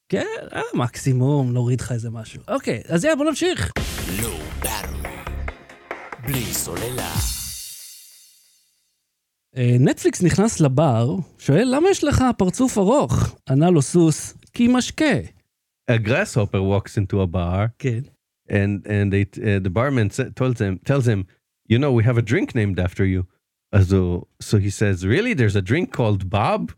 כן, 0.09 0.27
אה, 0.53 0.61
מקסימום, 0.74 1.53
נוריד 1.53 1.81
לך 1.81 1.92
איזה 1.92 2.11
משהו. 2.11 2.42
אוקיי, 2.48 2.83
אז 2.88 3.05
יאללה, 3.05 3.16
בוא 3.16 3.24
נמשיך. 3.24 3.72
Battery. 4.62 5.09
בלי 6.27 6.44
סוללה. 6.44 7.12
אה, 9.57 9.77
נטפליקס 9.81 10.22
נכנס 10.22 10.61
לבר, 10.61 11.16
שואל, 11.38 11.68
למה 11.74 11.90
יש 11.90 12.05
לך 12.05 12.24
פרצוף 12.38 12.79
ארוך? 12.79 13.37
ענה 13.51 13.70
לו 13.70 13.83
סוס, 13.83 14.35
כי 14.53 14.68
משקה. 14.68 15.14
A 15.90 15.94
grasshopper 16.07 16.61
walks 16.61 16.92
into 16.96 17.14
a 17.14 17.35
bar 17.35 17.68
כן. 17.79 18.01
And, 18.50 18.87
and 18.87 19.12
they, 19.12 19.24
uh, 19.42 19.58
the 19.58 19.70
barman 19.70 20.11
sa- 20.11 20.30
tells 20.34 20.61
him, 20.61 20.78
tells 20.84 21.06
him, 21.06 21.24
you 21.68 21.78
know, 21.78 21.92
we 21.92 22.04
have 22.04 22.18
a 22.18 22.22
drink 22.22 22.54
named 22.54 22.78
after 22.78 23.04
you. 23.04 23.26
הוא, 23.72 24.26
so 24.40 24.56
he 24.58 24.70
says, 24.70 25.06
really? 25.06 25.34
There's 25.34 25.56
a 25.56 25.62
drink 25.62 25.92
called 25.92 26.30
Bob? 26.30 26.72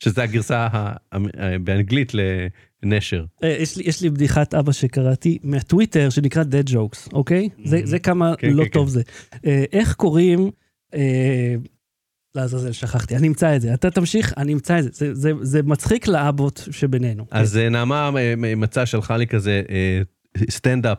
שזה 0.00 0.22
הגרסה 0.22 0.68
באנגלית 1.60 2.12
לנשר. 2.82 3.24
אה, 3.42 3.56
יש 3.60 3.76
לי, 3.76 3.84
יש 3.86 4.02
לי 4.02 4.10
בדיחת 4.10 4.54
אבא 4.54 4.72
שקראתי 4.72 5.38
מהטוויטר, 5.42 6.10
שנקרא 6.10 6.42
dead 6.42 6.70
jokes, 6.70 7.08
אוקיי? 7.12 7.48
זה, 7.64 7.80
זה 7.84 7.98
כמה 7.98 8.36
כן, 8.38 8.50
לא 8.50 8.64
כן, 8.64 8.70
טוב 8.70 8.86
כן. 8.86 8.92
זה. 8.92 9.02
אה, 9.46 9.64
איך 9.72 9.94
קוראים... 9.94 10.50
אה, 10.94 11.54
לעזאזל, 12.34 12.72
שכחתי, 12.72 13.16
אני 13.16 13.28
אמצא 13.28 13.56
את 13.56 13.60
זה. 13.60 13.74
אתה 13.74 13.90
תמשיך, 13.90 14.34
אני 14.36 14.52
אמצא 14.52 14.78
את 14.78 14.84
זה. 14.84 14.90
זה, 14.92 15.14
זה, 15.14 15.32
זה 15.42 15.62
מצחיק 15.62 16.08
לאבות 16.08 16.68
שבינינו. 16.70 17.26
אז 17.30 17.56
אה, 17.56 17.68
נעמה 17.68 18.10
אה, 18.16 18.34
מ- 18.36 18.60
מצאה 18.60 18.86
שלחה 18.86 19.16
לי 19.16 19.26
כזה 19.26 19.62
אה, 19.70 20.00
סטנדאפ 20.50 20.98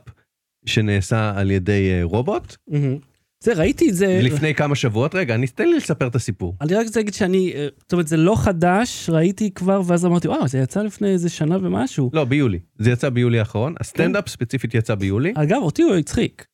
שנעשה 0.66 1.34
על 1.36 1.52
ידי 1.52 1.90
אה, 1.92 2.00
רובוט 2.04 2.56
מהמם. 2.68 2.98
זה, 3.44 3.54
ראיתי 3.54 3.90
את 3.90 3.96
זה... 3.96 4.20
לפני 4.24 4.56
כמה 4.56 4.76
שבועות. 4.76 5.16
רגע, 5.16 5.36
אני 5.36 5.48
תן 5.48 5.68
לי 5.68 5.78
לספר 5.78 6.08
את 6.08 6.16
הסיפור. 6.16 6.56
אני 6.62 6.74
רק 6.76 6.86
רוצה 6.86 7.00
להגיד 7.00 7.14
שאני, 7.14 7.54
אה, 7.56 7.68
זאת 7.80 7.92
אומרת, 7.94 8.08
זה 8.08 8.18
לא 8.18 8.36
חדש, 8.38 9.10
ראיתי 9.10 9.52
כבר, 9.52 9.82
ואז 9.86 10.06
אמרתי, 10.06 10.28
וואו, 10.28 10.48
זה 10.48 10.58
יצא 10.58 10.82
לפני 10.82 11.08
איזה 11.08 11.30
שנה 11.30 11.58
ומשהו. 11.62 12.10
לא, 12.14 12.26
ביולי. 12.26 12.60
זה 12.80 12.92
יצא 12.92 13.10
ביולי 13.10 13.40
האחרון. 13.40 13.74
הסטנדאפ 13.80 14.30
ספציפית 14.30 14.74
יצא 14.74 14.96
ביולי. 14.96 15.34
אגב, 15.36 15.58
אותי 15.62 15.82
הוא 15.82 15.96
הצחיק. 15.96 16.46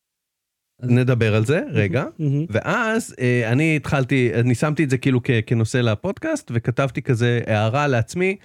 נדבר 0.82 1.34
על 1.34 1.44
זה 1.46 1.60
רגע. 1.70 2.04
ואז 2.50 3.14
אה, 3.20 3.52
אני 3.52 3.76
התחלתי, 3.76 4.30
אני 4.34 4.54
שמתי 4.54 4.84
את 4.84 4.90
זה 4.90 4.98
כאילו 4.98 5.20
כ- 5.24 5.30
כנושא 5.46 5.78
לפודקאסט, 5.78 6.50
וכתבתי 6.54 7.02
כזה 7.02 7.40
הערה 7.46 7.86
לעצמי, 7.86 8.36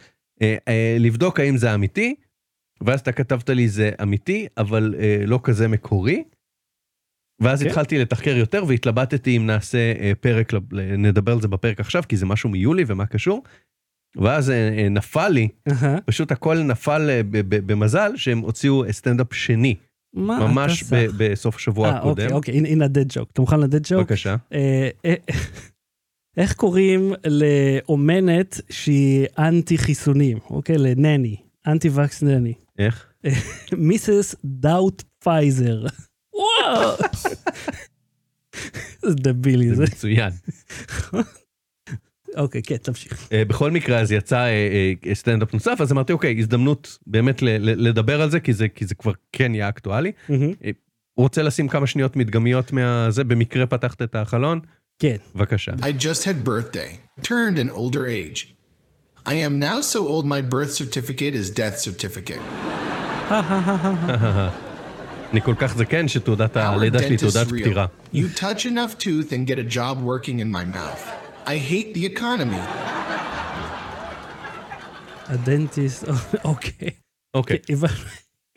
אה, 0.42 0.56
אה, 0.68 0.98
לבדוק 1.00 1.40
האם 1.40 1.58
זה 1.58 1.74
אמיתי, 1.74 2.16
ואז 2.82 3.00
אתה 3.00 3.12
כתבת 3.12 3.50
לי 3.50 3.68
זה 3.68 3.92
אמיתי, 4.02 4.48
אבל 4.58 4.96
אה, 5.00 5.24
לא 5.28 5.40
כזה 5.44 5.68
מקורי. 5.68 6.24
ואז 7.42 7.64
כן. 7.64 7.70
התחלתי 7.70 8.00
לתחקר 8.00 8.38
יותר 8.38 8.64
והתלבטתי 8.68 9.38
אם 9.38 9.46
נעשה 9.46 9.94
אה, 10.00 10.12
פרק, 10.22 10.52
נדבר 10.98 11.32
על 11.32 11.42
זה 11.42 11.48
בפרק 11.48 11.80
עכשיו, 11.80 12.04
כי 12.10 12.18
זה 12.18 12.26
משהו 12.26 12.50
מיולי 12.50 12.84
ומה 12.88 13.06
קשור. 13.06 13.44
ואז 14.16 14.50
אה, 14.50 14.78
אה, 14.78 14.90
נפל 14.90 15.30
לי, 15.30 15.48
אהה. 15.72 16.02
פשוט 16.06 16.32
הכל 16.32 16.58
נפל 16.64 17.10
אה, 17.10 17.24
ב- 17.24 17.38
ב- 17.56 17.72
במזל 17.72 18.12
שהם 18.16 18.40
הוציאו 18.40 18.84
סטנדאפ 18.92 19.34
שני 19.34 19.76
מה 20.14 20.40
ממש? 20.48 20.84
ב- 20.84 21.08
בסוף 21.18 21.56
השבוע 21.56 21.90
אה, 21.90 21.98
הקודם. 21.98 22.10
אוקיי, 22.24 22.32
אוקיי, 22.34 22.58
הנה 22.58 22.70
הנה 22.70 22.86
ה-dad 22.86 23.18
joke. 23.18 23.30
אתה 23.34 23.42
מוכן 23.42 23.60
ל-dad 23.60 23.86
joke? 23.92 23.98
בבקשה. 23.98 24.36
אה, 24.54 24.90
אה, 25.06 25.14
איך 26.38 26.54
קוראים 26.54 27.14
לאומנת 27.28 28.62
שהיא 28.70 29.28
אנטי 29.40 29.78
חיסונים, 29.78 30.38
אוקיי? 30.50 30.78
ל 30.78 31.36
nanny, 31.68 31.90
anti-vax 31.90 32.24
nanny. 32.24 32.54
איך? 32.80 33.06
Mrs. 33.78 34.36
Doubtpfizer. 34.46 35.86
וואו. 36.34 36.98
זה 39.10 39.16
דבילי 39.16 39.70
זה 39.70 39.76
זה. 39.76 39.84
מצוין. 39.84 40.32
אוקיי, 42.38 42.62
כן, 42.64 42.78
תמשיך. 42.78 43.28
אה, 43.32 43.46
בכל 43.46 43.72
מקרה 43.72 44.00
אז 44.00 44.12
יצא 44.12 44.40
אה, 44.40 44.50
אה, 45.08 45.16
סטנדאפ 45.16 45.54
נוסף 45.54 45.78
אז 45.82 45.92
אמרתי 45.92 46.14
אוקיי 46.14 46.36
הזדמנות 46.40 46.98
באמת 47.08 47.42
ל- 47.42 47.46
ל- 47.50 47.88
לדבר 47.88 48.22
על 48.22 48.30
זה 48.32 48.40
כי 48.40 48.54
זה 48.54 48.68
כי 48.68 48.86
זה 48.86 48.96
כבר 48.96 49.12
כן 49.32 49.56
יהיה 49.56 49.70
אקטואלי. 49.70 50.12
רוצה 51.18 51.42
לשים 51.44 51.68
כמה 51.68 51.88
שניות 51.88 52.16
מדגמיות 52.16 52.72
מהזה 52.72 53.24
במקרה 53.24 53.66
פתחת 53.66 54.02
את 54.02 54.16
החלון 54.16 54.60
כן. 55.00 55.16
בבקשה. 55.36 55.72
I 55.72 56.04
just 56.04 56.24
had 56.24 56.48
birthday, 56.48 57.22
turned 57.24 57.58
an 57.58 57.70
older 57.76 58.06
age. 58.08 58.48
I 59.26 59.34
am 59.48 59.60
now 59.60 59.80
so 59.94 60.00
old 60.08 60.26
my 60.26 60.42
birth 60.54 60.72
certificate 60.82 61.36
is 61.36 61.50
death 61.60 61.78
certificate. 61.88 62.42
אני 65.32 65.42
כל 65.42 65.56
כך 65.60 65.76
זקן 65.78 66.08
שתעודת 66.08 66.58
הלידה 66.58 67.00
שלי 67.00 67.18
תעודת. 67.18 67.48
פטירה. 67.48 67.86
You 68.14 68.40
touch 68.40 68.66
enough 68.66 69.04
tooth 69.04 69.32
and 69.32 69.48
get 69.48 69.60
a 69.60 69.76
job 69.76 69.98
working 70.04 70.40
in 70.40 70.52
my 70.52 70.66
mouth. 70.76 71.21
I 71.46 71.50
hate 71.50 71.98
the 71.98 72.18
economy. 72.18 72.62
הדנטיסט, 75.28 76.04
אוקיי. 76.44 76.90
אוקיי. 77.38 77.58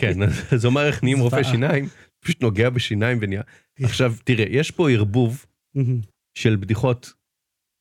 כן, 0.00 0.18
זה 0.56 0.66
אומר 0.66 0.86
איך 0.86 1.02
נהיים 1.02 1.18
רופא. 1.18 1.42
שיניים, 1.42 1.88
פשוט 2.24 2.42
נוגע 2.42 2.70
בשיניים 2.70 3.18
ונהיה. 3.20 3.42
עכשיו 3.82 4.14
תראה, 4.24 4.44
יש 4.48 4.70
פה 4.70 4.90
ערבוב. 4.90 5.46
של 6.38 6.56
בדיחות, 6.56 7.12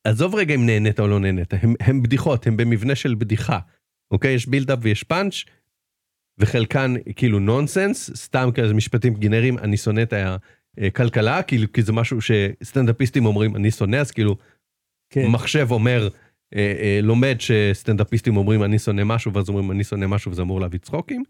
עזוב 0.06 0.34
רגע 0.34 0.54
אם 0.54 0.66
נהנית 0.66 1.00
או 1.00 1.06
לא 1.06 1.20
נהנית, 1.20 1.54
הם, 1.62 1.74
הם 1.80 2.02
בדיחות, 2.02 2.46
הם 2.46 2.56
במבנה 2.56 2.94
של 2.94 3.14
בדיחה, 3.14 3.58
אוקיי? 4.10 4.34
יש 4.34 4.46
בילדאפ 4.46 4.78
ויש 4.82 5.02
פאנץ', 5.02 5.34
וחלקן 6.38 6.94
כאילו 7.16 7.38
נונסנס, 7.38 8.10
סתם 8.14 8.48
כזה 8.54 8.74
משפטים 8.74 9.14
גנריים, 9.14 9.58
אני 9.58 9.76
שונא 9.76 10.02
את 10.02 10.12
הכלכלה, 10.78 11.42
כאילו, 11.42 11.72
כי 11.72 11.82
זה 11.82 11.92
משהו 11.92 12.18
שסטנדאפיסטים 12.20 13.26
אומרים, 13.26 13.56
אני 13.56 13.70
שונא, 13.70 13.96
אז 13.96 14.10
כאילו, 14.10 14.36
כן. 15.14 15.26
מחשב 15.26 15.66
אומר, 15.70 16.08
אה, 16.54 16.74
אה, 16.80 17.00
לומד 17.02 17.36
שסטנדאפיסטים 17.38 18.36
אומרים 18.36 18.64
אני 18.64 18.78
שונא 18.78 19.02
משהו, 19.04 19.32
ואז 19.32 19.48
אומרים 19.48 19.70
אני 19.70 19.84
שונא 19.84 20.06
משהו, 20.06 20.30
וזה 20.30 20.42
אמור 20.42 20.60
להביא 20.60 20.78
צחוקים. 20.78 21.22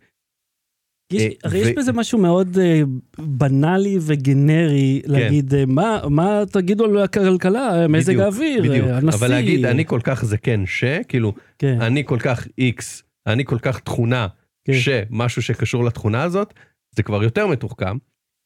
יש, 1.13 1.23
אה, 1.23 1.29
הרי 1.45 1.59
יש 1.59 1.69
ו- 1.69 1.75
בזה 1.77 1.93
משהו 1.93 2.19
מאוד 2.19 2.59
אה, 2.59 2.81
בנאלי 3.19 3.99
וגנרי 4.01 5.03
להגיד 5.07 5.55
אה, 5.55 5.67
מה, 5.67 6.01
מה 6.11 6.43
תגידו 6.53 6.85
על 6.85 6.99
הכלכלה, 6.99 7.89
מזג 7.89 8.13
בדיוק, 8.13 8.23
האוויר, 8.25 8.63
בדיוק. 8.63 8.87
אה, 8.87 8.97
הנשיא. 8.97 9.19
אבל 9.19 9.29
להגיד 9.29 9.65
אני 9.65 9.85
כל 9.85 10.01
כך 10.03 10.25
זקן 10.25 10.67
ש, 10.67 10.85
כאילו, 11.09 11.35
כן, 11.59 11.81
אני 11.81 12.05
כל 12.05 12.19
כך 12.19 12.47
איקס, 12.59 13.03
אני 13.27 13.45
כל 13.45 13.59
כך 13.59 13.81
תכונה, 13.81 14.27
כן. 14.65 14.73
שמשהו 14.75 15.43
שקשור 15.43 15.85
לתכונה 15.85 16.23
הזאת, 16.23 16.55
זה 16.97 17.03
כבר 17.03 17.23
יותר 17.23 17.47
מתוחכם, 17.47 17.97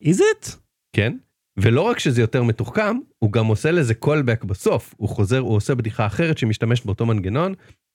is 0.05 0.16
it? 0.16 0.57
כן? 0.92 1.16
ולא 1.62 1.83
רק 1.83 1.99
שזה 1.99 2.21
יותר 2.21 2.42
מתוחכם, 2.42 2.97
הוא 3.18 3.33
גם 3.33 3.47
עושה 3.47 3.71
לזה 3.71 3.94
callback 4.05 4.47
בסוף. 4.47 4.94
הוא 4.97 5.09
חוזר, 5.09 5.38
הוא 5.38 5.57
עושה 5.57 5.75
בדיחה 5.75 6.07
אחרת 6.07 6.38
שמשתמשת 6.38 6.87
באותו 6.87 7.07
מנגנון, 7.07 7.55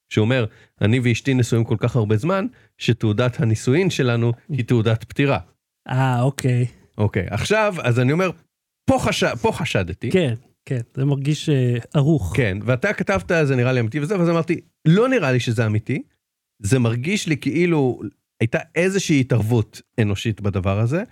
שאומר, 0.10 0.46
אני 0.82 1.00
ואשתי 1.04 1.34
נשואים 1.34 1.64
כל 1.64 1.76
כך 1.80 1.96
הרבה 1.96 2.18
זמן, 2.18 2.46
שתעודת 2.78 3.40
הנישואין 3.40 3.90
שלנו 3.90 4.32
היא 4.50 4.66
תעודת 4.66 5.04
פטירה. 5.04 5.40
אה, 5.90 6.22
אוקיי. 6.22 6.66
אוקיי, 6.98 7.26
עכשיו, 7.30 7.76
אז 7.82 8.00
אני 8.00 8.12
אומר, 8.12 8.32
פה, 8.86 8.98
חש... 9.00 9.24
פה 9.24 9.52
חשדתי. 9.52 10.12
כן, 10.12 10.34
כן, 10.66 10.80
זה 10.94 11.06
מרגיש 11.06 11.50
אה, 11.50 11.78
ערוך. 11.94 12.34
כן, 12.36 12.58
ואתה 12.66 12.94
כתבת, 12.94 13.32
זה 13.44 13.56
נראה 13.56 13.72
לי 13.72 13.80
אמיתי 13.80 14.00
וזה, 14.00 14.20
ואז 14.20 14.30
אמרתי, 14.30 14.60
לא 14.88 15.10
נראה 15.10 15.32
לי 15.32 15.40
שזה 15.40 15.66
אמיתי, 15.66 16.04
זה 16.62 16.80
מרגיש 16.80 17.28
לי 17.28 17.38
כאילו 17.38 18.02
הייתה 18.40 18.60
איזושהי 18.76 19.20
התערבות 19.20 19.82
אנושית 20.02 20.42
בדבר 20.42 20.80
הזה, 20.80 21.04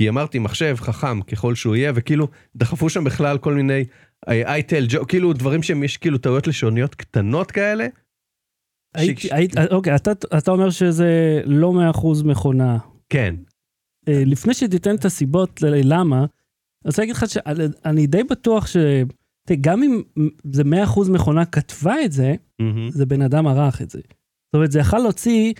כי 0.00 0.08
אמרתי, 0.08 0.38
מחשב 0.38 0.76
חכם 0.78 1.22
ככל 1.22 1.54
שהוא 1.54 1.76
יהיה, 1.76 1.92
וכאילו 1.94 2.28
דחפו 2.56 2.90
שם 2.90 3.04
בכלל 3.04 3.38
כל 3.38 3.54
מיני 3.54 3.84
אה, 4.28 4.58
tell 4.58 4.92
joke, 4.92 5.06
כאילו 5.06 5.32
דברים 5.32 5.62
שהם 5.62 5.84
יש 5.84 5.96
כאילו 5.96 6.18
טעויות 6.18 6.46
לשוניות 6.46 6.94
קטנות 6.94 7.50
כאלה. 7.50 7.86
הייתי, 8.94 9.20
ש- 9.28 9.32
היית, 9.32 9.58
אוקיי, 9.70 9.94
אתה, 9.96 10.12
אתה 10.38 10.50
אומר 10.50 10.70
שזה 10.70 11.40
לא 11.44 11.72
מאה 11.72 11.90
אחוז 11.90 12.22
מכונה. 12.22 12.78
כן, 13.08 13.34
אה, 14.08 14.22
לפני 14.26 14.54
שתיתן 14.54 14.94
את 14.94 15.04
הסיבות 15.04 15.62
ל- 15.62 15.92
למה, 15.94 16.18
אני 16.18 16.26
רוצה 16.86 17.02
להגיד 17.02 17.16
לך 17.16 17.24
שאני 17.28 18.06
די 18.06 18.22
בטוח 18.24 18.66
ש... 18.66 18.76
גם 19.60 19.82
אם 19.82 20.02
זה 20.52 20.64
מאה 20.64 20.84
אחוז 20.84 21.08
מכונה 21.08 21.44
כתבה 21.44 21.94
את 22.04 22.12
זה, 22.12 22.34
מהמם. 22.60 22.90
זה 22.90 23.06
בן 23.06 23.22
אדם 23.22 23.46
ערך 23.46 23.82
את 23.82 23.90
זה. 23.90 23.98
זאת 23.98 24.54
אומרת, 24.54 24.72
זה 24.72 24.78
יכול 24.78 24.98
להוציא 24.98 25.52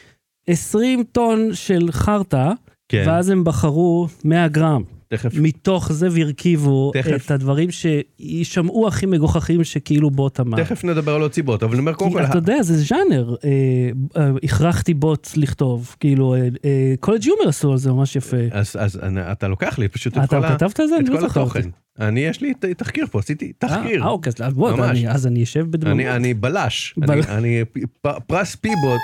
20 0.46 1.04
טון 1.04 1.54
של 1.54 1.92
חרטא, 1.92 2.52
כן, 2.90 3.04
ואז 3.06 3.30
הם 3.30 3.44
בחרו 3.44 4.08
100 4.24 4.48
גרם. 4.48 4.82
תכף, 5.08 5.30
מתוך 5.34 5.92
זה 5.92 6.08
והרכיבו 6.10 6.90
תכף. 6.94 7.26
את 7.26 7.30
הדברים 7.30 7.68
שיישמעו 7.70 8.88
הכי 8.88 9.06
מגוחכים 9.06 9.64
שכאילו 9.64 10.10
בוט 10.10 10.40
אמר. 10.40 10.58
תכף 10.64 10.84
נדבר 10.84 11.14
על 11.14 11.22
עוד 11.22 11.32
סיבות, 11.34 11.62
אבל 11.62 11.72
אני 11.72 11.80
אומר 11.80 11.92
קודם 11.92 12.10
כל, 12.12 12.24
אתה 12.24 12.38
יודע, 12.38 12.62
זה 12.62 12.76
ז'אנר. 12.76 13.34
אה, 13.44 13.50
אה, 14.22 14.30
הכרחתי 14.42 14.94
בוט 14.94 15.28
לכתוב, 15.36 15.96
כאילו, 16.00 16.34
קולג' 17.00 17.24
יומר 17.26 17.48
עשו 17.48 17.72
על 17.72 17.78
זה 17.78 17.92
ממש 17.92 18.16
יפה. 18.16 18.36
אז, 18.50 18.76
אז 18.78 19.00
אתה 19.32 19.48
לוקח 19.48 19.78
לי 19.78 19.88
פשוט 19.88 20.12
את 20.18 20.22
אתה 20.24 20.26
כל, 20.26 20.44
ה, 20.44 20.54
כתבת? 20.54 20.80
את 20.80 20.80
אני 20.98 21.10
לא 21.10 21.18
כל. 21.18 21.26
התוכן. 21.26 21.68
אני, 21.98 22.20
יש 22.20 22.40
לי 22.40 22.54
ת- 22.54 22.64
תחקיר 22.64 23.06
פה, 23.10 23.18
עשיתי 23.18 23.52
תחקיר. 23.58 24.02
אה, 24.02 24.08
אוקיי, 24.08 24.32
אז 24.44 24.54
בוא, 24.54 24.70
אז 25.08 25.26
אני 25.26 25.42
אשב 25.42 25.66
בדמות. 25.70 25.92
אני, 25.92 26.10
אני 26.10 26.34
בלש, 26.34 26.94
בל- 26.96 27.20
אני, 27.28 27.62
פרס 28.26 28.54
פיבוט. 28.54 29.00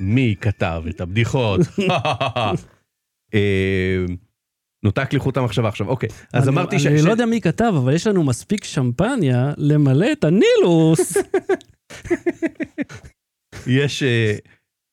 מי 0.00 0.34
כתב 0.40 0.82
את 0.90 1.00
הבדיחות? 1.00 1.60
אה, 3.34 4.04
נותק 4.84 5.12
לי 5.12 5.18
חוט 5.18 5.36
המחשבה 5.36 5.68
עכשיו, 5.68 5.88
אוקיי. 5.88 6.08
אז 6.32 6.48
אני- 6.48 6.56
אמרתי 6.56 6.78
ש... 6.78 6.86
אני 6.86 6.98
ש- 6.98 7.04
לא 7.04 7.10
יודע 7.10 7.26
מי 7.26 7.40
כתב, 7.40 7.72
אבל 7.76 7.94
יש 7.94 8.06
לנו 8.06 8.24
מספיק 8.24 8.64
שמפניה 8.64 9.52
למלא 9.56 10.12
את 10.12 10.24
הנילוס. 10.24 11.16
יש... 13.66 14.02
אה, 14.02 14.36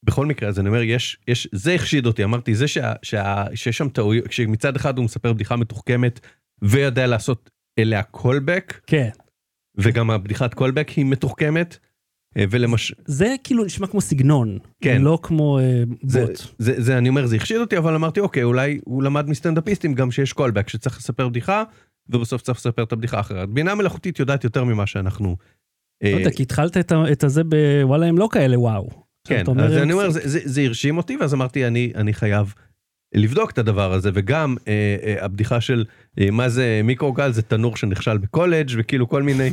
בכל 0.06 0.26
מקרה, 0.26 0.50
אז 0.50 0.60
אני 0.60 0.68
אומר, 0.70 0.82
יש, 0.82 1.18
יש, 1.28 1.48
זה 1.52 1.74
החשיד 1.74 2.06
אותי, 2.06 2.24
אמרתי, 2.24 2.56
זה 2.56 2.68
שה, 2.68 2.94
שה, 3.02 3.44
שיש 3.56 3.78
שם 3.78 3.90
טעויות, 3.90 4.28
כשמצד 4.28 4.76
אחד 4.76 4.98
הוא 4.98 5.06
מספר 5.06 5.34
בדיחה 5.34 5.56
מתוחכמת 5.56 6.20
ויודע 6.62 7.08
לעשות 7.08 7.50
אליה 7.80 8.04
קולבק, 8.04 8.80
כן. 8.88 9.10
וגם 9.78 10.12
הבדיחת 10.12 10.54
קולבק 10.54 10.90
היא 10.90 11.06
מתוחכמת, 11.06 11.78
ולמש... 12.38 12.94
זה 13.06 13.36
כאילו 13.44 13.66
נשמע 13.66 13.88
כמו 13.88 14.02
סגנון. 14.02 14.58
כן. 14.82 15.02
לא 15.02 15.20
כמו 15.24 15.60
אה, 15.60 15.84
זה, 16.04 16.26
בוט. 16.26 16.38
זה, 16.58 16.82
זה, 16.82 16.98
אני 16.98 17.10
אומר, 17.10 17.26
זה 17.26 17.36
החשיד 17.36 17.58
אותי, 17.58 17.78
אבל 17.78 17.96
אמרתי, 17.96 18.20
אוקיי, 18.20 18.44
אולי 18.44 18.80
הוא 18.86 19.04
למד 19.04 19.30
מסטנדאפיסטים 19.30 19.94
גם 19.94 20.12
שיש 20.12 20.34
קולבק, 20.34 20.70
שצריך 20.70 20.98
לספר 20.98 21.30
בדיחה, 21.30 21.64
ובסוף 22.10 22.42
צריך 22.42 22.58
לספר 22.58 22.84
את 22.84 22.92
הבדיחה 22.92 23.18
האחרת. 23.18 23.50
בינה 23.50 23.76
מלאכותית 23.76 24.20
יודעת 24.20 24.44
יותר 24.44 24.64
ממה 24.64 24.88
שאנחנו... 24.88 25.36
לא 26.04 26.10
אה, 26.10 26.14
יודע, 26.14 26.32
כי 26.32 26.44
התחלת 26.44 26.78
את 26.78 26.92
את 27.12 27.24
הזה 27.24 27.44
בוואלה 27.44 28.06
הם 28.06 28.18
לא 28.18 28.30
כאלה 28.32 28.60
וואו. 28.60 28.90
כן, 29.28 29.44
אומר, 29.48 29.66
אז 29.66 29.78
אני 29.78 29.94
אומר, 29.94 30.10
זה, 30.10 30.20
זה, 30.24 30.40
זה 30.44 30.62
הרשים 30.62 30.98
אותי, 30.98 31.18
ואז 31.18 31.34
אמרתי, 31.34 31.68
אני, 31.68 31.92
אני 31.96 32.14
חייב 32.14 32.54
לבדוק 33.16 33.52
את 33.52 33.58
הדבר 33.58 33.94
הזה, 33.94 34.10
וגם 34.14 34.56
אה, 34.68 34.96
אה, 35.04 35.26
הבדיחה 35.26 35.62
של 35.62 35.86
אה, 36.20 36.32
מה 36.32 36.50
זה 36.50 36.82
מיקרוגל, 36.84 37.32
זה 37.32 37.42
תנור 37.42 37.78
שנכשל 37.78 38.18
בקולג' 38.18 38.72
וכאילו 38.78 39.10
כל 39.10 39.24
מיני... 39.24 39.50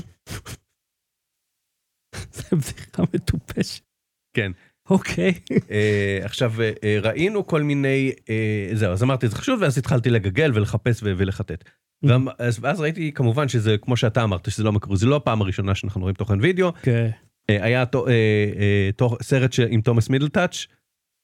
זה 2.33 2.43
בדיחה 2.53 3.03
מטופשת. 3.15 3.83
כן. 4.35 4.53
אוקיי. 4.91 5.35
אה, 5.71 6.19
עכשיו, 6.23 6.53
אה, 6.61 6.73
אה, 6.85 6.99
ראינו 7.03 7.47
כל 7.47 7.63
מיני... 7.63 8.13
זהו, 8.73 8.93
אז 8.93 9.03
אמרתי, 9.03 9.29
זה 9.29 9.37
חשוב, 9.37 9.63
ואז 9.63 9.79
התחלתי 9.79 10.11
לגגל 10.11 10.51
ולחפש 10.55 11.01
ולחטט. 11.03 11.65
אז, 12.39 12.59
ואז 12.61 12.81
ראיתי 12.81 13.13
כמובן 13.13 13.49
שזה, 13.49 13.77
כמו 13.83 13.97
שאתה 13.97 14.23
אמרת, 14.25 14.51
שזה 14.51 14.65
לא 14.65 14.73
מקורי, 14.73 14.97
זה 14.97 15.07
לא 15.07 15.17
הפעם 15.17 15.43
הראשונה 15.43 15.75
שאנחנו 15.75 16.01
רואים 16.01 16.15
תוכן 16.15 16.41
וידאו. 16.41 16.73
כן. 16.83 17.11
היה 17.49 17.85
סרט 19.23 19.55
עם 19.69 19.81
תומאס 19.81 20.09
מידלטאץ', 20.09 20.67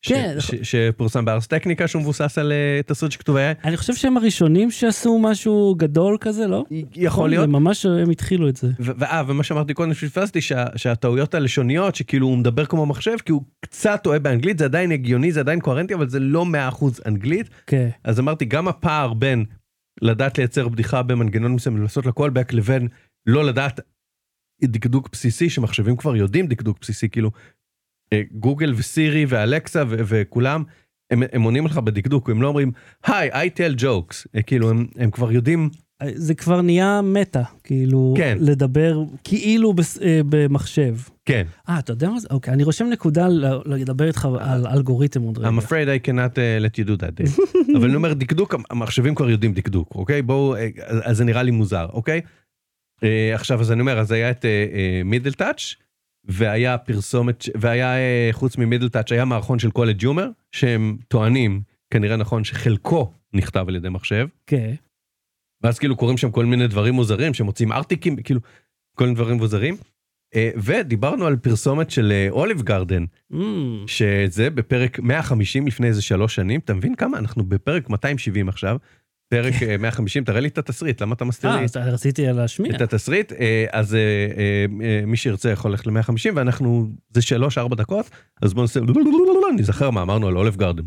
כן, 0.08 0.36
ש- 0.38 0.54
שפורסם 0.62 1.24
בארס 1.24 1.46
טכניקה, 1.46 1.88
שהוא 1.88 2.02
מבוסס 2.02 2.38
על 2.38 2.52
אה, 2.52 2.80
תסריט 2.86 3.12
שכתוב 3.12 3.36
היה. 3.36 3.52
אני 3.64 3.76
חושב 3.76 3.94
שהם 3.94 4.16
הראשונים 4.16 4.70
שעשו 4.70 5.18
משהו 5.18 5.74
גדול 5.78 6.16
כזה, 6.20 6.46
לא? 6.46 6.64
יכול 6.96 7.30
להיות. 7.30 7.42
זה 7.46 7.52
ממש 7.52 7.86
הם 7.86 8.10
התחילו 8.10 8.48
את 8.48 8.56
זה. 8.56 8.68
ואה, 8.78 9.22
ומה 9.26 9.42
שאמרתי 9.42 9.74
קודם 9.74 9.94
שפספסתי, 9.94 10.40
שה, 10.40 10.64
שהטעויות 10.76 11.34
הלשוניות, 11.34 11.94
שכאילו 11.94 12.26
הוא 12.26 12.38
מדבר 12.38 12.66
כמו 12.66 12.86
מחשב, 12.86 13.16
כי 13.24 13.32
הוא 13.32 13.42
קצת 13.60 14.00
טועה 14.02 14.18
באנגלית, 14.18 14.58
זה 14.58 14.64
עדיין 14.64 14.92
הגיוני, 14.92 15.32
זה 15.32 15.40
עדיין 15.40 15.60
קוהרנטי, 15.60 15.94
אבל 15.94 16.08
זה 16.08 16.20
לא 16.20 16.46
100% 16.80 16.84
אנגלית. 17.06 17.50
כן. 17.66 17.88
אז 18.04 18.20
אמרתי, 18.20 18.44
גם 18.44 18.68
הפער 18.68 19.14
בין 19.14 19.44
לדעת 20.02 20.38
לייצר 20.38 20.68
בדיחה 20.68 21.02
במנגנון 21.02 21.52
מסוים 21.52 21.78
ולעשות 21.78 22.06
לה 22.06 22.12
קולבק, 22.12 22.52
לבין 22.52 22.88
לא 23.26 23.44
לדעת 23.44 23.80
דקדוק 24.64 25.08
בסיסי, 25.12 25.50
שמחשבים 25.50 25.96
כבר 25.96 26.16
יודעים 26.16 26.46
דקדוק 26.46 26.78
בסיסי, 26.80 27.08
כאילו 27.08 27.30
אה, 27.30 27.40
גוגל 28.32 28.72
וסירי 28.76 29.26
ואלקסה 29.28 29.82
ו- 29.88 29.96
וכולם, 30.06 30.62
הם, 31.10 31.22
הם 31.32 31.42
עונים 31.42 31.66
לך 31.66 31.78
בדקדוק, 31.78 32.30
הם 32.30 32.42
לא 32.42 32.48
אומרים, 32.48 32.72
היי, 33.06 33.30
I 33.30 33.50
tell 33.50 33.80
jokes. 33.80 34.24
אה, 34.36 34.42
כאילו, 34.42 34.70
הם, 34.70 34.86
הם 34.96 35.10
כבר 35.10 35.32
יודעים, 35.32 35.70
זה 36.14 36.34
כבר 36.34 36.60
נהיה 36.62 37.00
מטה, 37.04 37.42
כאילו, 37.64 38.14
כן. 38.16 38.38
לדבר 38.40 38.98
כאילו 39.24 39.72
בס- 39.72 40.02
אה, 40.02 40.20
במחשב. 40.28 40.96
כן, 41.24 41.46
אה, 41.68 41.78
אתה 41.78 41.92
יודע 41.92 42.08
מה 42.10 42.20
זה? 42.20 42.28
אוקיי, 42.30 42.54
אני 42.54 42.64
רושם 42.64 42.86
נקודה 42.86 43.28
ל- 43.28 43.44
לדבר 43.66 44.06
איתך 44.08 44.28
על 44.40 44.66
אלגוריתם 44.66 45.22
עוד 45.22 45.38
רגע. 45.38 45.48
I'm 45.48 45.62
afraid 45.62 45.68
I 46.02 46.08
cannot 46.08 46.34
uh, 46.36 46.66
let 46.66 46.80
you 46.80 46.88
do 46.88 47.02
that. 47.02 47.40
אבל 47.76 47.84
אני 47.86 47.94
אומר, 47.96 48.12
דקדוק, 48.12 48.54
המחשבים 48.70 49.14
כבר 49.14 49.30
יודעים 49.30 49.52
דקדוק, 49.52 49.88
אוקיי? 49.94 50.22
בואו, 50.22 50.56
אה, 50.56 50.68
אז 50.86 50.98
אז 51.04 51.16
זה 51.16 51.24
נראה 51.24 51.42
לי 51.42 51.50
מוזר, 51.50 51.86
אוקיי? 51.92 52.20
אה, 53.04 53.30
עכשיו, 53.34 53.60
אז 53.60 53.72
אני 53.72 53.80
אומר, 53.80 53.98
אז 53.98 54.12
היה 54.12 54.30
את 54.30 54.44
מידל 55.04 55.32
טאץ', 55.32 55.74
והיה 56.28 56.78
פרסומת, 56.78 57.44
והיה, 57.54 57.96
אה, 57.96 58.28
חוץ 58.32 58.56
ממידל 58.58 58.88
טאץ', 58.88 59.12
היה 59.12 59.24
מערכון 59.24 59.58
של 59.58 59.70
קולג' 59.70 59.96
ג'ומר, 59.98 60.28
שהם 60.52 60.96
טוענים, 61.08 61.62
כנראה 61.90 62.16
נכון, 62.16 62.44
שחלקו 62.44 63.12
נכתב 63.32 63.64
על 63.68 63.76
ידי 63.76 63.88
מחשב, 63.88 64.28
כן. 64.46 64.74
ואז 65.62 65.78
כאילו 65.78 65.96
קורים 65.96 66.16
שם 66.16 66.30
כל 66.30 66.44
מיני 66.44 66.66
דברים 66.68 66.94
מוזרים, 66.94 67.34
שמוצאים 67.34 67.72
ארטיקים, 67.72 68.16
כאילו, 68.16 68.40
כל 68.96 69.04
מיני 69.04 69.14
דברים 69.14 69.36
מוזרים. 69.36 69.76
אה, 70.34 70.50
ודיברנו 70.56 71.26
על 71.26 71.36
פרסומת 71.36 71.90
של 71.90 72.12
אה, 72.12 72.26
אוליב 72.30 72.62
גרדן, 72.62 73.04
Mm. 73.32 73.36
שזה 73.86 74.50
בפרק 74.50 74.98
150 75.00 75.66
לפני 75.66 75.86
איזה 75.86 76.02
שלוש 76.02 76.34
שנים, 76.34 76.60
אתה 76.60 76.74
מבין 76.74 76.94
כמה? 76.94 77.18
אנחנו 77.18 77.44
בפרק 77.44 77.90
270 77.90 78.48
עכשיו, 78.48 78.76
פרק 79.28 79.62
אה, 79.62 79.76
150, 79.76 80.24
תראה 80.24 80.40
לי 80.40 80.48
את 80.48 80.58
התסריט, 80.58 81.02
למה 81.02 81.14
אתה 81.14 81.24
מסתיר 81.24 81.50
אה, 81.50 81.56
לי 81.56 81.64
אז 81.64 81.76
רציתי 81.76 82.26
להשמיע. 82.26 82.76
את 82.76 82.80
התסריט? 82.80 83.32
אה, 83.32 83.66
אז 83.72 83.94
אה, 83.94 84.00
אה, 84.00 84.66
אה, 84.82 85.06
מי 85.06 85.16
שירצה 85.16 85.50
יכול 85.50 85.70
ללכת 85.70 85.86
ל-150, 85.86 86.32
ואנחנו, 86.34 86.88
זה 87.14 87.22
שלוש, 87.22 87.58
ארבע 87.58 87.76
דקות, 87.76 88.10
אז 88.42 88.54
בואו 88.54 88.64
נעשה, 88.64 88.80
נזכר 89.58 89.90
מה 89.90 90.02
אמרנו 90.02 90.28
על 90.28 90.36
אולף 90.36 90.56
גרדן. 90.56 90.82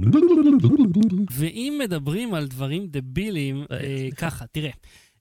ואם 1.31 1.79
מדברים 1.83 2.33
על 2.33 2.47
דברים 2.47 2.87
דבילים, 2.87 3.65
אה, 3.71 4.07
ככה, 4.17 4.45
תראה. 4.51 4.71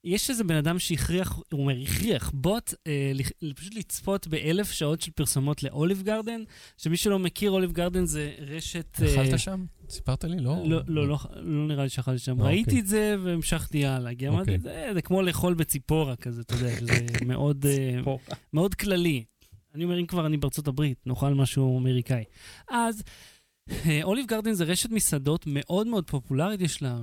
יש 0.04 0.30
איזה 0.30 0.44
בן 0.44 0.54
אדם 0.56 0.78
שהכריח, 0.78 1.40
הוא 1.52 1.60
אומר, 1.60 1.74
הכריח 1.82 2.30
בוט 2.34 2.74
אה, 2.86 3.12
פשוט 3.56 3.74
לצפות 3.74 4.26
באלף 4.26 4.70
שעות 4.70 5.00
של 5.00 5.10
פרסומות 5.10 5.62
לאוליב 5.62 6.02
גרדן, 6.02 6.40
שמי 6.76 6.96
שלא 6.96 7.18
מכיר, 7.18 7.50
אוליב 7.50 7.72
גרדן 7.72 8.04
זה 8.04 8.30
רשת... 8.38 8.98
אה, 9.02 9.14
אכלת 9.14 9.38
שם? 9.38 9.64
סיפרת 9.90 10.24
לי? 10.24 10.40
לא. 10.40 10.56
לא, 10.64 10.80
לא, 10.86 11.08
לא, 11.08 11.18
לא 11.34 11.66
נראה 11.66 11.82
לי 11.82 11.88
שאכלתי 11.88 12.18
שם. 12.18 12.40
אה, 12.40 12.46
ראיתי 12.46 12.70
אוקיי. 12.70 12.80
את 12.80 12.86
זה 12.86 13.16
והמשכתי 13.22 13.86
הלאה. 13.86 14.14
כי 14.14 14.28
אמרתי, 14.28 14.56
אוקיי. 14.56 14.58
זה, 14.58 14.90
זה 14.94 15.02
כמו 15.02 15.22
לאכול 15.22 15.54
בציפורה 15.54 16.16
כזה, 16.16 16.40
אתה 16.40 16.54
יודע, 16.54 16.76
שזה 16.76 16.94
מאוד, 17.26 17.66
אה, 17.66 18.14
מאוד 18.52 18.74
כללי. 18.74 19.24
אני 19.74 19.84
אומר, 19.84 20.00
אם 20.00 20.06
כבר 20.06 20.26
אני 20.26 20.36
בארצות 20.36 20.68
הברית, 20.68 21.06
נאכל 21.06 21.34
משהו 21.34 21.78
אמריקאי. 21.78 22.24
אז 22.70 23.02
אה, 23.70 24.00
אוליב 24.02 24.26
גרדן 24.26 24.52
זה 24.52 24.64
רשת 24.64 24.90
מסעדות 24.90 25.44
מאוד 25.46 25.86
מאוד 25.86 26.10
פופולרית, 26.10 26.60
יש 26.60 26.82
לה 26.82 26.98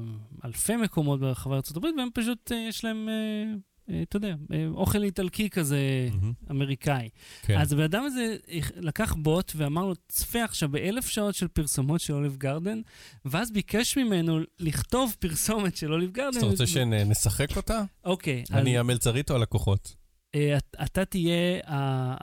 אלפי 0.46 0.76
מקומות 0.76 1.20
ברחבי 1.20 1.56
ארצות 1.56 1.78
הברית, 1.78 1.96
והם 1.98 2.10
פשוט, 2.14 2.52
אה, 2.52 2.66
יש 2.70 2.84
להם, 2.84 3.10
אה, 3.10 3.14
אה, 3.14 3.54
אתה 4.02 4.18
יודע, 4.18 4.36
אה, 4.54 4.68
אוכל 4.68 5.04
איטלקי 5.04 5.50
כזה 5.50 5.80
מהמם. 6.12 6.34
אמריקאי. 6.52 7.10
כן. 7.42 7.58
אז 7.60 7.74
הבן 7.74 7.84
אדם 7.84 8.04
הזה 8.06 8.36
הכ- 8.48 8.72
לקח 8.82 9.14
בוט 9.14 9.52
ואמר 9.56 9.86
לו, 9.86 9.94
צפה 10.08 10.44
עכשיו 10.44 10.70
באלף 10.70 11.08
שעות 11.08 11.36
של 11.36 11.48
פרסומות 11.48 12.02
של 12.02 12.14
אוליב 12.14 12.36
גרדן, 12.38 12.82
ואז 13.26 13.52
ביקש 13.52 13.98
ממנו 13.98 14.40
לכתוב 14.60 15.16
פרסומת 15.20 15.78
של 15.78 15.94
אוליב 15.94 16.12
גרדן. 16.12 16.30
אז 16.30 16.44
אתה 16.44 16.46
רוצה 16.46 16.68
שנשחק 16.68 17.58
אותה? 17.58 17.84
אוקיי, 18.04 18.44
אז 18.50 18.56
אני 18.56 18.78
המלצרית 18.78 19.32
או 19.32 19.36
הלקוחות? 19.36 19.96
אה, 20.36 20.58
את- 20.58 20.76
אתה 20.84 21.06
תהיה 21.06 21.60
ה... 21.66 21.76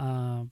ה- 0.05 0.43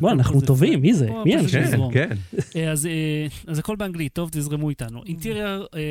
בוא, 0.00 0.10
אנחנו 0.10 0.40
טובים, 0.40 0.80
מי 0.80 0.94
זה? 0.94 1.10
מי 1.24 1.36
פשוט 1.44 1.54
האנשים? 1.60 1.90
כן. 1.92 2.08
כן. 2.30 2.38
אה, 2.60 2.72
אז, 2.72 2.86
אה, 2.86 3.26
אז 3.46 3.58
הכל 3.58 3.76
באנגלית, 3.76 4.12
טוב, 4.12 4.28
תזרמו 4.32 4.70
איתנו. 4.70 5.02
Uh, 5.02 5.06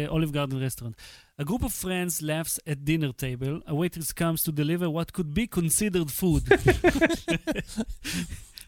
Olive 0.10 0.32
Garden 0.34 0.54
Restaurant. 0.54 0.94
A 1.38 1.44
group 1.44 1.64
of 1.64 1.74
friends 1.74 2.22
laughs 2.22 2.60
at 2.66 2.86
dinner 2.86 3.12
table. 3.12 3.60
A 3.68 3.76
waitress 3.76 4.14
comes 4.14 4.42
to 4.44 4.52
deliver 4.54 4.90
what 4.90 5.12
could 5.12 5.34
be 5.34 5.46
considered 5.48 6.10
food. 6.10 6.44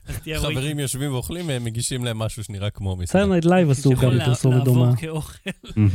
חברים 0.41 0.79
יושבים 0.79 1.13
ואוכלים, 1.13 1.49
הם 1.49 1.63
מגישים 1.63 2.05
להם 2.05 2.17
משהו 2.17 2.43
שנראה 2.43 2.69
כמו 2.69 2.95
מסעדה. 2.95 3.11
Saturday 3.11 3.29
Night 3.31 3.45
Live 3.45 3.69
עשו 3.69 3.89
גם 4.01 4.11
פרסומת 4.25 4.63
דומה. 4.63 4.93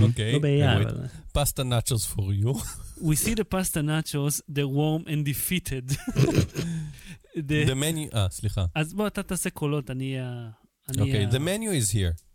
אוקיי. 0.00 0.32
לא 0.32 0.38
ביד, 0.38 0.68
אבל... 0.87 1.06
פסטה 1.32 1.62
נאצ'וס 1.62 2.12
for 2.12 2.44
you. 2.44 2.54
We 3.08 3.16
see 3.16 3.35
the 3.35 3.44
pasta 3.44 3.80
nachos, 3.82 4.40
they're 4.54 4.68
warm 4.68 5.02
and 5.06 5.24
defeated. 5.24 5.88
The- 7.37 7.64
The 7.66 7.74
menu, 7.74 8.14
אה, 8.16 8.26
סליחה. 8.30 8.64
אז 8.74 8.94
בוא, 8.94 9.06
אתה 9.06 9.22
תעשה 9.22 9.50
קולות, 9.50 9.90
אני... 9.90 10.16
אוקיי, 10.98 11.26
the 11.28 11.38
menu 11.38 11.90
is 11.90 11.94
here. 11.94 12.31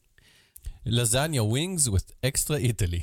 Lasagna 0.89 1.43
wings 1.49 1.89
with 1.89 2.05
extra 2.23 2.57
Italy. 2.59 3.01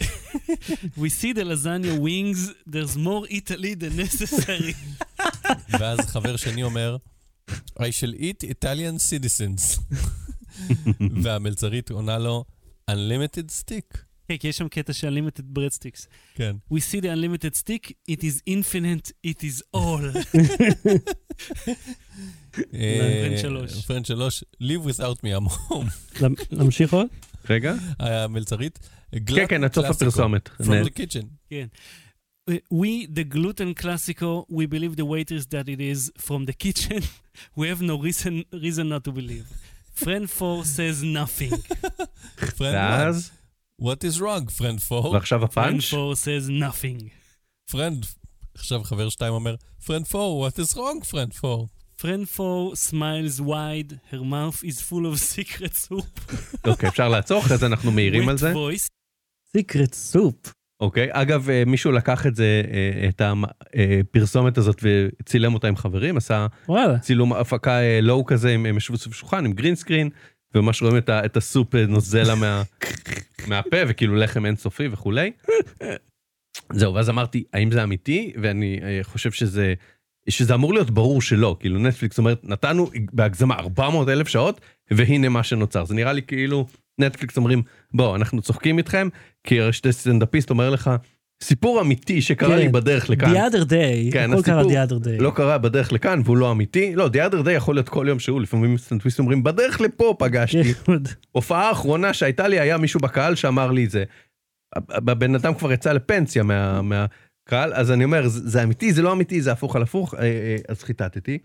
We 0.97 1.09
see 1.09 1.33
the 1.33 1.44
lasagna 1.44 1.99
wings, 1.99 2.53
there's 2.66 2.97
more 2.97 3.27
Italy 3.31 3.75
than 3.75 3.97
necessary. 3.97 4.75
ואז 5.68 5.99
חבר 6.01 6.37
שני 6.37 6.62
אומר, 6.62 6.97
I 7.79 7.90
shall 7.90 8.14
eat 8.14 8.44
Italian 8.44 8.99
citizens. 8.99 9.81
והמלצרית 11.23 11.90
עונה 11.90 12.18
לו, 12.18 12.44
Unlimited 12.90 13.51
stick. 13.51 13.99
כן, 14.29 14.37
כי 14.37 14.49
יש 14.49 14.59
שם 14.59 14.68
קטע 14.68 14.92
של 14.92 15.09
unlimited 15.09 15.59
breadsticks. 15.59 16.07
כן. 16.35 16.57
We 16.73 16.77
see 16.77 17.01
the 17.01 17.09
unlimited 17.09 17.57
stick, 17.57 17.92
it 18.11 18.20
is 18.20 18.40
infinite, 18.47 19.12
it 19.27 19.42
is 19.42 19.62
all. 19.77 20.03
פרנד 22.70 23.38
שלוש. 23.38 23.85
פרנד 23.87 24.07
שלוש, 24.07 24.44
live 24.62 24.85
without 24.90 25.18
me, 25.25 25.29
I'm 25.37 25.49
home. 25.49 26.20
להמשיך 26.51 26.92
עוד? 26.94 27.07
רגע. 27.50 27.74
המלצרית, 27.98 28.78
כן, 29.26 29.46
כן, 29.48 29.64
עד 29.64 29.74
סוף 29.74 29.87
הפרסומת. 29.87 30.50
From 30.62 30.87
the 30.87 30.90
kitchen. 30.90 31.26
כן. 31.50 31.66
We, 32.50 33.07
the 33.07 33.24
gluten 33.24 33.74
classico, 33.74 34.44
we 34.50 34.66
believe 34.66 34.96
the 34.96 35.07
waiters 35.07 35.46
that 35.46 35.66
it 35.66 35.80
is 35.80 36.12
from 36.18 36.44
the 36.44 36.52
kitchen. 36.52 37.02
We 37.57 37.68
have 37.68 37.80
no 37.80 37.96
reason, 37.96 38.44
reason 38.52 38.88
not 38.88 39.02
to 39.04 39.12
believe. 39.12 39.46
Friend 39.94 40.28
4 40.28 40.64
says 40.64 41.02
nothing. 41.02 41.52
Friend 42.37 42.74
ואז, 42.74 43.30
one, 43.78 43.87
what 43.87 44.04
is 44.04 44.20
wrong, 44.20 44.46
friend 44.48 44.80
4? 44.83 45.12
ועכשיו 45.12 45.40
Friend 45.40 45.44
הפאנץ'. 45.44 45.94
4 45.94 46.14
says 46.16 46.48
nothing. 46.50 47.09
friend, 47.70 48.07
עכשיו 48.54 48.85
חבר 48.85 49.09
שתיים 49.09 49.33
אומר, 49.35 49.54
friend 49.80 50.04
4, 50.07 50.48
what 50.48 50.59
is 50.59 50.76
wrong, 50.76 51.00
friend 51.11 51.35
4? 51.35 51.66
Friend 52.05 52.27
4 52.29 52.75
smiles 52.77 53.40
wide, 53.40 53.99
her 54.12 54.23
mouth 54.35 54.62
is 54.64 54.79
full 54.88 55.07
of 55.07 55.19
secret 55.35 55.73
soup. 55.75 56.21
אוקיי, 56.67 56.88
אפשר 56.88 57.09
לעצור, 57.09 57.40
אחרי 57.40 57.57
זה 57.57 57.67
אנחנו 57.67 57.90
מעירים 57.93 58.29
על 58.29 58.38
זה. 58.38 58.53
voice. 58.53 58.88
סיקרט 59.57 59.95
סופ. 59.95 60.35
אוקיי, 60.81 61.09
אגב, 61.12 61.51
אה, 61.51 61.62
מישהו 61.67 61.93
לקח 61.93 62.27
את 62.27 62.35
זה, 62.37 62.62
אה, 62.73 63.09
את 63.09 63.23
הפרסומת 63.25 64.59
הזאת 64.59 64.83
וצילם 64.83 65.55
אותה 65.55 65.69
עם 65.69 65.77
חברים, 65.77 66.17
עשה 66.17 66.47
וואלה. 66.69 66.99
צילום 66.99 67.33
הפקה 67.33 67.81
אה, 67.81 68.01
לואו 68.03 68.25
כזה, 68.25 68.51
הם 68.51 68.77
ישבו 68.77 68.97
סביב 68.97 69.14
שולחן 69.14 69.45
עם 69.45 69.53
גרין 69.53 69.75
סקרין, 69.75 70.11
וממש 70.55 70.83
רואים 70.83 70.97
את 70.97 71.09
ה- 71.09 71.25
את 71.25 71.37
הסופ 71.37 71.75
אה, 71.75 71.87
נוזל 71.87 72.23
לה 72.23 72.35
מה- 72.35 72.62
מהפה, 73.49 73.77
וכאילו 73.88 74.17
לחם 74.17 74.47
אינסופי 74.47 74.88
וכולי. 74.93 75.31
זהו, 76.73 76.95
ואז 76.95 77.11
אמרתי, 77.11 77.45
האם 77.53 77.71
זה 77.73 77.83
אמיתי? 77.83 78.33
ואני 78.43 78.81
אה, 78.83 79.01
חושב 79.03 79.33
שזה... 79.33 79.75
שזה 80.29 80.55
אמור 80.55 80.75
להיות 80.75 80.91
ברור 80.91 81.23
שלא, 81.23 81.57
כאילו 81.61 81.79
נטפליקס 81.79 82.19
אומרת, 82.19 82.41
נתנו 82.45 82.91
בהגזמה 83.13 83.55
400 83.55 84.09
אלף 84.09 84.29
שעות, 84.29 84.61
והנה 84.91 85.29
מה 85.29 85.43
שנוצר. 85.43 85.85
זה 85.85 85.95
נראה 85.95 86.13
לי 86.13 86.23
כאילו 86.23 86.67
נטפליקס 86.99 87.37
אומרים, 87.37 87.63
בוא, 87.95 88.17
אנחנו 88.17 88.43
צוחקים 88.43 88.79
איתכם, 88.79 89.09
כי 89.45 89.61
הרשת 89.61 89.91
סטנדאפיסט 89.91 90.51
אומר 90.51 90.71
לך, 90.71 90.91
סיפור 91.43 91.81
אמיתי 91.81 92.23
שקרה 92.23 92.57
לי 92.57 92.67
כן. 92.67 92.73
בדרך 92.73 93.11
לכאן. 93.11 93.33
The 93.33 93.53
other 93.53 93.65
day, 93.71 94.13
כן, 94.13 94.33
הכל 94.33 94.43
קרה 94.43 94.63
the 94.63 94.89
other 94.89 95.05
day. 95.05 95.23
לא 95.23 95.31
קרה 95.35 95.59
בדרך 95.59 95.93
לכאן 95.93 96.21
והוא 96.25 96.37
לא 96.37 96.53
אמיתי. 96.53 96.95
לא, 96.95 97.07
The 97.07 97.33
other 97.33 97.47
day 97.47 97.51
יכול 97.51 97.75
להיות 97.75 97.89
כל 97.89 98.07
יום 98.09 98.19
שהוא, 98.19 98.41
לפעמים 98.41 98.79
סטנדאפיסטים 98.79 99.25
אומרים, 99.25 99.43
בדרך 99.43 99.81
לפה 99.81 100.17
פגשתי. 100.19 100.75
כן, 100.75 100.93
הופעה 101.33 101.69
האחרונה 101.69 102.13
שהייתה 102.13 102.49
לי, 102.49 102.61
היה 102.61 102.79
מישהו 102.79 103.01
בקהל 103.01 103.35
שאמר 103.35 103.71
לי 103.71 103.85
את 103.85 103.91
זה. 103.91 104.05
הבן 104.91 105.35
אדם 105.35 105.55
כבר 105.55 105.73
יצא 105.73 105.93
לפנסיה 105.93 106.43
מה, 106.43 107.07
מהקהל, 107.44 107.74
אז 107.74 107.90
אני 107.90 108.04
אומר, 108.04 108.28
זה, 108.28 108.48
זה 108.48 108.62
אמיתי, 108.62 108.92
זה 108.92 109.02
לא 109.02 109.12
אמיתי, 109.12 109.42
זה 109.42 109.52
הפוך 109.52 109.76
על 109.76 109.83
הפוך, 109.83 110.14
אה, 110.14 110.20
אה, 110.20 110.57
אז 110.68 110.83
חיטטתי. 110.83 111.38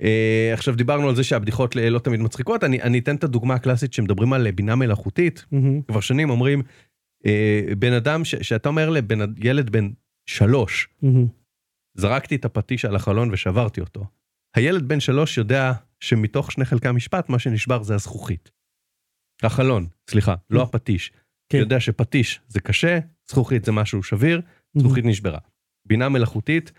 אה, 0.00 0.50
עכשיו 0.52 0.74
דיברנו 0.74 1.08
על 1.08 1.16
זה 1.16 1.24
שהבדיחות 1.24 1.76
לא 1.76 1.98
תמיד 1.98 2.20
מצחיקות, 2.20 2.64
אני, 2.64 2.82
אני 2.82 2.98
אתן 2.98 3.16
את 3.16 3.24
הדוגמה 3.24 3.54
הקלאסית 3.54 3.92
שמדברים 3.92 4.32
על 4.32 4.50
בינה 4.50 4.74
מלאכותית, 4.74 5.44
מהמם. 5.52 5.82
כבר 5.82 6.00
שנים 6.00 6.30
אומרים, 6.30 6.62
בן 7.78 7.92
אדם, 7.92 8.24
ש, 8.24 8.34
שאתה 8.34 8.68
אומר 8.68 8.90
לבן, 8.90 9.18
ילד 9.44 9.70
בן 9.70 9.90
שלוש, 10.26 10.88
מהמם. 11.02 11.26
זרקתי 11.96 12.34
את 12.34 12.44
הפטיש 12.44 12.84
על 12.84 12.96
החלון 12.96 13.32
ושברתי 13.32 13.80
אותו. 13.80 14.06
הילד 14.56 14.88
בן 14.88 15.00
שלוש 15.00 15.38
יודע 15.38 15.72
שמתוך 16.00 16.52
שני 16.52 16.64
חלקי 16.64 16.88
המשפט, 16.88 17.28
מה 17.28 17.38
שנשבר 17.38 17.82
זה 17.82 17.94
הזכוכית. 17.94 18.50
החלון, 19.42 19.86
סליחה, 20.10 20.34
לא 20.50 20.62
הפטיש. 20.62 21.12
כן. 21.48 21.58
יודע 21.58 21.80
שפטיש 21.80 22.40
זה 22.48 22.60
קשה, 22.60 22.98
זכוכית 23.28 23.64
זה 23.64 23.72
משהו 23.72 24.02
שביר, 24.02 24.40
זכוכית 24.78 25.04
נשברה. 25.04 25.38
בינה 25.86 26.08
מלאכותית, 26.08 26.72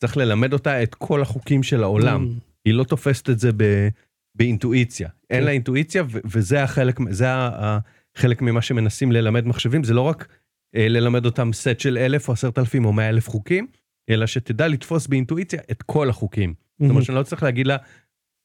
צריך 0.00 0.16
ללמד 0.16 0.52
אותה 0.52 0.82
את 0.82 0.94
כל 0.94 1.22
החוקים 1.22 1.62
של 1.62 1.82
העולם. 1.82 2.22
מהמם. 2.22 2.38
היא 2.64 2.74
לא 2.74 2.84
תופסת 2.84 3.30
את 3.30 3.38
זה 3.38 3.50
ב, 3.56 3.88
באינטואיציה. 4.34 5.08
אין 5.30 5.40
כן. 5.40 5.44
לה 5.44 5.50
אינטואיציה, 5.50 6.02
ו- 6.10 6.18
וזה 6.24 6.62
החלק, 6.62 6.98
זה 7.10 7.30
ה- 7.30 7.64
ה- 7.64 7.78
חלק 8.16 8.42
ממה 8.42 8.62
שמנסים 8.62 9.12
ללמד 9.12 9.46
מחשבים 9.46 9.84
זה 9.84 9.94
לא 9.94 10.00
רק 10.00 10.28
אה, 10.76 10.88
ללמד 10.88 11.24
אותם 11.26 11.52
סט 11.52 11.80
של 11.80 11.98
אלף 11.98 12.28
או 12.28 12.32
עשרת 12.32 12.58
אלפים 12.58 12.84
או 12.84 12.92
מאה 12.92 13.08
אלף 13.08 13.28
חוקים, 13.28 13.66
אלא 14.10 14.26
שתדע 14.26 14.68
לתפוס 14.68 15.06
באינטואיציה 15.06 15.60
את 15.70 15.82
כל 15.82 16.10
החוקים. 16.10 16.54
זאת 16.80 16.90
אומרת 16.90 17.04
שאני 17.04 17.16
לא 17.16 17.22
צריך 17.22 17.42
להגיד 17.42 17.66
לה, 17.66 17.76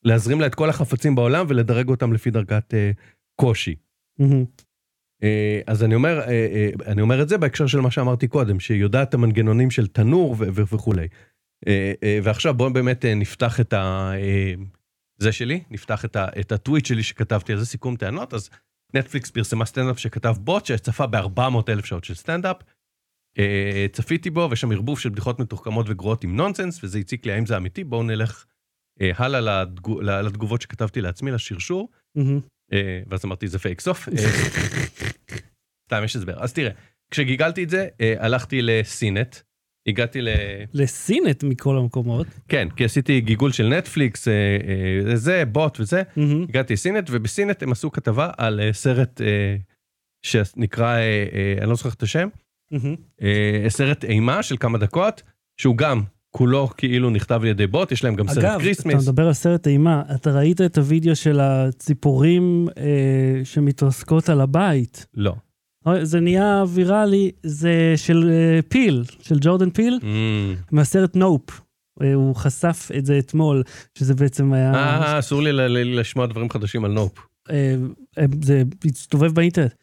להזרים 0.03 0.41
לה 0.41 0.47
את 0.47 0.55
כל 0.55 0.69
החפצים 0.69 1.15
בעולם 1.15 1.45
ולדרג 1.49 1.89
אותם 1.89 2.13
לפי 2.13 2.31
דרגת 2.31 2.73
אה, 2.73 2.91
קושי. 3.41 3.75
אה, 5.23 5.61
אז 5.67 5.83
אני 5.83 5.95
אומר, 5.95 6.19
אה, 6.19 6.27
אה, 6.27 6.69
אני 6.85 7.01
אומר 7.01 7.21
את 7.21 7.29
זה 7.29 7.37
בהקשר 7.37 7.67
של 7.67 7.79
מה 7.79 7.91
שאמרתי 7.91 8.27
קודם, 8.27 8.59
שהיא 8.59 8.81
יודעת 8.81 9.09
את 9.09 9.13
המנגנונים 9.13 9.71
של 9.71 9.87
תנור 9.87 10.35
וכולי. 10.39 11.07
ועכשיו 12.23 12.53
בואו 12.53 12.73
באמת 12.73 13.05
נפתח 13.05 13.59
את 13.59 13.73
ה... 13.73 14.11
זה 15.19 15.31
שלי, 15.31 15.63
נפתח 15.69 16.05
את, 16.05 16.15
ה- 16.15 16.27
את 16.39 16.51
הטוויט 16.51 16.85
שלי 16.85 17.03
שכתבתי 17.03 17.53
על 17.53 17.59
זה 17.59 17.65
סיכום 17.65 17.95
טענות, 17.95 18.33
אז 18.33 18.49
נטפליקס 18.93 19.31
פרסמה 19.31 19.65
סטנדאפ 19.65 19.99
שכתב 19.99 20.35
בוט 20.39 20.65
שצפה 20.65 21.05
ב-400 21.07 21.41
אלף 21.69 21.85
שעות 21.85 22.03
של 22.03 22.13
סטנדאפ. 22.15 22.57
צפיתי 23.91 24.29
בו 24.29 24.47
ויש 24.49 24.61
שם 24.61 24.71
ערבוב 24.71 24.99
של 24.99 25.09
בדיחות 25.09 25.39
מתוחכמות 25.39 25.85
וגרועות 25.89 26.23
עם 26.23 26.35
נונסנס 26.35 26.83
וזה 26.83 26.99
הציק 26.99 27.25
לי 27.25 27.31
האם 27.31 27.45
זה 27.45 27.57
אמיתי 27.57 27.83
בואו 27.83 28.03
נלך 28.03 28.45
אה, 29.01 29.11
הלאה 29.15 29.41
לתגו- 29.63 30.01
לתגובות 30.01 30.61
שכתבתי 30.61 31.01
לעצמי 31.01 31.31
לשרשור. 31.31 31.89
מהמם. 32.15 32.39
אה, 32.73 33.01
ואז 33.07 33.25
אמרתי 33.25 33.47
זה 33.47 33.59
פייק 33.59 33.81
סוף. 33.81 34.09
אה, 34.09 34.13
סתם 35.87 36.03
יש 36.03 36.15
הסבר. 36.15 36.43
אז 36.43 36.53
תראה, 36.53 36.71
כשגיגלתי 37.11 37.63
את 37.63 37.69
זה, 37.69 37.87
אה, 38.01 38.13
הלכתי 38.19 38.61
ל 38.61 38.73
CNET, 38.73 39.35
הגעתי 39.87 40.21
ל... 40.21 40.29
ל 40.73 40.87
CNET 40.87 41.43
מכל 41.43 41.77
המקומות. 41.77 42.27
כן, 42.47 42.67
כי 42.75 42.85
עשיתי 42.85 43.21
גיגול 43.21 43.51
של 43.51 43.67
נטפליקס, 43.67 44.27
זה, 45.13 45.43
בוט 45.45 45.79
וזה. 45.79 46.03
הגעתי 46.49 46.73
ל 46.73 46.79
CNET, 46.79 47.09
וב 47.11 47.28
CNET 47.28 47.63
הם 47.63 47.71
עשו 47.71 47.91
כתבה 47.91 48.31
על 48.37 48.59
סרט 48.71 49.21
שנקרא, 50.25 50.97
אני 51.61 51.69
לא 51.69 51.75
זוכר 51.75 51.89
את 51.89 52.03
השם, 52.03 52.27
סרט 53.67 54.03
אימה 54.03 54.43
של 54.43 54.57
כמה 54.57 54.77
דקות, 54.77 55.23
שהוא 55.57 55.77
גם 55.77 56.03
כולו 56.31 56.69
כאילו 56.77 57.09
נכתב 57.09 57.39
על 57.41 57.47
ידי 57.47 57.67
בוט, 57.67 57.91
יש 57.91 58.03
להם 58.03 58.15
גם 58.15 58.27
סרט 58.27 58.37
אגב, 58.37 58.51
אתה 58.53 58.59
כריסמס. 58.63 59.07
מדבר 59.07 59.27
על 59.27 59.33
סרט 59.33 59.67
אימה, 59.67 60.03
אתה 60.15 60.31
ראית 60.31 60.61
את 60.61 60.77
הוידאו 60.77 61.15
של 61.15 61.39
הציפורים 61.39 62.67
אה, 62.77 62.83
שמתרסקות 63.43 64.29
על 64.29 64.41
הבית. 64.41 65.05
לא. 65.13 65.33
זה 66.01 66.19
נהיה 66.19 66.63
ויראלי, 66.67 67.31
זה 67.43 67.93
של 67.95 68.29
אה, 68.31 68.59
פיל, 68.69 69.03
של 69.21 69.37
ג'ורדן 69.41 69.69
פיל, 69.69 69.99
Mm. 70.01 70.05
מהסרט 70.71 71.15
Nope. 71.15 71.61
אה, 72.01 72.13
הוא 72.13 72.35
חשף 72.35 72.89
את 72.97 73.05
זה 73.05 73.19
אתמול, 73.19 73.63
שזה 73.97 74.13
בעצם 74.15 74.53
היה... 74.53 74.73
אה, 74.75 75.19
אסור 75.19 75.41
לי 75.41 75.51
ל- 75.51 75.61
ל- 75.61 75.99
לשמוע 75.99 76.25
דברים 76.25 76.49
חדשים 76.49 76.85
על 76.85 76.91
Nope. 76.91 77.11
אה, 77.49 77.75
אה, 78.19 78.25
זה 78.43 78.63
הסתובב 78.85 79.31
באינטרנט. 79.33 79.73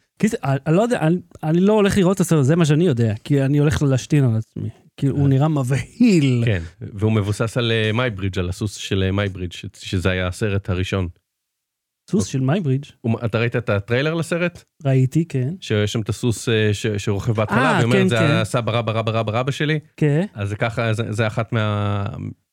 אני 0.43 0.75
לא 0.75 0.81
יודע, 0.81 1.07
אני, 1.43 1.59
לא 1.59 1.73
הולך 1.73 1.97
לראות 1.97 2.15
את 2.15 2.21
הסרט, 2.21 2.43
זה 2.45 2.55
מה 2.55 2.65
שאני 2.65 2.85
יודע, 2.85 3.13
כי 3.23 3.41
אני 3.41 3.57
הולך 3.57 3.81
להשתין 3.83 4.23
על 4.23 4.35
עצמי. 4.35 4.69
כי 4.97 5.07
הוא 5.07 5.29
נראה 5.29 5.47
מבהיל. 5.47 6.43
כן, 6.45 6.61
והוא 6.81 7.11
מבוסס 7.11 7.57
על 7.57 7.71
מייברידג', 7.93 8.39
על 8.39 8.49
הסוס 8.49 8.75
של 8.75 9.11
מייברידג', 9.11 9.51
שזה 9.77 10.09
היה 10.09 10.27
הסרט 10.27 10.69
הראשון. 10.69 11.07
סוס 12.11 12.25
של 12.25 12.39
מייברידג', 12.39 12.85
אתה 13.25 13.39
ראית 13.39 13.55
את 13.55 13.69
הטריילר 13.69 14.13
לסרט? 14.13 14.63
ראיתי, 14.85 15.25
כן. 15.25 15.53
שיש 15.59 15.93
שם 15.93 16.01
את 16.01 16.09
הסוס 16.09 16.49
אה, 16.49 16.69
שרוכב 16.97 17.31
בהתחלה, 17.31 17.75
אה, 17.75 17.79
ואומר, 17.81 17.95
כן, 17.95 18.07
זה 18.07 18.15
כן. 18.17 18.31
הסבא 18.31 18.71
רבא 18.71 18.91
רבא 18.91 19.11
רבא 19.11 19.39
רבא 19.39 19.51
שלי, 19.51 19.79
כן, 19.97 20.25
אז 20.33 20.49
זה 20.49 20.55
ככה, 20.55 20.93
זה- 20.93 21.11
זה 21.11 21.27
אחת 21.27 21.53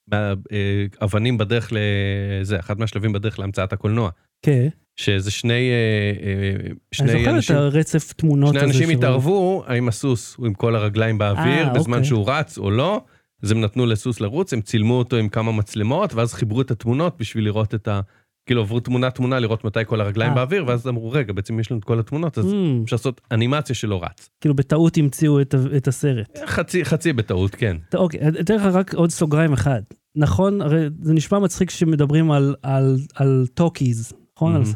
מהאבנים 0.08 1.38
בדרך 1.38 1.72
לזה, 1.72 2.58
אחד 2.58 2.80
מהשלבים 2.80 3.12
בדרך 3.12 3.38
להמצאת 3.38 3.72
הקולנוע. 3.72 4.10
כן. 4.42 4.68
שזה 4.96 5.30
שני, 5.30 5.52
אה, 5.52 6.26
אה, 6.26 6.56
אני 6.60 6.74
שני 6.94 7.06
זוכר 7.08 7.22
את 7.30 7.34
אנשים, 7.34 7.56
הרצף 7.56 8.12
תמונות 8.12 8.50
שני 8.50 8.58
הזה. 8.58 8.66
אנשים 8.66 8.82
שהוא- 8.82 8.92
התערבו, 8.98 9.64
האם 9.66 9.88
הסוס 9.88 10.34
הוא 10.36 10.46
עם 10.46 10.54
כל 10.54 10.76
הרגליים 10.76 11.18
באוויר, 11.18 11.66
אה, 11.68 11.72
בזמן 11.74 11.94
אוקיי. 11.96 12.08
שהוא 12.08 12.24
רץ 12.30 12.58
או 12.58 12.70
לא, 12.70 13.00
אז 13.42 13.50
הם 13.50 13.60
נתנו 13.60 13.86
לסוס 13.86 14.20
לרוץ, 14.20 14.52
הם 14.52 14.60
צילמו 14.60 14.94
אותו 14.98 15.16
עם 15.16 15.28
כמה 15.28 15.52
מצלמות, 15.52 16.14
ואז 16.14 16.34
חיברו 16.34 16.60
את 16.60 16.70
התמונות 16.70 17.16
בשביל 17.18 17.44
לראות 17.44 17.74
את 17.74 17.88
ה... 17.88 18.00
כאילו 18.46 18.60
עברו 18.60 18.80
תמונה 18.80 19.10
תמונה 19.10 19.38
לראות 19.38 19.64
מתי 19.64 19.80
כל 19.86 20.00
הרגליים 20.00 20.30
אה. 20.30 20.36
באוויר, 20.36 20.64
ואז 20.66 20.88
אמרו, 20.88 21.10
רגע, 21.10 21.32
בעצם 21.32 21.60
יש 21.60 21.70
לנו 21.70 21.78
את 21.80 21.84
כל 21.84 21.98
התמונות, 21.98 22.38
אז 22.38 22.44
Mm, 22.52 22.84
אפשר 22.84 22.96
לעשות 22.96 23.20
אנימציה 23.32 23.74
שלא 23.74 24.02
רץ. 24.04 24.28
כאילו 24.40 24.54
בטעות 24.54 24.96
המציאו 24.96 25.40
את 25.40 25.54
את 25.76 25.88
הסרט. 25.88 26.38
חצי, 26.46 26.84
חצי 26.84 27.12
בטעות, 27.12 27.54
כן. 27.54 27.76
אוקיי, 27.94 28.20
אני 28.20 28.40
אתן 28.40 28.54
לך 28.56 28.62
רק 28.62 28.94
עוד 28.94 29.10
סוגריים 29.10 29.52
אחד. 29.52 29.82
נכון, 30.16 30.60
הרי 30.60 30.86
זה 31.02 31.14
נשמע 31.14 31.38
מצחיק 31.38 31.70
שמדברים 31.70 32.30
על- 32.30 32.54
על- 32.62 32.96
על 33.14 33.46
talkies, 33.54 34.12
נכון? 34.42 34.56
על 34.56 34.62
Mhm. 34.62 34.66
זה. 34.66 34.74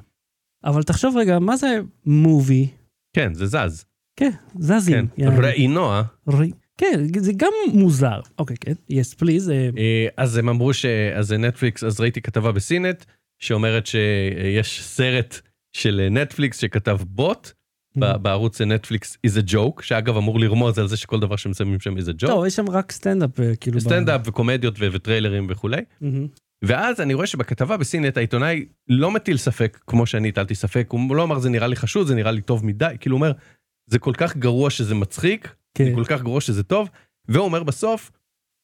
אבל 0.65 0.83
תחשוב 0.83 1.17
רגע, 1.17 1.39
מה 1.39 1.57
זה 1.57 1.79
movie? 2.07 2.69
כן, 3.17 3.35
זה 3.35 3.47
זז. 3.47 3.85
כן, 4.17 4.31
זזים. 4.59 5.07
כן. 5.17 5.29
ראינוע, 5.45 6.03
ר- 6.29 6.43
כן, 6.79 7.01
זה 7.21 7.33
גם 7.37 7.53
מוזר. 7.73 8.21
אוקיי, 8.39 8.57
כן, 8.61 8.73
yes 8.91 9.23
please. 9.23 9.51
אה, 9.51 9.69
אה, 9.79 10.07
אז 10.17 10.37
הם 10.37 10.49
אמרו 10.49 10.75
ש... 10.75 10.85
אז 11.15 11.27
זה 11.27 11.37
נטפליקס, 11.39 11.85
אז 11.85 12.01
ראיתי 12.01 12.21
כתבה 12.21 12.53
ב 12.53 12.61
CNET, 12.61 13.05
שאומרת 13.39 13.87
שיש 13.87 14.83
סרט 14.83 15.41
של 15.73 16.09
נטפליקס 16.11 16.61
שכתב 16.61 16.99
בוט, 17.07 17.51
בערוץ 17.97 18.61
Netflix 18.61 19.19
is 19.27 19.41
a 19.47 19.53
joke, 19.53 19.83
שאגב 19.83 20.17
אמור 20.17 20.41
לרמוז 20.41 20.79
על 20.79 20.89
זה 20.89 20.97
שכל 20.97 21.21
דבר 21.21 21.37
שמסיימים 21.37 21.81
שם 21.81 21.97
is 21.97 22.01
a 22.01 22.25
joke. 22.25 22.27
טוב, 22.27 22.45
יש 22.47 22.57
שם 22.57 22.71
רק 22.71 22.93
סטנדאפ, 22.93 23.41
אה, 23.41 23.57
כאילו. 23.57 23.81
סטנדאפ 23.81 24.21
וקומדיות 24.29 24.75
וטריילרים 24.93 25.47
וכולי. 25.51 25.81
ואז 26.65 27.01
אני 27.01 27.15
רואה 27.15 27.27
שבכתבה 27.27 27.77
ב 27.77 27.85
CNET 27.85 28.17
העיתונאי 28.17 28.67
לא 28.89 29.11
מטיל 29.11 29.37
ספק 29.37 29.79
כמו 29.87 30.07
שאני 30.07 30.29
הטלתי 30.29 30.55
ספק, 30.55 30.87
הוא 30.91 31.17
לא 31.17 31.23
אמר 31.23 31.39
זה 31.39 31.51
נראה 31.51 31.67
לי 31.67 31.77
חשוד, 31.77 32.07
זה 32.07 32.15
נראה 32.15 32.31
לי 32.31 32.41
טוב 32.41 32.67
מדי, 32.67 32.95
כאילו 33.01 33.17
הוא 33.17 33.25
אומר 33.25 33.33
זה 33.91 33.99
כל 33.99 34.13
כך 34.17 34.37
גרוע 34.37 34.71
שזה 34.71 34.95
מצחיק, 34.95 35.55
כן. 35.75 35.85
זה 35.85 35.91
כל 35.95 36.05
כך 36.05 36.23
גרוע 36.23 36.41
שזה 36.41 36.63
טוב, 36.63 36.89
והוא 37.29 37.45
אומר 37.45 37.63
בסוף, 37.63 38.11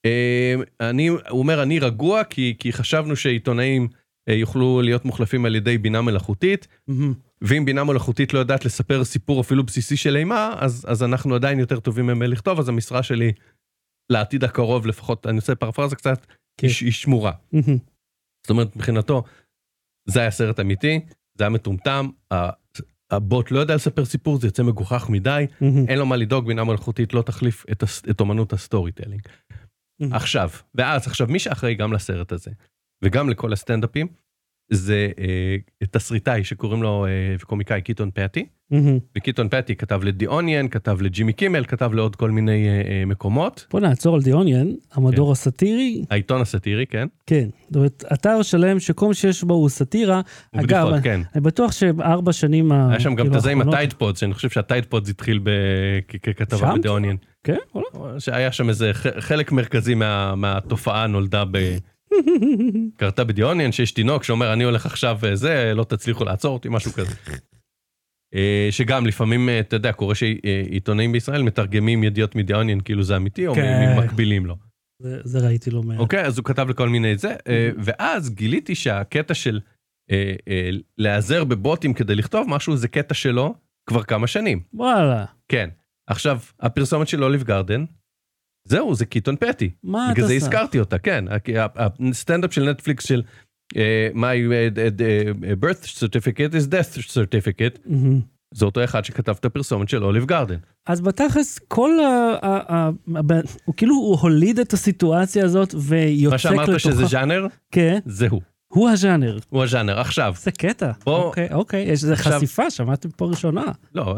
אה, 0.06 0.54
אני, 0.80 1.08
הוא 1.08 1.20
אומר 1.30 1.62
אני 1.62 1.78
רגוע 1.78 2.24
כי, 2.24 2.54
כי 2.58 2.72
חשבנו 2.72 3.16
שעיתונאים 3.16 3.88
אה, 4.28 4.34
יוכלו 4.34 4.80
להיות 4.82 5.04
מוחלפים 5.04 5.44
על 5.44 5.56
ידי 5.56 5.78
בינה 5.78 6.02
מלאכותית, 6.02 6.68
מהמם. 6.88 7.14
ואם 7.42 7.64
בינה 7.64 7.84
מלאכותית 7.84 8.34
לא 8.34 8.38
יודעת 8.38 8.64
לספר 8.64 9.04
סיפור 9.04 9.40
אפילו 9.40 9.64
בסיסי 9.64 9.96
של 9.96 10.16
אימה, 10.16 10.54
אז, 10.58 10.84
אז 10.88 11.02
אנחנו 11.02 11.34
עדיין 11.34 11.58
יותר 11.58 11.80
טובים 11.80 12.06
מהם 12.06 12.22
לכתוב, 12.22 12.58
אז 12.58 12.68
המשרה 12.68 13.02
שלי 13.02 13.32
לעתיד 14.10 14.44
הקרוב 14.44 14.86
לפחות, 14.86 15.26
אני 15.26 15.36
עושה 15.36 15.54
פרפרזה 15.54 15.96
קצת, 15.96 16.26
כן. 16.56 16.66
היא, 16.66 16.76
היא 16.80 16.92
שמורה. 16.92 17.32
מהמם. 17.52 17.78
זאת 18.42 18.50
אומרת, 18.50 18.76
מבחינתו, 18.76 19.22
זה 20.08 20.20
היה 20.20 20.30
סרט 20.30 20.60
אמיתי, 20.60 21.00
זה 21.38 21.44
היה 21.44 21.48
מטומטם, 21.48 22.08
הבוט 23.10 23.50
לא 23.50 23.58
יודע 23.58 23.74
לספר 23.74 24.04
סיפור, 24.04 24.40
זה 24.40 24.46
יוצא 24.46 24.62
מגוחך 24.62 25.06
מדי, 25.10 25.46
מהמם. 25.60 25.88
אין 25.88 25.98
לו 25.98 26.06
מה 26.06 26.16
לדאוג, 26.16 26.46
בינה 26.46 26.64
מלאכותית 26.64 27.14
לא 27.14 27.22
תחליף 27.22 27.64
את, 27.72 27.84
את 28.10 28.20
אומנות 28.20 28.52
ה 28.52 28.92
storytelling. 28.92 29.22
מהמם. 30.00 30.12
עכשיו, 30.14 30.50
ואז, 30.74 31.06
עכשיו, 31.06 31.26
מי 31.26 31.38
שאחראי 31.38 31.74
גם 31.74 31.92
לסרט 31.92 32.32
הזה, 32.32 32.50
וגם 33.04 33.30
לכל 33.30 33.52
הסטנדאפים, 33.52 34.06
זה 34.74 35.08
אה, 35.18 35.56
תסריטאי 35.90 36.44
שקוראים 36.44 36.82
לו, 36.82 37.06
אה, 37.06 37.10
וקומיקאי 37.40 37.80
קיטון 37.82 38.10
פטי, 38.14 38.46
מהמם. 38.70 38.98
וקיטון 39.18 39.48
פטי 39.48 39.76
כתב 39.76 40.00
ל 40.04 40.10
The 40.10 40.26
Onion, 40.26 40.68
כתב 40.68 41.02
לג'ימי 41.02 41.32
קימל, 41.32 41.64
כתב 41.64 41.90
לעוד 41.94 42.16
כל 42.16 42.30
מיני 42.30 42.68
אה, 42.68 42.82
אה, 42.90 43.04
מקומות, 43.06 43.66
בוא 43.70 43.80
נעצור 43.80 44.14
על 44.14 44.22
The 44.22 44.37
Onion, 44.37 44.66
המדור 44.92 45.32
הסאטירי, 45.32 46.04
העיתון 46.10 46.40
הסאטירי, 46.40 46.86
כן? 46.86 47.06
כן. 47.26 47.48
זאת 47.66 47.76
אומרת, 47.76 48.04
אתר 48.12 48.42
שלם 48.42 48.80
שכל 48.80 49.06
מה 49.08 49.14
שיש 49.14 49.44
בו 49.44 49.54
הוא 49.54 49.68
סאטירה. 49.68 50.20
אגב, 50.54 50.62
בדיחות, 50.64 50.92
אני- 50.94 51.02
כן. 51.02 51.20
אני 51.34 51.40
בטוח 51.40 51.72
שארבע 51.72 52.32
שנים. 52.32 52.72
היה 52.72 53.00
שם 53.00 53.10
גם 53.10 53.16
כאילו, 53.16 53.30
את 53.30 53.36
הזה 53.36 53.50
עם 53.50 53.60
הטייד 53.60 53.92
פודס, 53.92 54.20
שאני 54.20 54.34
חושב 54.34 54.50
שה 54.50 54.65
Tide 54.65 54.84
Pods 54.86 55.10
התחיל 55.10 55.40
ב- 55.42 55.50
ככתבה 56.22 56.58
שם? 56.58 56.74
ב 56.78 56.81
The 56.81 56.88
Onion. 56.90 57.16
כן, 57.44 57.56
וואלה. 57.74 58.20
שהיה 58.20 58.52
שם 58.52 58.68
איזה 58.68 58.90
חלק 59.18 59.52
מרכזי 59.52 59.94
מה- 59.94 60.34
מהתופעה 60.34 61.06
נולדה 61.06 61.44
ב... 61.50 61.76
קרתה 62.96 63.24
ב 63.24 63.29
The 63.29 63.44
Onion, 63.44 63.72
שיש 63.72 63.92
תינוק 63.92 64.24
שאומר 64.24 64.52
אני 64.52 64.64
הולך 64.64 64.86
עכשיו 64.86 65.18
וזה, 65.22 65.72
לא 65.74 65.84
תצליחו 65.84 66.24
לעצור 66.24 66.54
אותי, 66.54 66.68
משהו 66.70 66.92
כזה. 66.92 67.14
אה, 68.34 68.68
שגם 68.70 69.06
לפעמים, 69.06 69.48
אה, 69.48 69.60
אתה 69.60 69.76
יודע, 69.76 69.92
קורה 69.92 70.14
שעיתונאים 70.14 71.12
בישראל 71.12 71.42
מתרגמים 71.42 72.04
ידיעות 72.04 72.34
מ 72.36 72.41
The 72.41 72.56
Onion 72.56 72.80
כאילו 72.80 73.02
זה 73.02 73.16
אמיתי, 73.16 73.46
או 73.46 73.54
כן. 73.54 73.94
מקבילים 74.04 74.46
לו. 74.46 74.56
זה- 75.02 75.20
זה 75.24 75.38
ראיתי 75.38 75.70
לא 75.70 75.82
מעט. 75.82 75.98
אוקיי, 75.98 76.22
אז 76.26 76.38
הוא 76.38 76.44
כתב 76.44 76.66
לכל 76.68 76.88
מיני 76.88 77.16
זה, 77.16 77.34
אה, 77.48 77.70
ואז 77.78 78.30
גיליתי 78.34 78.74
שהקטע 78.74 79.34
של 79.34 79.60
אה, 80.10 80.34
אה, 80.48 80.70
להיעזר 80.98 81.44
בבוטים 81.44 81.94
כדי 81.94 82.14
לכתוב 82.14 82.46
משהו, 82.48 82.76
זה 82.76 82.88
קטע 82.88 83.14
שלו 83.14 83.54
כבר 83.88 84.02
כמה 84.02 84.26
שנים. 84.26 84.62
וואלה, 84.74 85.24
כן. 85.48 85.68
עכשיו, 86.06 86.38
הפרסומת 86.60 87.08
של 87.08 87.24
אוליב 87.24 87.42
גרדן, 87.42 87.84
זהו, 88.68 88.94
זה 88.94 89.06
קיטון 89.06 89.36
פטי. 89.36 89.70
מה 89.84 90.04
אתה 90.06 90.14
בגלל 90.14 90.26
זה 90.26 90.34
עושה? 90.34 90.46
הזכרתי 90.46 90.80
אותה, 90.80 90.98
כן. 90.98 91.24
הסטנדאפ 92.10 92.52
של 92.52 92.70
נטפליקס 92.70 93.04
של 93.06 93.22
אה, 93.76 94.08
My 94.14 94.24
אה, 94.24 94.68
אה, 94.78 95.52
birth 95.62 95.84
certificate 95.84 96.52
is 96.52 96.68
death 96.68 96.98
certificate. 96.98 97.88
זה 98.54 98.64
אותו 98.64 98.84
אחד 98.84 99.04
שכתב 99.04 99.34
את 99.40 99.44
הפרסומת 99.44 99.88
של 99.88 100.04
אוליב 100.04 100.24
גרדן. 100.24 100.56
אז 100.86 101.00
בתכלס, 101.00 101.58
כל 101.58 101.90
ה... 102.00 102.36
ה- 102.46 102.74
ה- 102.74 102.90
ה- 103.16 103.40
הוא 103.64 103.74
כאילו, 103.76 103.94
הוא 103.94 104.18
הוליד 104.20 104.58
את 104.58 104.72
הסיטואציה 104.72 105.44
הזאת 105.44 105.74
ויוצק 105.78 106.46
מה 106.46 106.52
לתוכה. 106.62 106.78
שאמרת 106.78 106.80
שזה 106.80 107.04
ז'אנר, 107.04 107.46
כן, 107.70 107.98
זה 108.06 108.28
הוא. 108.30 108.42
הוא 108.72 108.90
הז'אנר. 108.90 109.38
הוא 109.48 109.62
הז'אנר. 109.62 110.00
עכשיו, 110.00 110.34
זה 110.38 110.50
קטע. 110.50 110.92
בוא- 111.04 111.24
אוקיי, 111.24 111.48
אוקיי, 111.52 111.82
יש 111.82 112.02
איזה 112.02 112.12
עכשיו- 112.12 112.36
חשיפה, 112.38 112.70
שמעתם 112.70 113.10
פה 113.10 113.26
ראשונה. 113.26 113.64
לא, 113.94 114.16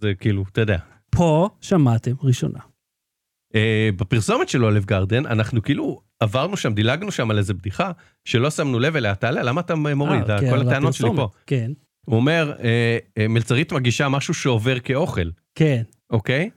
זה 0.00 0.12
כאילו, 0.20 0.44
אתה 0.52 0.60
יודע. 0.60 0.78
פה 1.10 1.48
שמעתם 1.60 2.12
ראשונה. 2.22 2.58
אה, 3.54 3.90
בפרסומת 3.96 4.48
של 4.48 4.64
אוליב 4.64 4.84
גרדן, 4.84 5.26
אנחנו 5.26 5.62
כאילו 5.62 6.00
עברנו 6.20 6.56
שם, 6.56 6.74
דילגנו 6.74 7.12
שם 7.12 7.30
על 7.30 7.38
איזה 7.38 7.54
בדיחה, 7.54 7.90
שלא 8.24 8.50
שמנו 8.50 8.78
לב 8.78 8.96
אליה, 8.96 9.14
תעלה, 9.14 9.42
למה 9.42 9.60
אתה 9.60 9.74
מוריד? 9.74 10.30
אה, 10.30 10.40
כן, 10.40 10.50
כל 10.50 10.60
הטענות 10.60 10.94
שלי. 10.94 11.10
פה. 11.16 11.28
כן, 11.46 11.72
הוא 12.06 12.16
אומר, 12.16 12.52
אה, 12.62 13.28
מלצרית 13.28 13.72
מגישה 13.72 14.08
משהו 14.08 14.34
שעובר 14.34 14.80
כאוכל, 14.80 15.30
כן, 15.54 15.82
אוקיי? 16.10 16.50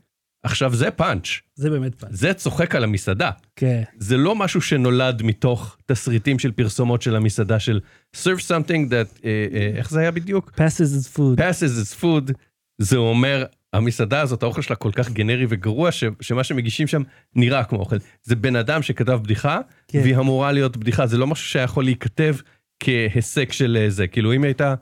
עכשיו 0.43 0.75
זה 0.75 0.91
פאנץ', 0.91 1.27
זה 1.55 1.69
באמת 1.69 1.95
פאנץ'. 1.95 2.11
זה 2.13 2.33
צוחק 2.33 2.75
על 2.75 2.83
המסעדה. 2.83 3.31
כן, 3.55 3.83
זה 3.97 4.17
לא 4.17 4.35
משהו 4.35 4.61
שנולד 4.61 5.21
מתוך 5.23 5.77
תסריטים 5.85 6.39
של 6.39 6.51
פרסומות 6.51 7.01
של 7.01 7.15
המסעדה 7.15 7.59
של 7.59 7.79
serve 8.15 8.39
something 8.47 8.89
that, 8.89 9.19
אה, 9.25 9.47
אה, 9.53 9.71
איך 9.75 9.89
זה 9.89 9.99
היה 9.99 10.11
בדיוק? 10.11 10.51
passes 10.55 11.01
is 11.01 11.17
food. 11.17 11.39
passes 11.39 11.83
as 11.83 12.01
food, 12.01 12.33
זה 12.77 12.97
אומר, 12.97 13.45
המסעדה 13.73 14.21
הזאת, 14.21 14.43
האוכל 14.43 14.61
שלה 14.61 14.75
כל 14.75 14.91
כך 14.91 15.09
גנרי 15.11 15.45
וגרוע, 15.49 15.91
ש, 15.91 16.03
שמה 16.21 16.43
שמגישים 16.43 16.87
שם 16.87 17.01
נראה 17.35 17.63
כמו 17.63 17.79
אוכל. 17.79 17.95
זה 18.23 18.35
בן 18.35 18.55
אדם 18.55 18.81
שכתב 18.81 19.19
בדיחה, 19.23 19.59
כן. 19.87 19.99
והיא 19.99 20.15
אמורה 20.17 20.51
להיות 20.51 20.77
בדיחה, 20.77 21.07
זה 21.07 21.17
לא 21.17 21.27
משהו 21.27 21.45
שיכול 21.45 21.83
להיכתב 21.83 22.35
כהיסק 22.83 23.51
של 23.51 23.77
אה, 23.81 23.89
זה. 23.89 24.07
כאילו, 24.07 24.33
אם 24.33 24.43
היא 24.43 24.47
הייתה, 24.49 24.75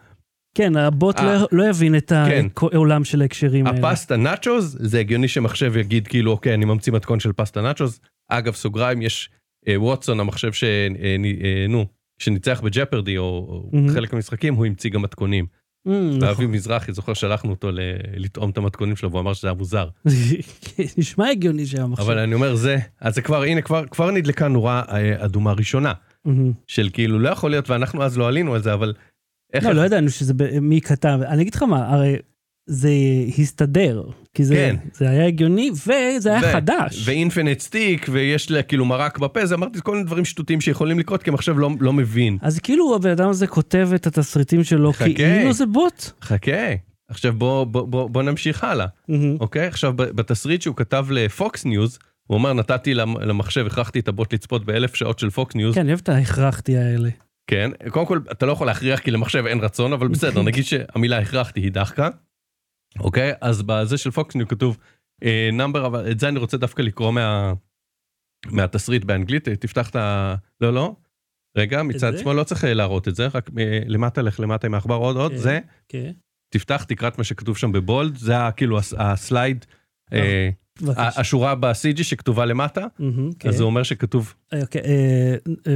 כן, 0.55 0.75
הבוט 0.75 1.19
אה, 1.19 1.23
לא- 1.33 1.47
לא 1.51 1.69
יבין 1.69 1.95
את 1.97 2.09
כן. 2.09 2.45
העולם 2.73 3.03
של 3.03 3.21
ההקשרים 3.21 3.67
האלה. 3.67 3.89
הפסטה 3.89 4.17
נאצ'וז, 4.17 4.77
זה 4.81 4.99
הגיוני 4.99 5.27
שמחשב 5.27 5.77
יגיד 5.77 6.07
כאילו, 6.07 6.31
אוקיי, 6.31 6.53
אני 6.53 6.65
ממציא 6.65 6.93
מתכון 6.93 7.19
של 7.19 7.33
פסטה 7.33 7.61
נאצ'וז. 7.61 7.99
אגב, 8.29 8.53
סוגריים, 8.53 9.01
יש 9.01 9.29
אה, 9.67 9.81
ווטסון, 9.81 10.19
המחשב 10.19 10.53
ש... 10.53 10.63
אה, 10.63 10.87
אה, 11.43 11.65
נו, 11.69 11.85
שניצח 12.19 12.61
בג'פרדי, 12.63 13.17
או, 13.17 13.23
או 13.23 13.69
Mhm. 13.73 13.91
חלק 13.93 14.13
מהמשחקים, 14.13 14.53
הוא 14.55 14.65
המציא 14.65 14.89
גם 14.89 15.01
מתכונים. 15.01 15.45
Mm, 15.87 15.91
נכון. 15.91 16.23
ואבי 16.23 16.45
מזרחי, 16.47 16.93
זוכר, 16.93 17.13
שלחנו 17.13 17.49
אותו 17.51 17.71
ל- 17.71 17.79
לטעום 18.15 18.49
את 18.49 18.57
המתכונים 18.57 18.95
שלו, 18.95 19.11
והוא 19.11 19.21
אמר 19.21 19.33
שזה 19.33 19.47
היה 19.47 19.53
מוזר. 19.55 19.87
נשמע 20.97 21.27
הגיוני 21.29 21.65
שהיה 21.65 21.87
מחשב. 21.87 22.03
אבל 22.03 22.17
אני 22.19 22.33
אומר 22.33 22.55
זה, 22.55 22.77
אז 23.01 23.15
זה 23.15 23.21
כבר, 23.21 23.43
הנה, 23.43 23.61
כבר, 23.61 23.83
כבר 23.91 24.11
נדלקה 24.11 24.47
נורה 24.47 24.83
אה, 24.91 25.25
אדומה 25.25 25.53
ראשונה, 25.53 25.93
מהמם. 26.25 26.51
של 26.67 26.89
כאילו, 26.93 27.19
לא 27.19 27.29
יכול 27.29 27.51
להיות, 27.51 27.69
ואנחנו 27.69 28.03
אז 28.03 28.17
לא 28.17 28.27
עלינו 28.27 28.55
על 28.55 28.61
זה, 28.61 28.73
אבל... 28.73 28.93
לא, 29.63 29.71
לא 29.71 29.81
ידענו 29.81 30.09
שזה 30.09 30.33
מי 30.61 30.81
כתב. 30.81 31.19
אני 31.27 31.41
אגיד 31.41 31.55
לך 31.55 31.63
מה, 31.63 31.89
הרי 31.93 32.15
זה 32.65 32.89
הסתדר, 33.37 34.03
כי 34.33 34.43
זה 34.43 34.55
כן. 34.55 34.75
זה 34.93 35.09
היה 35.09 35.27
הגיוני 35.27 35.71
וזה 35.71 36.29
היה 36.31 36.41
ו- 36.43 36.53
חדש. 36.53 37.01
ו 37.05 37.11
infinite 37.11 37.59
stick, 37.59 38.05
ויש 38.11 38.51
לה 38.51 38.63
כאילו 38.63 38.85
מרק 38.85 39.17
בפה, 39.17 39.45
זה 39.45 39.55
אמרתי, 39.55 39.79
כל 39.83 39.91
מיני 39.91 40.05
דברים 40.05 40.25
שטותיים 40.25 40.61
שיכולים 40.61 40.99
לקרות, 40.99 41.23
כי 41.23 41.29
המחשב 41.29 41.57
לא, 41.57 41.69
לא 41.79 41.93
מבין. 41.93 42.37
אז 42.41 42.59
כאילו 42.59 42.95
הבן 42.95 43.09
אדם 43.09 43.29
הזה 43.29 43.47
כותב 43.47 43.89
את 43.95 44.07
התסריטים 44.07 44.63
שלו 44.63 44.93
חכה. 44.93 45.13
כאילו 45.13 45.53
זה 45.53 45.65
בוט. 45.65 46.11
חכה, 46.21 46.51
עכשיו 47.09 47.33
בוא, 47.33 47.63
בוא, 47.63 47.87
בוא, 47.87 48.09
בוא 48.09 48.23
נמשיך 48.23 48.63
הלאה, 48.63 48.85
מהמם. 49.07 49.37
אוקיי? 49.39 49.67
עכשיו, 49.67 49.93
בתסריט 49.95 50.61
שהוא 50.61 50.75
כתב 50.75 51.05
לפוקס 51.11 51.65
ניוז, 51.65 51.99
הוא 52.27 52.37
אומר, 52.37 52.53
נתתי 52.53 52.93
למ- 52.93 53.17
למחשב, 53.21 53.65
הכרחתי 53.65 53.99
את 53.99 54.07
הבוט 54.07 54.33
לצפות 54.33 54.65
באלף 54.65 54.95
שעות 54.95 55.19
של 55.19 55.29
פוקס 55.29 55.55
ניוז. 55.55 55.75
כן, 55.75 55.81
אני 55.81 55.89
אוהב 55.89 55.99
את 56.03 56.09
ההכרחתי 56.09 56.77
האלה. 56.77 57.09
כן, 57.47 57.71
קודם 57.89 58.05
כל, 58.05 58.19
אתה 58.31 58.45
לא 58.45 58.51
יכול 58.51 58.67
להכריח 58.67 58.99
כי 58.99 59.11
למחשב 59.11 59.45
אין 59.45 59.59
רצון, 59.59 59.93
אבל 59.93 60.07
בסדר, 60.07 60.41
נגיד 60.51 60.65
שהמילה 60.65 61.19
הכרחתי 61.19 61.59
היא 61.59 61.71
דחקה. 61.71 62.09
אוקיי, 62.99 63.33
אז 63.41 63.61
בזה 63.61 63.97
של 63.97 64.11
פוקס 64.11 64.35
ניוז 64.35 64.47
כתוב 64.47 64.77
number, 65.53 65.85
אבל 65.85 66.11
את 66.11 66.19
זה 66.19 66.27
אני 66.27 66.39
רוצה 66.39 66.57
דווקא 66.57 66.81
לקרוא 66.81 67.11
מה... 67.11 67.53
מהתסריט 68.51 69.03
באנגלית, 69.03 69.47
אה, 69.47 69.55
תפתח 69.55 69.89
את 69.89 69.95
ה... 69.95 70.35
לא, 70.61 70.73
לא. 70.73 70.95
רגע, 71.57 71.83
מצד? 71.83 72.17
שמאל 72.17 72.35
לא 72.35 72.43
צריך 72.43 72.65
אה, 72.65 72.73
להראות 72.73 73.07
את 73.07 73.15
זה, 73.15 73.27
רק 73.33 73.49
אה, 73.59 73.79
למטה, 73.87 74.21
לך 74.21 74.39
למטה 74.39 74.67
עם 74.67 74.73
העכבר, 74.73 74.95
עוד, 74.95 75.15
עוד, 75.17 75.31
כן. 75.31 75.37
זה. 75.37 75.59
כן. 75.89 76.11
תפתח, 76.53 76.83
תקרא 76.83 77.07
את 77.07 77.17
מה 77.17 77.23
שכתוב 77.23 77.57
שם 77.57 77.71
ב 77.71 77.78
bold, 77.78 78.15
זה 78.15 78.37
ה- 78.37 78.51
כאילו 78.51 78.77
הס- 78.79 78.93
ה 78.97 79.07
slide, 79.07 79.65
אה, 80.13 80.49
השורה 80.97 81.55
ב-CG 81.55 82.03
שכתובה 82.03 82.45
למטה, 82.45 82.85
כן. 83.39 83.49
אז 83.49 83.55
זה 83.55 83.63
אומר 83.63 83.83
שכתוב, 83.83 84.33
אוקיי, 84.61 84.81
אה, 84.81 85.35
אה, 85.67 85.75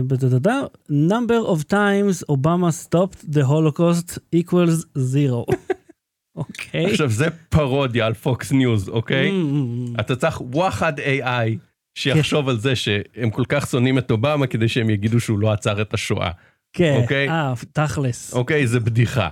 number 0.89 1.47
of 1.55 1.63
times 1.71 2.31
Obama 2.31 2.85
stopped 2.87 3.25
the 3.35 3.41
holocaust 3.49 4.17
equals 4.35 4.85
zero. 4.97 5.45
אוקיי. 6.35 6.85
עכשיו 6.85 7.09
זה 7.09 7.27
פרודיה 7.49 8.05
על 8.05 8.13
פוקס 8.13 8.51
ניוז, 8.51 8.89
אוקיי? 8.89 9.29
Mm, 9.29 9.99
אתה 9.99 10.15
צריך 10.15 10.41
וואחד 10.41 10.99
AI 10.99 11.57
שיחשוב 11.97 12.49
על 12.49 12.57
זה 12.57 12.75
שהם 12.75 13.29
כל 13.29 13.43
כך 13.49 13.67
שונאים 13.69 13.97
את 13.97 14.11
אובמה 14.11 14.47
כדי 14.47 14.67
שהם 14.67 14.89
יגידו 14.89 15.19
שהוא 15.19 15.39
לא 15.39 15.51
עצר 15.51 15.81
את 15.81 15.93
השואה. 15.93 16.31
כן, 16.73 16.99
אוקיי. 17.01 17.29
אה, 17.29 17.53
תכלס. 17.73 18.33
אוקיי, 18.33 18.67
זה 18.67 18.79
בדיחה. 18.79 19.29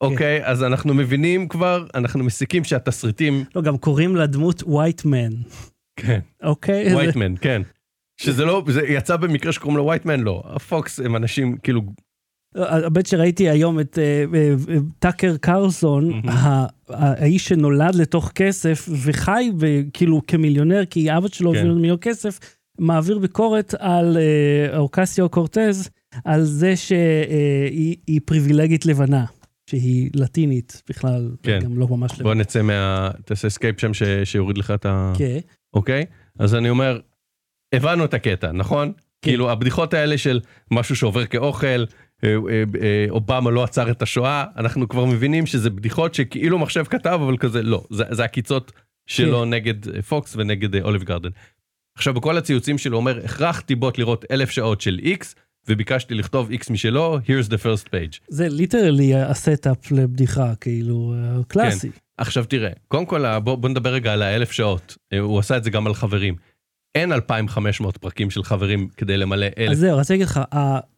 אוקיי, 0.00 0.44
אז 0.44 0.62
אנחנו 0.62 0.94
מבינים 0.94 1.48
כבר, 1.48 1.86
אנחנו 1.94 2.24
מסיקים 2.24 2.64
שהתסריטים, 2.64 3.44
לא, 3.54 3.62
גם 3.62 3.78
קוראים 3.78 4.16
לדמות 4.16 4.62
white 4.62 5.02
man. 5.04 5.54
כן, 5.96 6.20
אוקיי? 6.42 6.94
וייטמן, 6.94 7.34
כן. 7.40 7.62
שזה 8.20 8.44
לא, 8.44 8.64
זה 8.68 8.82
יצא 8.86 9.16
במקרה 9.16 9.52
שקוראים 9.52 9.76
לו 9.76 9.86
וייטמן, 9.86 10.20
לא. 10.20 10.42
הפוקס 10.44 11.00
הם 11.00 11.16
אנשים, 11.16 11.56
כאילו, 11.56 11.82
הבית 12.56 13.06
שראיתי 13.06 13.50
היום 13.50 13.80
את 13.80 13.98
אה, 13.98 14.24
אה, 14.34 14.54
אה, 14.68 14.76
טאקר 14.98 15.36
קרסון, 15.36 16.22
האיש 16.88 17.48
שנולד 17.48 17.94
לתוך 17.94 18.32
כסף 18.34 18.88
וחי 19.02 19.50
כאילו 19.92 20.20
כמיליונר, 20.26 20.84
כי 20.84 21.16
אבא 21.16 21.28
שלו 21.28 21.52
כן. 21.52 21.58
הביא 21.58 21.68
לו 21.68 21.74
מיליון 21.76 21.98
כסף, 22.00 22.38
מעביר 22.78 23.18
ביקורת 23.18 23.74
על 23.78 24.16
אוקסיו 24.76 25.28
קורטז, 25.28 25.90
על 26.24 26.42
זה 26.42 26.76
שהיא 26.76 27.96
היא 28.06 28.20
פריבילגית 28.24 28.86
לבנה, 28.86 29.24
שהיא 29.70 30.10
לטינית 30.14 30.82
בכלל, 30.88 31.30
כן. 31.42 31.58
גם 31.62 31.78
לא 31.78 31.86
ממש 31.90 32.12
בוא 32.12 32.20
לבנה. 32.20 32.34
נצא 32.34 32.62
מה... 32.62 33.10
תעשה 33.24 33.48
escape 33.48 33.80
שם 33.80 33.94
ש- 33.94 34.02
שיוריד 34.24 34.58
לך 34.58 34.70
את 34.70 34.86
ה... 34.86 35.12
כן, 35.18 35.38
אוקיי? 35.74 36.04
אז 36.38 36.54
אני 36.54 36.70
אומר, 36.70 37.00
הבנו 37.72 38.04
את 38.04 38.14
הקטע, 38.14 38.52
נכון? 38.52 38.92
כן. 39.22 39.30
כאילו, 39.30 39.50
הבדיחות 39.50 39.94
האלה 39.94 40.18
של 40.18 40.40
משהו 40.70 40.96
שעובר 40.96 41.26
כאוכל, 41.26 41.84
אובמה 43.10 43.50
לא 43.50 43.64
עצר 43.64 43.90
את 43.90 44.02
השואה, 44.02 44.44
אנחנו 44.56 44.88
כבר 44.88 45.04
מבינים 45.04 45.46
שזה 45.46 45.70
בדיחות 45.70 46.14
שכאילו 46.14 46.58
מחשב 46.58 46.84
כתב, 46.84 47.18
אבל 47.22 47.36
כזה 47.36 47.62
לא, 47.62 47.84
זה, 47.90 48.04
זה 48.10 48.24
הקיצות 48.24 48.72
שלו 49.06 49.40
כן. 49.40 49.50
נגד 49.50 49.88
אה, 49.88 50.02
פוקס 50.02 50.36
ונגד 50.36 50.74
אה, 50.74 50.82
Olive 50.82 51.02
Garden. 51.02 51.30
עכשיו, 51.96 52.14
בכל 52.14 52.38
הציוצים 52.38 52.78
שלו 52.78 52.96
אומר, 52.96 53.20
הכרחתי 53.24 53.74
בוט 53.74 53.98
לראות 53.98 54.24
אלף 54.30 54.50
שעות 54.50 54.80
של 54.80 54.98
איקס, 55.02 55.34
וביקשתי 55.68 56.14
לכתוב 56.14 56.50
איקס 56.50 56.70
משלו, 56.70 57.18
here's 57.18 57.48
the 57.48 57.56
first 57.56 57.86
page. 57.88 58.20
זה 58.28 58.48
literally 58.48 59.14
ה 59.14 59.27
setup 59.27 59.90
לבדיחה, 59.90 60.54
כאילו, 60.60 61.14
אה, 61.16 61.44
קלאסי. 61.48 61.90
עכשיו 62.18 62.44
תראה, 62.44 62.70
קודם 62.88 63.06
כל 63.06 63.38
בוא, 63.38 63.56
בוא 63.56 63.68
נדבר 63.68 63.92
רגע 63.92 64.12
על 64.12 64.22
האלף 64.22 64.52
שעות, 64.52 64.96
אה, 65.12 65.18
הוא 65.18 65.38
עשה 65.38 65.56
את 65.56 65.64
זה 65.64 65.70
גם 65.70 65.86
על 65.86 65.94
חברים. 65.94 66.34
אין 66.96 67.12
2,500 67.12 67.96
פרקים 67.96 68.30
של 68.30 68.42
חברים 68.42 68.88
כדי 68.96 69.16
למלא 69.16 69.46
אלף. 69.58 69.70
אז 69.70 69.78
זהו, 69.78 69.98
רציתי 69.98 70.12
להגיד 70.12 70.26
לך, 70.26 70.40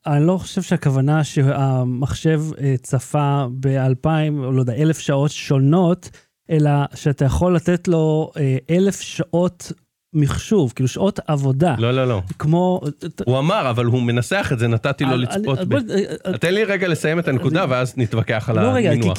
אני 0.06 0.26
לא 0.26 0.38
חושב 0.38 0.62
שהכוונה 0.62 1.24
שהמחשב 1.24 2.42
אה, 2.60 2.74
צפה 2.82 3.46
באלפיים, 3.50 4.44
או 4.44 4.52
לא 4.52 4.60
יודע, 4.60 4.74
אלף 4.74 4.98
שעות 4.98 5.30
שונות, 5.30 6.10
אלא 6.50 6.70
שאתה 6.94 7.24
יכול 7.24 7.56
לתת 7.56 7.88
לו 7.88 8.30
אה, 8.36 8.56
אלף 8.70 9.00
שעות 9.00 9.72
מחשוב, 10.12 10.72
כאילו 10.76 10.88
שעות 10.88 11.20
עבודה. 11.26 11.74
לא, 11.78 11.90
לא, 11.90 12.04
לא. 12.08 12.22
כמו... 12.38 12.80
הוא 13.26 13.38
אמר, 13.38 13.70
אבל 13.70 13.84
הוא 13.84 14.02
מנסח 14.02 14.50
את 14.52 14.58
זה, 14.58 14.68
נתתי 14.68 15.04
לו 15.04 15.10
אני- 15.10 15.22
לצפות 15.22 15.58
אני- 15.58 15.66
ב... 15.66 15.74
אה, 16.26 16.38
תן 16.38 16.54
לי 16.54 16.64
רגע 16.64 16.88
לסיים 16.88 17.18
את 17.18 17.28
הנקודה, 17.28 17.64
ואז 17.68 17.94
נתווכח 17.96 18.48
על 18.48 18.60
לא 18.60 18.68
רגע, 18.74 18.90
כי, 18.90 18.96
המינוח. 18.96 19.18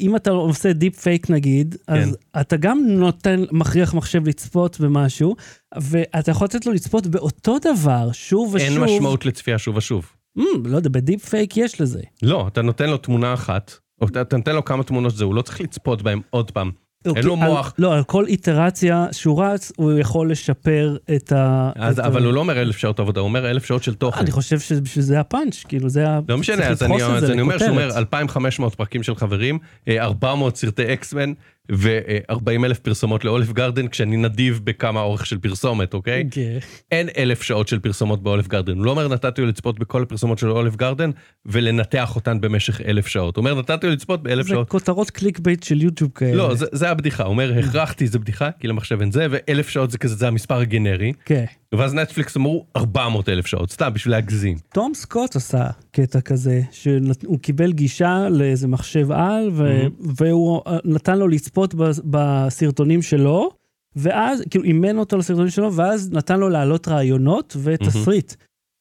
אם 0.00 0.16
אתה 0.16 0.30
עושה 0.30 0.72
deep 0.72 1.00
fake 1.00 1.30
נגיד, 1.30 1.76
אז 1.88 2.16
אתה 2.40 2.56
גם 2.56 2.78
נותן, 2.88 3.44
מכריח 3.52 3.94
מחשב 3.94 4.28
לצפות 4.28 4.80
במשהו, 4.80 5.36
ואתה 5.76 6.30
יכול 6.30 6.44
לתת 6.44 6.66
לו 6.66 6.72
לצפות 6.72 7.06
באותו 7.06 7.56
דבר, 7.58 8.08
שוב 8.12 8.54
ושוב. 8.54 8.68
אין 8.70 8.80
משמעות 8.80 9.26
לצפייה 9.26 9.58
שוב 9.58 9.76
ושוב. 9.76 10.06
Mm, 10.38 10.42
לא 10.64 10.76
יודע, 10.76 10.88
בדיפ 10.92 11.24
פייק 11.28 11.56
יש 11.56 11.80
לזה. 11.80 12.00
לא, 12.22 12.48
אתה 12.48 12.62
נותן 12.62 12.90
לו 12.90 12.96
תמונה 12.96 13.34
אחת, 13.34 13.72
או 14.02 14.06
אתה 14.06 14.36
נותן 14.36 14.54
לו 14.54 14.64
כמה 14.64 14.84
תמונות 14.84 15.12
שזה, 15.12 15.24
הוא 15.24 15.34
לא 15.34 15.42
צריך 15.42 15.60
לצפות 15.60 16.02
בהם 16.02 16.20
עוד 16.30 16.50
פעם. 16.50 16.70
אין 17.04 17.10
אוקיי, 17.10 17.22
לו 17.22 17.32
על- 17.34 17.38
מוח. 17.48 17.74
לא, 17.78 17.94
על 17.94 18.04
כל 18.04 18.26
איטרציה 18.26 19.06
שהוא 19.12 19.42
רץ, 19.44 19.72
הוא 19.76 19.98
יכול 19.98 20.30
לשפר 20.30 20.96
את 21.16 21.32
ה... 21.32 21.70
אז, 21.76 21.98
את 21.98 22.04
אבל 22.04 22.22
ה... 22.22 22.24
הוא 22.26 22.34
לא 22.34 22.40
אומר 22.40 22.60
אלף 22.62 22.76
שעות 22.76 23.00
עבודה, 23.00 23.20
הוא 23.20 23.28
אומר 23.28 23.50
אלף 23.50 23.64
שעות 23.64 23.82
של 23.82 23.94
תוכן. 23.94 24.20
אני 24.20 24.30
חושב 24.30 24.60
שבשביל 24.60 25.04
זה 25.04 25.20
הפאנץ', 25.20 25.64
כאילו 25.68 25.88
זה 25.88 26.08
ה... 26.08 26.20
לא 26.28 26.38
משנה, 26.38 26.66
אז 26.68 26.82
אני, 26.82 26.94
אז 27.02 27.30
אומר 27.40 27.58
שהוא 27.58 27.68
אומר 27.70 27.86
לכותרת. 27.86 27.96
2,500 27.98 28.74
פרקים 28.74 29.02
של 29.02 29.14
חברים, 29.14 29.58
אה, 29.88 30.02
400 30.02 30.56
סרטי 30.56 30.92
אקסמן 30.92 31.32
ו-40 31.72 32.64
אלף 32.64 32.78
פרסומות 32.78 33.24
לאוליב 33.24 33.52
גרדן, 33.52 33.88
כשאני 33.88 34.16
נדיב 34.16 34.60
בכמה 34.64 35.00
אורך 35.00 35.26
של 35.26 35.38
פרסומת, 35.38 35.94
אוקיי? 35.94 36.28
כן. 36.30 36.58
אין 36.90 37.08
אלף 37.18 37.42
שעות 37.42 37.68
של 37.68 37.78
פרסומות 37.78 38.22
באוליב 38.22 38.46
גרדן. 38.46 38.76
הוא 38.76 38.84
לא 38.84 38.90
אומר 38.90 39.08
נתתי 39.08 39.40
לו 39.40 39.46
לצפות 39.46 39.78
בכל 39.78 40.02
הפרסומות 40.02 40.38
של 40.38 40.50
אוליב 40.50 40.76
גרדן 40.76 41.10
ולנתח 41.46 42.16
אותן 42.16 42.40
במשך 42.40 42.80
אלף 42.80 43.06
שעות. 43.06 43.36
הוא 43.36 43.42
אומר 43.42 43.58
נתתי 43.58 43.86
לו 43.86 43.92
לצפות 43.92 44.22
באלף 44.22 44.46
זה 44.46 44.48
שעות. 44.50 44.68
כותרות 44.68 45.10
clickbait 45.10 45.62
של 45.62 45.82
יוטיוב 45.82 46.10
כאלה. 46.14 46.34
לא, 46.34 46.54
זה, 46.54 46.66
זה 46.72 46.90
הבדיחה. 46.90 47.22
הוא 47.22 47.30
אומר 47.30 47.58
הכרחתי 47.58 48.06
זה 48.06 48.18
בדיחה, 48.18 48.50
כי 48.60 48.68
למחשב 48.68 49.00
אין 49.00 49.10
זה, 49.10 49.26
ואלף 49.30 49.68
שעות 49.68 49.90
זה 49.90 49.98
כזה, 49.98 50.14
זה 50.14 50.28
המספר 50.28 50.56
הגנרי. 50.56 51.12
כן. 51.24 51.44
ואז 51.74 51.94
נטפליקס 51.94 52.36
אמרו 52.36 52.66
400 52.76 53.28
אלף 53.28 53.46
שעות, 53.46 53.70
סתם 53.70 53.90
בשביל 53.94 54.14
להגזים. 54.14 54.56
תום 54.74 54.94
סקוט 54.94 55.36
עשה 55.36 55.66
קטע 55.92 56.20
כזה, 56.20 56.60
שהוא 56.70 57.38
קיבל 57.42 57.72
גישה 57.72 58.28
לאיזה 58.28 58.68
מחשב 58.68 59.12
על, 59.12 59.50
ו- 59.52 59.86
והוא 60.00 60.60
אה, 60.66 60.78
נתן 60.84 61.18
לו 61.18 61.28
לצפות 61.28 61.74
בסרטונים 62.04 63.02
שלו, 63.02 63.50
ואז, 63.96 64.42
כאילו 64.50 64.64
אימן 64.64 64.98
אותו 64.98 65.16
לסרטונים 65.18 65.50
שלו, 65.50 65.74
ואז 65.74 66.10
נתן 66.12 66.40
לו 66.40 66.48
להעלות 66.48 66.88
רעיונות 66.88 67.56
ותסריט. 67.62 68.34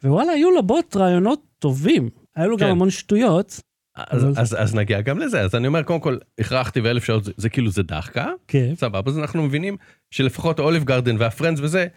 ווואלה, 0.04 0.32
היו 0.32 0.52
לבוט 0.52 0.96
רעיונות 0.96 1.42
טובים. 1.60 2.10
היה 2.36 2.48
לו 2.48 2.58
גם 2.58 2.66
כן. 2.66 2.72
המון 2.72 2.90
שטויות. 2.90 3.62
אז, 3.98 4.24
אבל- 4.24 4.34
אז, 4.38 4.56
אז 4.60 4.76
נגיע 4.76 5.02
גם 5.02 5.20
לזה, 5.20 5.42
אז 5.42 5.56
אני 5.56 5.68
אומר, 5.68 5.84
קודם 5.84 6.00
כל, 6.00 6.18
הכרחתי 6.40 6.80
ואלף 6.82 7.04
שעות, 7.04 7.24
זה, 7.24 7.32
זה 7.38 7.50
כאילו 7.50 7.72
זה 7.72 7.84
דחקה, 7.84 8.28
כן. 8.48 8.74
סבבה, 8.76 9.12
אז 9.12 9.18
אנחנו 9.20 9.44
מבינים 9.44 9.78
שלפחות 10.12 10.60
Olive 10.60 10.84
Garden 10.84 11.16
וה 11.20 11.28
Friends 11.28 11.60
וזה, 11.64 11.88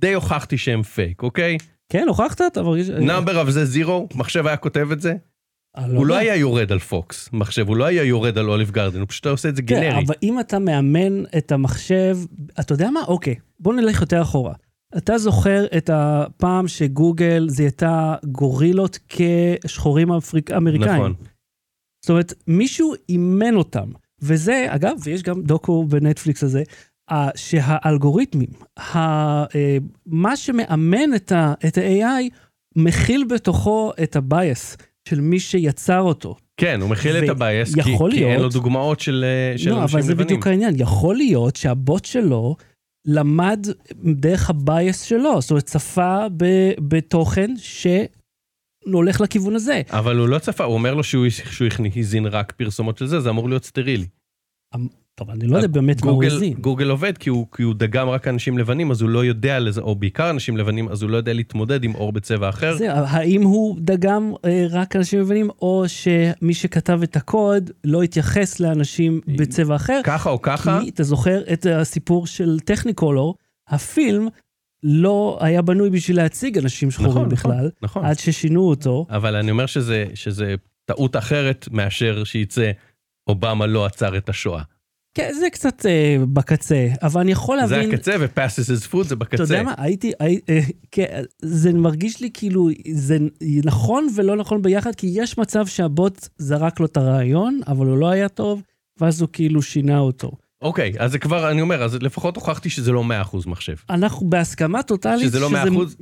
די 0.00 0.14
הוכחתי 0.14 0.58
שהם 0.58 0.82
פייק, 0.82 1.22
אוקיי? 1.22 1.58
כן, 1.88 2.04
הוכחת? 2.08 2.40
אתה 2.46 2.62
מרגיש... 2.62 2.88
number 2.90 3.42
of 3.42 3.50
זה 3.50 3.64
zero, 3.64 4.08
מחשב 4.14 4.46
היה 4.46 4.56
כותב 4.56 4.88
את 4.92 5.00
זה, 5.00 5.14
אה, 5.78 5.84
הוא 5.86 6.06
לא. 6.06 6.16
היה 6.16 6.36
יורד 6.36 6.72
על 6.72 6.78
פוקס, 6.78 7.28
מחשב, 7.32 7.68
הוא 7.68 7.76
לא 7.76 7.84
היה 7.84 8.04
יורד 8.04 8.38
על 8.38 8.50
Olive 8.50 8.70
Garden, 8.70 9.00
הוא 9.00 9.08
פשוט 9.08 9.26
היה 9.26 9.30
עושה 9.30 9.48
את 9.48 9.56
זה 9.56 9.62
כן, 9.62 9.80
גנרי. 9.80 10.04
אבל 10.06 10.14
אם 10.22 10.40
אתה 10.40 10.58
מאמן 10.58 11.24
את 11.38 11.52
המחשב, 11.52 12.18
אתה 12.60 12.72
יודע 12.72 12.90
מה? 12.90 13.00
אוקיי, 13.08 13.34
בוא 13.60 13.74
נלך 13.74 14.00
יותר 14.00 14.22
אחורה. 14.22 14.54
אתה 14.96 15.18
זוכר 15.18 15.64
את 15.76 15.90
הפעם 15.92 16.68
שגוגל 16.68 17.46
זיהתה 17.48 18.14
גורילות 18.24 18.98
כשחורים 19.08 20.12
אפריק... 20.12 20.50
אמריקאים. 20.50 20.92
נכון. 20.92 21.14
זאת 22.04 22.10
אומרת, 22.10 22.34
מישהו 22.46 22.92
אימן 23.08 23.54
אותם. 23.54 23.88
וזה, 24.22 24.66
אגב, 24.68 24.96
ויש 25.04 25.22
גם 25.22 25.42
דוקו 25.42 25.84
בנטפליקס 25.84 26.42
הזה, 26.42 26.62
שהאלגוריתמים, 27.36 28.48
אה, 28.78 29.44
מה 30.06 30.36
שמאמן 30.36 31.14
את 31.14 31.32
ה-AI, 31.32 32.30
מכיל 32.76 33.24
בתוכו 33.30 33.92
את 34.02 34.16
ה 34.16 34.28
bias 34.28 34.76
של 35.08 35.20
מי 35.20 35.40
שיצר 35.40 36.00
אותו. 36.00 36.36
כן, 36.56 36.80
הוא 36.80 36.90
מכיל 36.90 37.24
את 37.24 37.28
ה 37.28 37.36
bias, 37.36 37.74
כי, 37.74 37.80
יכול 37.90 38.10
כי 38.12 38.24
אין 38.24 38.32
לו 38.34 38.38
להיות- 38.38 38.52
דוגמאות 38.52 39.00
של, 39.00 39.24
אה, 39.24 39.58
של 39.58 39.70
לא, 39.70 39.82
אנשים 39.82 39.96
אבל 39.98 40.06
זה 40.06 40.12
לבנים. 40.12 40.26
בדיוק 40.26 40.46
העניין. 40.46 40.74
יכול 40.78 41.16
להיות 41.16 41.56
שהבוט 41.56 42.04
שלו 42.04 42.56
למד 43.06 43.66
דרך 44.20 44.50
ה 44.50 44.60
bias 44.60 45.02
שלו, 45.02 45.40
זאת 45.40 45.50
אומרת, 45.50 45.64
צפה 45.66 46.26
ב- 46.36 46.72
בתוכן 46.88 47.50
שהולך 47.56 49.20
לכיוון 49.20 49.54
הזה. 49.54 49.82
אבל 49.90 50.16
הוא 50.18 50.28
לא 50.28 50.38
צפה, 50.38 50.64
הוא 50.64 50.74
אומר 50.74 50.94
לו 50.94 51.04
שהוא, 51.04 51.26
הזין 51.96 52.26
רק 52.26 52.52
פרסומות 52.52 52.98
של 52.98 53.06
זה, 53.06 53.20
זה 53.20 53.30
אמור 53.30 53.48
להיות 53.48 53.64
סטרילי. 53.64 54.06
טוב, 55.16 55.30
אני 55.30 55.46
לא 55.46 55.56
יודע 55.56 55.68
באמת 55.68 56.04
מה 56.04 56.10
הוא 56.10 56.24
הזין. 56.24 56.54
גוגל 56.54 56.90
עובד 56.90 57.18
כי 57.18 57.30
הוא, 57.30 57.46
כי 57.56 57.62
הוא 57.62 57.74
דגם 57.74 58.08
רק 58.08 58.28
אנשים 58.28 58.58
לבנים, 58.58 58.90
אז 58.90 59.02
הוא 59.02 59.10
לא 59.10 59.24
יודע 59.24 59.60
לזה, 59.60 59.80
או 59.80 59.94
בעיקר 59.94 60.30
אנשים 60.30 60.56
לבנים, 60.56 60.88
אז 60.88 61.02
הוא 61.02 61.10
לא 61.10 61.16
יודע 61.16 61.32
להתמודד 61.32 61.84
עם 61.84 61.94
עור 61.94 62.12
בצבע 62.12 62.48
אחר. 62.48 62.76
זה, 62.76 62.92
האם 62.92 63.42
הוא 63.42 63.76
דגם 63.80 64.32
אה, 64.44 64.66
רק 64.70 64.96
אנשים 64.96 65.20
לבנים, 65.20 65.50
או 65.62 65.84
שמי 65.86 66.54
שכתב 66.54 67.00
את 67.02 67.16
הקוד 67.16 67.70
לא 67.84 68.02
התייחס 68.02 68.60
לאנשים 68.60 69.20
בצבע 69.26 69.76
אחר? 69.76 70.00
ככה 70.04 70.30
או 70.30 70.42
ככה, 70.42 70.80
כי 70.82 70.88
אתה 70.88 71.02
זוכר 71.02 71.42
את 71.52 71.66
הסיפור 71.66 72.26
של 72.26 72.60
טכניקולור, 72.60 73.34
הפילם 73.68 74.28
לא 74.82 75.38
היה 75.40 75.62
בנוי 75.62 75.90
בשביל 75.90 76.16
להציג 76.16 76.58
אנשים 76.58 76.90
שחורים 76.90 77.10
נכון, 77.10 77.28
בכלל, 77.28 77.70
נכון. 77.82 78.04
עד 78.04 78.18
ששינו 78.18 78.60
אותו. 78.60 79.06
אבל 79.10 79.36
אני 79.36 79.50
אומר 79.50 79.66
שזה, 79.66 80.06
שזה 80.14 80.54
טעות 80.84 81.16
אחרת 81.16 81.68
מאשר 81.70 82.24
שייצא 82.24 82.70
אובמה 83.26 83.66
לא 83.66 83.86
עצר 83.86 84.16
את 84.16 84.28
השואה. 84.28 84.62
כן, 85.14 85.32
זה 85.38 85.50
קצת 85.50 85.86
אה, 85.86 86.16
בקצה, 86.32 86.88
אבל 87.02 87.20
אני 87.20 87.32
יכול 87.32 87.66
זה 87.66 87.76
להבין... 87.76 87.94
הקצה 87.94 88.12
ו-passes 88.20 88.82
his 88.82 88.92
food 88.92 89.02
זה 89.02 89.16
בקצה. 89.16 89.34
אתה 89.34 89.42
יודע 89.42 89.62
מה, 89.62 89.74
הייתי, 89.78 90.12
הי, 90.20 90.40
אה, 90.48 90.60
כן, 90.90 91.22
זה 91.42 91.72
מרגיש 91.72 92.20
לי 92.20 92.30
כאילו, 92.34 92.68
זה 92.92 93.18
נכון 93.64 94.06
ולא 94.14 94.36
נכון 94.36 94.62
ביחד, 94.62 94.94
כי 94.94 95.10
יש 95.12 95.38
מצב 95.38 95.66
שהבוט 95.66 96.28
זרק 96.38 96.80
לו 96.80 96.86
את 96.86 96.96
הרעיון, 96.96 97.60
אבל 97.66 97.86
הוא 97.86 97.98
לא 97.98 98.08
היה 98.08 98.28
טוב, 98.28 98.62
ואז 99.00 99.20
הוא 99.20 99.28
כאילו 99.32 99.62
שינה 99.62 99.98
אותו. 99.98 100.30
אוקיי, 100.64 100.92
אז 100.98 101.12
זה 101.12 101.18
כבר, 101.18 101.50
אני 101.50 101.60
אומר, 101.60 101.82
אז 101.82 102.02
לפחות 102.02 102.36
הוכחתי 102.36 102.70
שזה 102.70 102.92
לא 102.92 103.04
100% 103.32 103.36
מחשב. 103.46 103.74
אנחנו 103.90 104.30
בהסכמה 104.30 104.82
טוטאלית 104.82 105.26
שזה 105.26 105.40
לא 105.40 105.50
100%. 105.50 105.54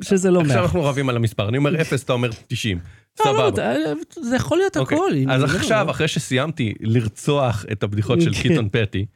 שזה 0.03 0.31
לא 0.31 0.41
100%. 0.41 0.45
עכשיו 0.45 0.63
אנחנו 0.63 0.85
רבים 0.85 1.09
על 1.09 1.17
המספר, 1.17 1.49
אני 1.49 1.59
אומר 1.59 1.81
0, 1.81 2.03
אתה 2.03 2.13
אומר 2.13 2.31
90. 2.47 2.79
לא, 2.79 3.27
לא, 3.27 3.51
סבבה. 3.51 3.73
זה 4.21 4.37
יכול 4.37 4.59
להיות 4.59 4.77
אוקיי, 4.77 4.99
הכל. 4.99 5.13
אז 5.31 5.41
לא, 5.43 5.47
עכשיו. 5.47 5.91
אחרי 5.91 6.09
שסיימתי 6.09 6.75
לרצוח 6.81 7.65
את 7.73 7.83
הבדיחות 7.83 8.21
של 8.21 8.35
כן. 8.35 8.43
קיטון 8.43 8.69
פטי, 8.73 9.07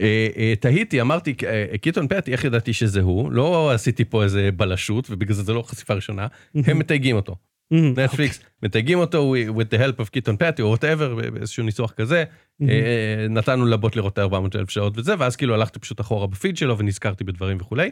אה, 0.00 0.28
אה, 0.36 0.54
תהיתי, 0.60 1.00
אמרתי, 1.00 1.34
אה, 1.46 1.78
קיטון 1.78 2.08
פטי, 2.08 2.32
איך 2.32 2.44
ידעתי 2.44 2.72
שזה 2.72 3.00
הוא? 3.00 3.32
לא 3.32 3.70
עשיתי 3.70 4.04
פה 4.04 4.22
איזה 4.22 4.50
בלשות, 4.56 5.10
ובגלל 5.10 5.34
זה 5.34 5.42
זה 5.42 5.52
לא 5.52 5.62
חשיפה 5.62 5.94
ראשונה, 5.94 6.26
הם 6.54 6.78
מתייגים 6.78 7.16
אותו. 7.16 7.36
אמ, 7.72 7.94
נטפליקס 7.96 8.40
מתייגים 8.62 8.98
אותו 8.98 9.34
with 9.36 9.74
the 9.74 9.78
help 9.78 10.06
of 10.06 10.10
קיטון 10.10 10.36
פטי, 10.36 10.62
או 10.62 10.74
whatever, 10.74 11.30
באיזשהו 11.32 11.64
ניסוח 11.64 11.92
כזה. 11.92 12.24
אה, 12.62 12.68
אה, 12.68 13.26
נתנו 13.28 13.66
לבוט 13.66 13.96
לראות 13.96 14.12
את 14.12 14.18
400 14.18 14.56
אלף 14.56 14.70
שעות 14.70 14.98
וזה, 14.98 15.14
ואז 15.18 15.36
כאילו 15.36 15.54
הלכתי 15.54 15.78
פשוט 15.78 16.00
אחורה 16.00 16.26
בפיד 16.26 16.56
שלו 16.56 16.78
ונזכרתי 16.78 17.24
בדברים 17.24 17.56
וכולי. 17.60 17.90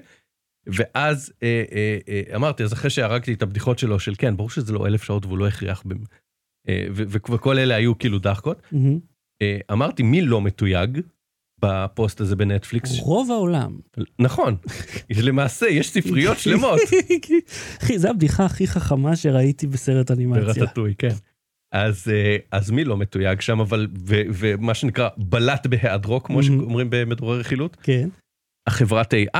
ואז 0.67 1.33
אה, 1.43 1.65
אה, 1.73 1.99
אה, 2.09 2.37
אמרתי, 2.37 2.63
אז 2.63 2.73
אחרי 2.73 2.91
שהרגתי 2.91 3.33
את 3.33 3.43
הבדיחות 3.43 3.79
שלו 3.79 4.01
של 4.01 4.15
כן, 4.19 4.37
ברור 4.37 4.51
שזה 4.51 4.73
לא 4.73 4.87
אלף 4.87 5.03
שעות 5.03 5.27
והוא 5.27 5.39
לא 5.39 5.49
הכריח, 5.49 5.85
אה, 6.69 6.87
ו- 6.91 7.03
ו- 7.09 7.33
וכל 7.33 7.59
אלה 7.59 7.75
היו 7.75 7.99
כאילו 7.99 8.19
דחקות. 8.19 8.63
אמ, 8.73 8.99
אה, 9.43 9.59
אמרתי, 9.73 10.03
מי 10.03 10.21
לא 10.21 10.43
מתויג 10.43 11.01
בפוסט 11.63 12.21
הזה 12.21 12.37
בנטפליקס? 12.37 12.99
רוב 13.01 13.31
העולם. 13.31 13.79
נכון, 14.19 14.57
למעשה 15.11 15.67
יש 15.69 15.91
ספריות 15.91 16.39
שלמות. 16.45 16.81
אחי, 17.83 17.99
זו 17.99 18.09
הבדיחה 18.09 18.45
הכי 18.45 18.67
חכמה 18.67 19.17
שראיתי 19.17 19.67
בסרט 19.67 20.11
אנימציה. 20.11 20.43
ברטטוי, 20.45 20.95
כן. 20.99 21.15
אז, 21.75 22.09
אה, 22.09 22.37
אז 22.53 22.71
מי 22.71 22.85
לא 22.85 22.97
מתויג 22.97 23.41
שם, 23.41 23.61
אבל, 23.61 23.87
ו- 24.07 24.23
ומה 24.35 24.75
שנקרא, 24.75 25.09
בלט 25.17 25.67
בהיעדרו, 25.67 26.23
כמו 26.23 26.41
Mhm. 26.41 26.43
שאומרים 26.43 26.87
במדוררי 26.91 27.45
חילוט, 27.45 27.77
כן. 27.83 28.09
החברת 28.69 29.15
AI, 29.15 29.39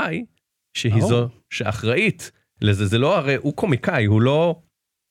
שהיא 0.77 1.03
או. 1.03 1.09
זו 1.09 1.29
שאחראית 1.53 2.31
לזה, 2.63 2.87
זה 2.87 2.99
לא 2.99 3.17
הרי, 3.19 3.35
הוא 3.35 3.55
קומיקאי, 3.57 4.05
הוא 4.05 4.21
לא, 4.23 4.61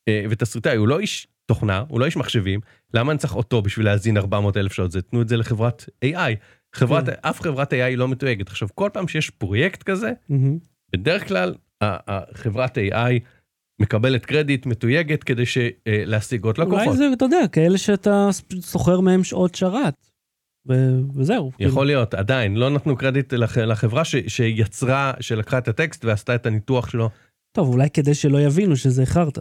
אה, 0.08 0.24
ותסריטאי, 0.30 0.76
הוא 0.76 0.88
לא 0.88 1.00
איש 1.00 1.26
תוכנה, 1.46 1.84
הוא 1.88 2.00
לא 2.00 2.04
איש 2.04 2.16
מחשבים, 2.16 2.60
למה 2.94 3.12
אני 3.12 3.18
צריך 3.18 3.36
אותו 3.36 3.62
בשביל 3.62 3.86
להזין 3.86 4.16
400 4.16 4.56
אלף 4.56 4.72
שעות? 4.72 4.90
זה 4.92 5.02
תנו 5.02 5.22
את 5.22 5.28
זה 5.28 5.36
לחברת 5.36 5.84
AI. 6.04 6.34
חברת, 6.74 7.06
כן. 7.06 7.12
אף 7.22 7.40
חברת 7.40 7.72
AI 7.72 7.96
לא 7.96 8.08
מתויגת. 8.08 8.48
עכשיו, 8.48 8.68
כל 8.74 8.90
פעם 8.92 9.08
שיש 9.08 9.30
פרויקט 9.30 9.82
כזה, 9.82 10.12
אמ, 10.30 10.58
בדרך 10.92 11.28
כלל 11.28 11.54
חברת 12.34 12.78
AI 12.78 13.20
מקבלת 13.82 14.26
קרדיט 14.26 14.66
מתויגת 14.66 15.24
כדי 15.24 15.46
ש- 15.46 15.58
אה, 15.58 15.70
להשיג 15.86 16.44
עוד 16.44 16.58
לקוחות. 16.58 16.86
אולי 16.86 16.96
זה, 16.96 17.04
אתה 17.12 17.24
יודע, 17.24 17.48
כאלה 17.52 17.78
שאתה 17.78 18.28
שוכר 18.70 19.00
מהם 19.00 19.24
שעות 19.24 19.54
שרת. 19.54 19.94
ו- 20.68 21.00
וזהו. 21.14 21.50
כאילו. 21.56 21.70
יכול 21.70 21.86
להיות, 21.86 22.14
עדיין, 22.14 22.56
לא 22.56 22.70
נתנו 22.70 22.96
קרדיט 22.96 23.32
לח- 23.34 23.58
לחברה 23.58 24.04
ש- 24.04 24.16
שיצרה, 24.28 25.12
שלקחה 25.20 25.58
את 25.58 25.68
הטקסט 25.68 26.04
ועשתה 26.04 26.34
את 26.34 26.46
הניתוח 26.46 26.90
שלו. 26.90 27.10
טוב, 27.56 27.68
אולי 27.68 27.90
כדי 27.90 28.14
שלא 28.14 28.40
יבינו 28.40 28.76
שזה 28.76 29.02
איחרת. 29.02 29.38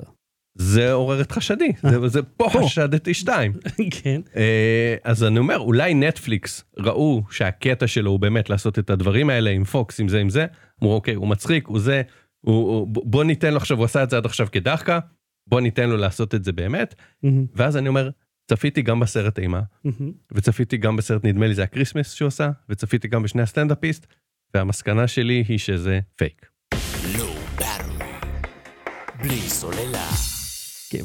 זה 0.55 0.91
עורר 0.91 1.21
את 1.21 1.31
חשדי, 1.31 1.71
זה, 1.83 2.07
זה 2.07 2.23
פה. 2.23 2.49
חשדתי 2.53 3.13
שתיים. 3.13 3.53
כן. 4.01 4.21
אה, 4.35 4.95
אז 5.03 5.23
אני 5.23 5.39
אומר, 5.39 5.57
אולי 5.57 5.93
נטפליקס 5.93 6.63
ראו 6.77 7.23
שהקטע 7.31 7.87
שלו 7.87 8.11
הוא 8.11 8.19
באמת 8.19 8.49
לעשות 8.49 8.79
את 8.79 8.89
הדברים 8.89 9.29
האלה 9.29 9.49
עם 9.49 9.63
פוקס, 9.63 9.99
עם 9.99 10.07
זה, 10.07 10.19
עם 10.19 10.29
זה, 10.29 10.45
אמרו, 10.83 10.93
אוקיי, 10.93 11.13
הוא 11.13 11.27
מצחיק, 11.27 11.67
הוא 11.67 11.79
זה, 11.79 12.01
הוא, 12.41 12.69
הוא, 12.69 12.87
בוא 12.87 13.23
ניתן 13.23 13.51
לו 13.51 13.57
עכשיו, 13.57 13.77
הוא 13.77 13.85
עשה 13.85 14.03
את 14.03 14.09
זה 14.09 14.17
עד 14.17 14.25
עכשיו 14.25 14.47
כדחקה, 14.51 14.99
בוא 15.47 15.61
ניתן 15.61 15.89
לו 15.89 15.97
לעשות 15.97 16.35
את 16.35 16.43
זה 16.43 16.51
באמת, 16.51 16.95
אמ, 17.23 17.45
ואז 17.55 17.77
אני 17.77 17.87
אומר, 17.89 18.09
צפיתי 18.49 18.81
גם 18.81 18.99
בסרט 18.99 19.39
אימה, 19.39 19.61
וצפיתי 20.33 20.77
גם 20.77 20.95
בסרט, 20.95 21.25
נדמה 21.25 21.47
לי 21.47 21.55
זה 21.55 21.63
ה 21.63 21.68
Christmas 21.68 22.13
שהוא 22.13 22.27
עשה, 22.27 22.49
וצפיתי 22.69 23.07
גם 23.07 23.23
בשני 23.23 23.41
הסטנדאפיסט, 23.41 24.07
והמסקנה 24.53 25.07
שלי 25.07 25.43
היא 25.47 25.57
שזה 25.57 25.99
פייק. 26.15 26.45
בלי 29.23 29.39
סוללה. 29.39 30.38
כן, 30.89 31.03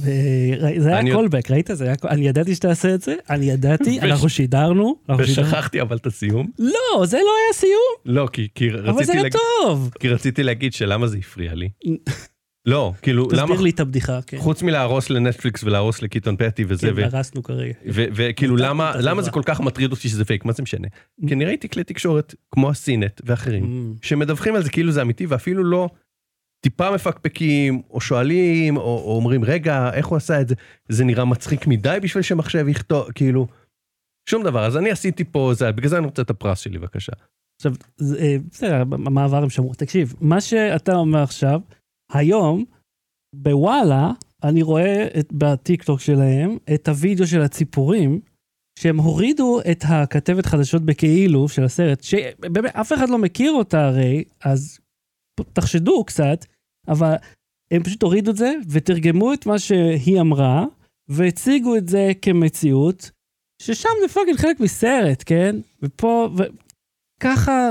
זה 0.79 0.99
אני- 0.99 1.11
היה 1.11 1.17
callback, 1.17 1.51
ראית? 1.51 1.71
זה 1.73 1.85
היה... 1.85 1.95
אני 2.09 2.29
ידעתי 2.29 2.55
שתעשה 2.55 2.95
את 2.95 3.03
זה, 3.03 3.15
אני 3.31 3.47
ידעתי, 3.51 3.91
וש- 3.99 4.05
אנחנו 4.05 4.29
שידרנו. 4.29 4.97
אנחנו 5.09 5.25
שידרנו. 5.27 5.49
ושכחתי 5.49 5.81
אבל 5.81 5.97
את 5.97 6.07
הסיום. 6.07 6.47
לא, 6.59 7.07
זה 7.07 7.17
לא 7.17 7.23
היה 7.45 7.53
סיום, 7.55 8.17
לא, 8.17 8.29
כי, 8.33 8.49
כי, 8.55 8.71
אבל 8.71 8.83
זה 8.83 8.91
רציתי 8.91 9.13
היה 9.13 9.23
להגיד, 9.23 9.41
טוב. 9.63 9.91
כי 10.01 10.09
רציתי 10.09 10.43
להגיד 10.43 10.73
שלמה 10.73 11.07
זה 11.07 11.19
הפריע 11.19 11.55
לי. 11.55 11.69
לא, 12.67 12.93
כאילו, 13.03 13.29
למה, 13.33 13.43
תסביר 13.43 13.61
לי 13.61 13.71
את 13.71 13.81
הבדיחה, 13.81 14.21
כן. 14.27 14.39
חוץ 14.39 14.63
מלהרוס 14.63 15.11
לנטפליקס 15.11 15.65
ולהרוס 15.65 16.03
לקיטון 16.03 16.37
פטי 16.37 16.65
וזה, 16.69 16.87
כן, 16.87 16.93
ו- 16.97 17.05
הרסנו 17.05 17.43
כרגע. 17.43 17.73
ו- 17.93 18.05
וכאילו 18.15 18.57
למה 18.57 18.93
למה. 19.01 19.23
זה 19.23 19.31
כל 19.31 19.43
כך 19.45 19.61
מטריד 19.61 19.91
אותי 19.93 20.09
שזה 20.09 20.25
פייק, 20.25 20.45
מה 20.45 20.53
זה 20.53 20.63
משנה? 20.63 20.89
כי 21.29 21.35
אני 21.35 21.45
ראיתי 21.45 21.69
כלי 21.69 21.85
תקשורת 21.85 22.35
כמו 22.51 22.71
הסינט 22.71 23.21
ואחרים, 23.25 23.65
אמ, 23.65 23.95
שמדווחים 24.03 24.55
על 24.55 24.63
זה 24.63 24.71
כאילו 24.71 24.93
זה 24.93 25.03
אמיתי 25.03 25.27
ואפילו 25.27 25.65
לא 25.65 25.89
טיפה 26.65 26.91
מפקפקים 26.91 27.83
או 27.91 28.01
שואלים 28.01 28.77
או, 28.77 28.83
או 28.83 29.17
אומרים 29.17 29.45
רגע 29.45 29.91
איך 29.95 30.07
הוא 30.07 30.17
עשה 30.17 30.41
את 30.41 30.49
זה? 30.49 30.55
זה 30.89 31.05
נראה 31.05 31.25
מצחיק 31.25 31.67
מדי 31.67 31.99
בשביל 32.03 32.23
שמחשב 32.23 32.69
יכתוב 32.69 33.13
כאילו 33.13 33.47
שום 34.31 34.43
דבר. 34.43 34.67
אז 34.67 34.77
אני 34.77 34.91
עשיתי 34.91 35.25
פה 35.25 35.53
זה 35.55 35.73
בגלל 35.73 35.89
זה 35.89 35.99
אני 35.99 36.07
רוצה 36.07 36.23
את 36.23 36.31
הפרס 36.31 36.59
שלי 36.59 36.79
בבקשה. 36.79 37.13
עכשיו, 37.61 37.73
זה, 37.97 38.19
אה, 38.19 38.37
בסדר, 38.51 38.85
במעבר 38.85 39.43
הם 39.43 39.51
שמרו. 39.51 39.75
תקשיב, 39.75 40.15
מה 40.21 40.41
שאתה 40.41 40.95
אומר 40.95 41.23
עכשיו, 41.23 41.61
היום, 42.13 42.65
בוואלה, 43.35 44.11
אני 44.45 44.63
רואה 44.63 45.09
את, 45.21 45.33
בטיקטוק 45.33 46.01
שלהם 46.01 46.57
את 46.75 46.89
הוידאו 46.89 47.27
של 47.27 47.41
הציפורים, 47.41 48.21
שהם 48.79 49.01
הורידו 49.01 49.61
את 49.71 49.85
הכתבת 49.89 50.47
חדשות 50.47 50.83
בכאילו 50.83 51.49
של 51.49 51.65
הסרט, 51.65 52.03
שבאמת 52.03 52.77
אף 52.77 52.93
אחד 52.93 53.09
לא 53.09 53.19
מכיר 53.19 53.53
אותה 53.53 53.87
הרי, 53.87 54.25
אז 54.45 54.79
תחשדו 55.53 56.05
קצת, 56.05 56.45
אבל 56.89 57.15
הם 57.71 57.83
פשוט 57.83 58.03
הורידו 58.03 58.31
את 58.31 58.37
זה 58.37 58.55
ותרגמו 58.69 59.33
את 59.33 59.47
מה 59.47 59.59
שהיא 59.59 60.21
אמרה, 60.21 60.65
והציגו 61.09 61.77
את 61.77 61.89
זה 61.89 62.13
כמציאות, 62.23 63.11
ששם 63.63 63.89
זה 64.03 64.09
fucking 64.09 64.39
חלק 64.39 64.61
מסרט, 64.61 65.23
כן? 65.27 65.57
ופה, 65.83 66.29
וככה 67.21 67.71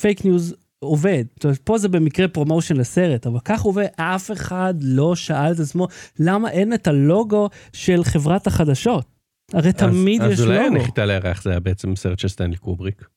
fake 0.00 0.24
news 0.24 0.54
עובד. 0.82 1.24
זאת 1.34 1.44
אומרת, 1.44 1.58
פה 1.58 1.78
זה 1.78 1.88
במקרה 1.88 2.28
promotion 2.28 2.76
לסרט, 2.76 3.26
אבל 3.26 3.38
כך 3.44 3.62
עובד, 3.62 3.86
אף 3.96 4.30
אחד 4.30 4.74
לא 4.80 5.16
שאל 5.16 5.52
את 5.52 5.60
עצמו, 5.60 5.88
למה 6.18 6.50
אין 6.50 6.74
את 6.74 6.86
הלוגו 6.86 7.48
של 7.72 8.04
חברת 8.04 8.46
החדשות? 8.46 9.06
הרי 9.52 9.72
תמיד 9.72 10.22
אז, 10.22 10.32
יש 10.32 10.40
אז 10.40 10.46
אולי 10.46 10.58
לוגו. 10.58 10.76
הנחיתה 10.76 11.06
לירח 11.06 11.42
זה 11.42 11.50
היה 11.50 11.60
בעצם 11.60 11.96
סרט 11.96 12.18
של 12.18 12.28
סטנלי 12.28 12.56
קובריק. 12.56 13.08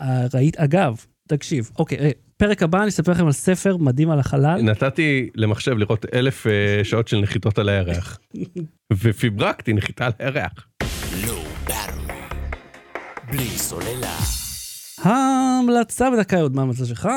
אה, 0.00 0.26
ראית, 0.34 0.56
אגב, 0.56 1.04
תקשיב, 1.28 1.70
אוקיי, 1.78 1.98
אה, 1.98 2.10
פרק 2.38 2.62
הבא 2.62 2.78
אני 2.80 2.88
אספר 2.88 3.12
לכם 3.12 3.26
על 3.26 3.32
ספר 3.32 3.76
מדהים 3.76 4.10
על 4.10 4.18
החלל. 4.18 4.62
נתתי 4.62 5.30
למחשב 5.34 5.78
לראות 5.78 6.06
אלף 6.14 6.46
אה, 6.46 6.84
שעות 6.84 7.08
של 7.08 7.20
נחיתות 7.20 7.58
על 7.58 7.68
הירח. 7.68 8.18
ופיברקתי 9.02 9.72
נחיתה 9.72 10.06
על 10.06 10.12
הירח. 10.18 10.68
Battery. 11.66 12.12
בלי 13.30 13.46
סוללה. 13.48 14.16
ההמלצה 15.02 16.10
בדקה 16.10 16.40
עוד 16.40 16.54
מה 16.54 16.62
ההמלצה 16.62 16.86
שלך? 16.86 17.08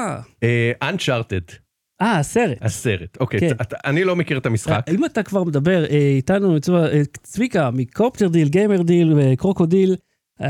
אה, 0.44 0.72
Uncharted, 0.90 1.54
אה, 2.02 2.18
הסרט. 2.20 2.58
הסרט. 2.62 3.18
אוקיי, 3.20 3.40
כן. 3.40 3.52
אתה- 3.62 3.76
אני 3.86 4.04
לא 4.04 4.16
מכיר 4.16 4.38
את 4.38 4.46
המשחק. 4.46 4.86
אם 4.94 5.06
אתה 5.06 5.24
כבר 5.24 5.44
מדבר 5.44 5.86
אה, 5.86 5.98
איתנו, 6.16 6.56
אה, 6.74 7.02
צביקה, 7.24 7.70
מקופטר 7.72 8.28
דיל, 8.28 8.48
גיימר 8.48 8.82
דיל 8.82 9.14
וקרוקודיל, 9.18 9.96
אה, 10.42 10.48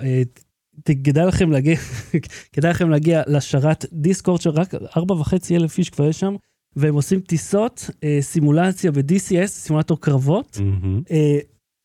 אה, 0.00 0.22
ת- 0.34 0.40
כדאי 1.04 1.26
לכם 1.26 1.50
להגיע, 1.50 1.76
כדאי 2.52 2.70
לכם 2.70 2.90
להגיע 2.90 3.22
לשרת 3.26 3.84
דיסקורד 3.92 4.40
שרק 4.40 4.74
ארבע 4.96 5.14
וחצי 5.14 5.56
אלף 5.56 5.78
איש 5.78 5.90
כבר 5.90 6.08
יש 6.08 6.20
שם, 6.20 6.34
והם 6.76 6.94
עושים 6.94 7.20
טיסות, 7.20 7.90
אה, 8.04 8.18
סימולציה 8.20 8.92
ב-DCS, 8.92 9.46
סימולטור 9.46 10.00
קרבות. 10.00 10.58
מהמם. 10.60 11.02
אה, 11.10 11.38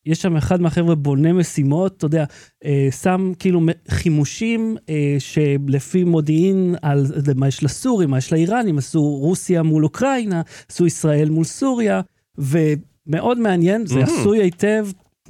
יש 0.06 0.22
שם 0.22 0.36
אחד 0.36 0.60
מהחבר'ה 0.60 0.94
בונה 0.94 1.32
משימות, 1.32 1.96
אתה 1.96 2.06
יודע, 2.06 2.24
אה, 2.64 2.88
שם 3.02 3.32
כאילו 3.38 3.60
חימושים 3.90 4.76
אה, 4.88 5.16
שלפי 5.18 6.04
מודיעין 6.04 6.74
על 6.82 7.06
מה 7.36 7.48
יש 7.48 7.64
לסורים, 7.64 8.10
מה 8.10 8.18
יש 8.18 8.32
לאיראנים, 8.32 8.78
עשו 8.78 9.02
רוסיה 9.02 9.62
מול 9.62 9.84
אוקראינה, 9.84 10.42
עשו 10.70 10.86
ישראל 10.86 11.30
מול 11.30 11.44
סוריה, 11.44 12.00
ומאוד 12.38 13.38
מעניין, 13.38 13.86
זה 13.86 14.00
Mhm. 14.00 14.10
עשוי 14.10 14.42
היטב, 14.42 14.86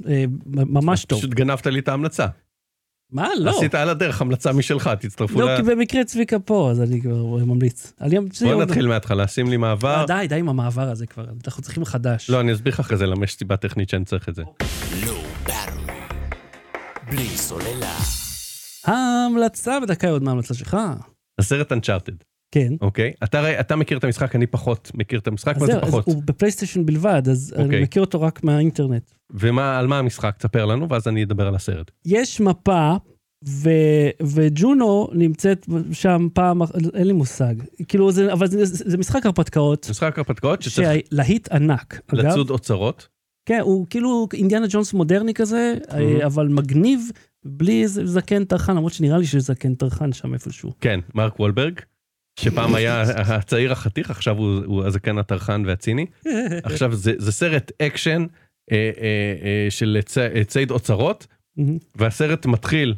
אה, 0.07 0.25
ממש 0.45 1.05
טוב. 1.05 1.19
פשוט 1.19 1.33
גנבת 1.33 1.67
לי 1.67 1.79
את 1.79 1.87
ההמלצה. 1.87 2.27
מה? 3.11 3.27
לא. 3.39 3.57
עשית 3.57 3.75
על 3.75 3.89
הדרך 3.89 4.21
המלצה 4.21 4.53
משלך, 4.53 4.89
תצטרפו 4.99 5.39
לא, 5.41 5.53
ל... 5.53 5.57
כי 5.57 5.63
במקרה 5.63 6.03
צביקה 6.03 6.39
פה, 6.39 6.71
אז 6.71 6.81
אני 6.81 7.01
כבר 7.01 7.15
ממליץ. 7.45 7.93
אמליץ- 8.01 8.43
בוא 8.43 8.63
נתחיל 8.63 8.87
מההתחלה, 8.87 9.27
שים 9.27 9.49
לי 9.49 9.57
מעבר. 9.57 9.95
אה, 9.99 10.05
די, 10.05 10.25
די 10.29 10.35
עם 10.35 10.49
המעבר 10.49 10.89
הזה 10.89 11.05
כבר, 11.07 11.25
אנחנו 11.45 11.63
צריכים 11.63 11.85
חדש. 11.85 12.29
לא, 12.29 12.39
אני 12.39 12.53
אסביר 12.53 12.73
לך 12.73 12.79
אחרי 12.79 12.97
זה 12.97 13.05
למה 13.05 13.23
יש 13.23 13.35
סיבה 13.35 13.57
טכנית 13.57 13.89
שאני 13.89 14.05
צריך 14.05 14.29
את 14.29 14.35
זה. 14.35 14.43
Low 15.03 15.47
Battery. 15.49 15.91
בלי 17.11 17.27
סוללה. 17.37 17.95
ההמלצה 18.85 19.79
בדקה 19.79 20.09
עוד 20.09 20.23
מה 20.23 20.31
ההמלצה 20.31 20.53
שלך? 20.53 20.77
הסרט 21.39 21.71
Uncharted, 21.71 22.23
כן. 22.51 22.73
אוקיי? 22.81 23.11
אתה 23.23 23.59
אתה 23.59 23.75
מכיר 23.75 23.97
את 23.97 24.03
המשחק, 24.03 24.35
אני 24.35 24.47
פחות 24.47 24.91
מכיר 24.93 25.19
את 25.19 25.27
המשחק, 25.27 25.55
אז 25.55 25.61
מה 25.61 25.65
זה 25.67 25.73
זהו, 25.73 25.81
אז 25.81 25.87
פחות? 25.87 26.05
הוא 26.05 26.23
בפלייסטיישן 26.25 26.85
בלבד, 26.85 27.21
אז 27.31 27.53
אני 27.57 27.63
אוקיי. 27.65 27.81
מכיר 27.83 28.01
אותו 28.01 28.21
רק 28.21 28.43
מהאינטרנט. 28.43 29.11
ועל 29.29 29.87
מה 29.87 29.99
המשחק? 29.99 30.35
תספר 30.37 30.65
לנו, 30.65 30.89
ואז 30.89 31.07
אני 31.07 31.23
אדבר 31.23 31.47
על 31.47 31.55
הסרט. 31.55 31.91
יש 32.05 32.41
מפה, 32.41 32.95
ו... 33.47 33.69
וג'ונו 34.23 35.07
נמצאת 35.13 35.65
שם 35.91 36.27
פעם, 36.33 36.61
אין 36.93 37.07
לי 37.07 37.13
מושג. 37.13 37.55
כאילו, 37.87 38.11
זה, 38.11 38.33
אבל 38.33 38.47
זה, 38.47 38.65
זה 38.65 38.97
משחק 38.97 39.25
הרפתקאות, 39.25 39.87
משחק 39.89 40.17
הרפתקאות 40.17 40.61
שצריך 40.61 40.89
שלהיט 41.11 41.51
ענק. 41.51 42.01
אגב, 42.07 42.25
לצוד 42.25 42.49
אוצרות. 42.49 43.07
כן, 43.45 43.59
הוא 43.61 43.85
כאילו 43.89 44.27
אינדיאנה 44.33 44.65
ג'ונס 44.69 44.93
מודרני 44.93 45.33
כזה, 45.33 45.73
Mhm. 45.87 45.93
אבל 46.25 46.47
מגניב, 46.47 47.01
בלי 47.45 47.87
זקן 47.87 48.43
טרחן, 48.43 48.75
למרות 48.75 48.93
שנראה 48.93 49.17
לי 49.17 49.25
שיש 49.25 49.43
זקן 49.43 49.75
טרחן 49.75 50.11
שם 50.13 50.33
איפשהו. 50.33 50.71
כן, 50.81 50.99
מרק 51.15 51.39
וולברג, 51.39 51.79
שפעם 52.43 52.75
היה 52.75 53.01
הצעיר 53.01 53.71
החתיך, 53.71 54.09
עכשיו 54.11 54.37
הוא 54.37 54.61
הוא 54.65 54.83
הזקן 54.85 55.17
הטרחן 55.17 55.63
והציני. 55.65 56.05
עכשיו 56.63 56.95
זה 56.95 57.13
זה 57.17 57.31
סרט 57.31 57.71
אקשן 57.81 58.25
אה, 58.71 58.77
אה, 58.77 58.91
אה, 59.43 59.67
של 59.69 59.97
צ- 60.05 60.17
אה, 60.17 60.43
ציד 60.43 60.71
אוצרות, 60.71 61.27
והסרט 61.95 62.45
מתחיל, 62.45 62.93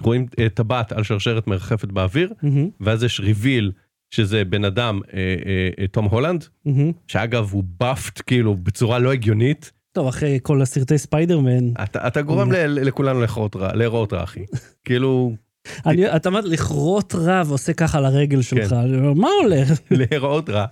רואים 0.00 0.26
אה, 0.40 0.48
טבעת 0.48 0.92
על 0.92 1.02
שרשרת 1.04 1.46
מרחפת 1.46 1.88
באוויר, 1.88 2.32
ואז 2.80 3.02
יש 3.04 3.20
reveal 3.20 3.72
שזה 4.10 4.44
בן 4.44 4.64
אדם, 4.64 5.00
אה, 5.14 5.18
אה, 5.46 5.68
אה, 5.78 5.86
תום 5.86 6.04
הולנד, 6.04 6.44
מהמם. 6.66 6.92
שאגב 7.08 7.48
הוא 7.52 7.64
buffed 7.80 8.22
כאילו 8.26 8.54
בצורה 8.54 8.98
לא 8.98 9.12
הגיונית. 9.12 9.72
טוב, 9.92 10.06
אחרי 10.08 10.38
כל 10.42 10.62
הסרטי 10.62 10.98
ספיידרמן, 10.98 11.68
אתה, 11.82 12.06
אתה 12.06 12.22
גורם 12.22 12.52
ל- 12.52 12.56
לכולנו 12.84 13.20
להיראות 13.74 14.12
רע, 14.12 14.22
אחי. 14.24 14.40
כאילו, 14.84 15.34
אני- 15.86 16.16
אתה 16.16 16.28
אומר 16.28 16.40
לכרות 16.40 17.14
רע 17.14 17.42
ועושה 17.46 17.72
ככה 17.72 17.98
על 17.98 18.04
הרגל 18.04 18.42
שלך, 18.42 18.72
אני 18.72 18.96
אומר, 18.96 19.12
מה 19.12 19.28
הולך? 19.42 19.68
להיראות 19.90 20.50
רע. 20.50 20.64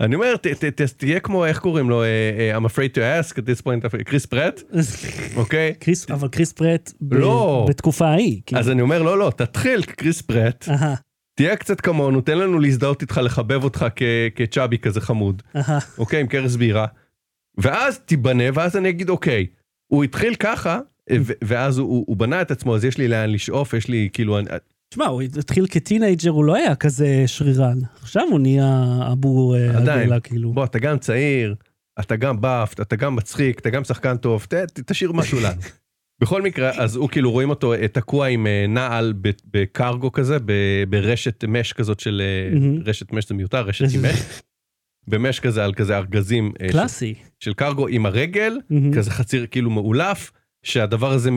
אני 0.00 0.14
אומר, 0.14 0.36
ת, 0.36 0.46
ת, 0.46 0.64
ת, 0.64 0.82
תהיה 0.82 1.20
כמו, 1.20 1.46
איך 1.46 1.58
קוראים 1.58 1.90
לו, 1.90 2.02
אה, 2.02 2.06
אה, 2.52 2.56
I'm 2.58 2.70
afraid 2.70 2.94
to 2.94 2.98
ask 2.98 3.34
at 3.34 3.42
this 3.42 3.62
point, 3.62 4.02
קריס 4.04 4.26
פרט, 4.26 4.62
אוקיי? 5.36 5.74
אבל 6.10 6.28
קריס 6.28 6.52
פרט, 6.52 6.92
לא. 7.10 7.66
בתקופה 7.68 8.06
ההיא. 8.08 8.40
כאילו. 8.46 8.60
אז 8.60 8.70
אני 8.70 8.82
אומר, 8.82 9.02
לא, 9.02 9.18
לא, 9.18 9.32
תתחיל 9.36 9.82
קריס 9.82 10.22
פרט, 10.22 10.68
תהיה 11.34 11.56
קצת 11.56 11.80
כמונו, 11.80 12.20
תן 12.20 12.38
לנו 12.38 12.58
להזדהות 12.60 13.02
איתך, 13.02 13.20
לחבב 13.24 13.64
אותך 13.64 13.86
כ- 13.96 14.02
כצ'אבי 14.34 14.78
כזה 14.78 15.00
חמוד. 15.00 15.42
אוקיי, 15.98 16.20
עם 16.20 16.26
קרס 16.26 16.56
בירה. 16.56 16.86
ואז 17.58 17.98
תיבנה, 17.98 18.44
ואז 18.54 18.76
אני 18.76 18.88
אגיד, 18.88 19.08
אוקיי, 19.08 19.46
הוא 19.86 20.04
התחיל 20.04 20.34
ככה, 20.34 20.78
ואז 21.44 21.78
הוא, 21.78 22.04
הוא, 22.06 22.16
בנה 22.16 22.42
את 22.42 22.50
עצמו, 22.50 22.76
אז 22.76 22.84
יש 22.84 22.98
לי 22.98 23.08
לאן 23.08 23.30
לשאוף, 23.30 23.74
יש 23.74 23.88
לי 23.88 24.08
כאילו, 24.12 24.38
תשמע, 24.88 25.06
הוא 25.06 25.22
התחיל 25.22 25.66
כטינג'ר, 25.70 26.30
הוא 26.30 26.44
לא 26.44 26.54
היה 26.54 26.74
כזה 26.74 27.24
שרירן. 27.26 27.78
עכשיו 28.02 28.22
הוא 28.30 28.40
נהיה 28.40 28.98
אבו 29.12 29.54
אה, 29.54 29.78
עדיין. 29.78 30.20
כאילו. 30.20 30.52
בוא, 30.52 30.64
אתה 30.64 30.78
גם 30.78 30.98
צעיר, 30.98 31.54
אתה 32.00 32.16
גם 32.16 32.40
באפט, 32.40 32.80
אתה 32.80 32.96
גם 32.96 33.16
מצחיק, 33.16 33.58
אתה 33.58 33.70
גם 33.70 33.84
שחקן 33.84 34.16
טוב, 34.16 34.46
ת, 34.48 34.54
ת, 34.54 34.80
תשאיר 34.80 35.12
משהו 35.12 35.40
לנו. 35.40 35.60
בכל 36.22 36.42
מקרה, 36.42 36.70
אז 36.78 36.96
הוא 36.96 37.08
כאילו 37.08 37.30
רואים 37.30 37.50
אותו 37.50 37.74
אה, 37.74 37.88
תקוע 37.88 38.26
עם 38.26 38.46
אה, 38.46 38.66
נעל 38.68 39.14
בקרגו 39.52 40.12
כזה, 40.12 40.36
ברשת 40.88 41.44
מש 41.48 41.72
כזאת 41.72 42.00
של... 42.00 42.22
רשת 42.84 43.12
מש 43.12 43.28
זה 43.28 43.34
מיותר, 43.34 43.60
רשת 43.60 43.94
עם 43.94 44.02
מש. 44.02 44.22
במש 45.08 45.40
כזה 45.40 45.64
על 45.64 45.74
כזה 45.74 45.96
ארגזים 45.96 46.52
אה, 46.60 46.66
של, 46.66 46.72
קלאסי. 46.72 47.14
של 47.40 47.54
קרגו 47.54 47.88
עם 47.88 48.06
הרגל. 48.06 48.58
כזה 48.94 49.10
חציר 49.10 49.46
כאילו 49.46 49.70
מאולף, 49.70 50.32
שהדבר 50.62 51.12
הזה, 51.12 51.30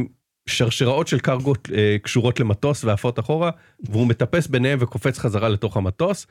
שרשראות 0.49 1.07
של 1.07 1.19
קרגו 1.19 1.53
אה, 1.73 1.97
קשורות 2.01 2.39
למטוס 2.39 2.84
ועפות 2.84 3.19
אחורה, 3.19 3.51
והוא 3.89 4.07
מטפס 4.07 4.47
ביניהם 4.47 4.80
וקופץ 4.82 5.17
חזרה 5.17 5.49
לתוך 5.49 5.78
המטוס. 5.78 6.28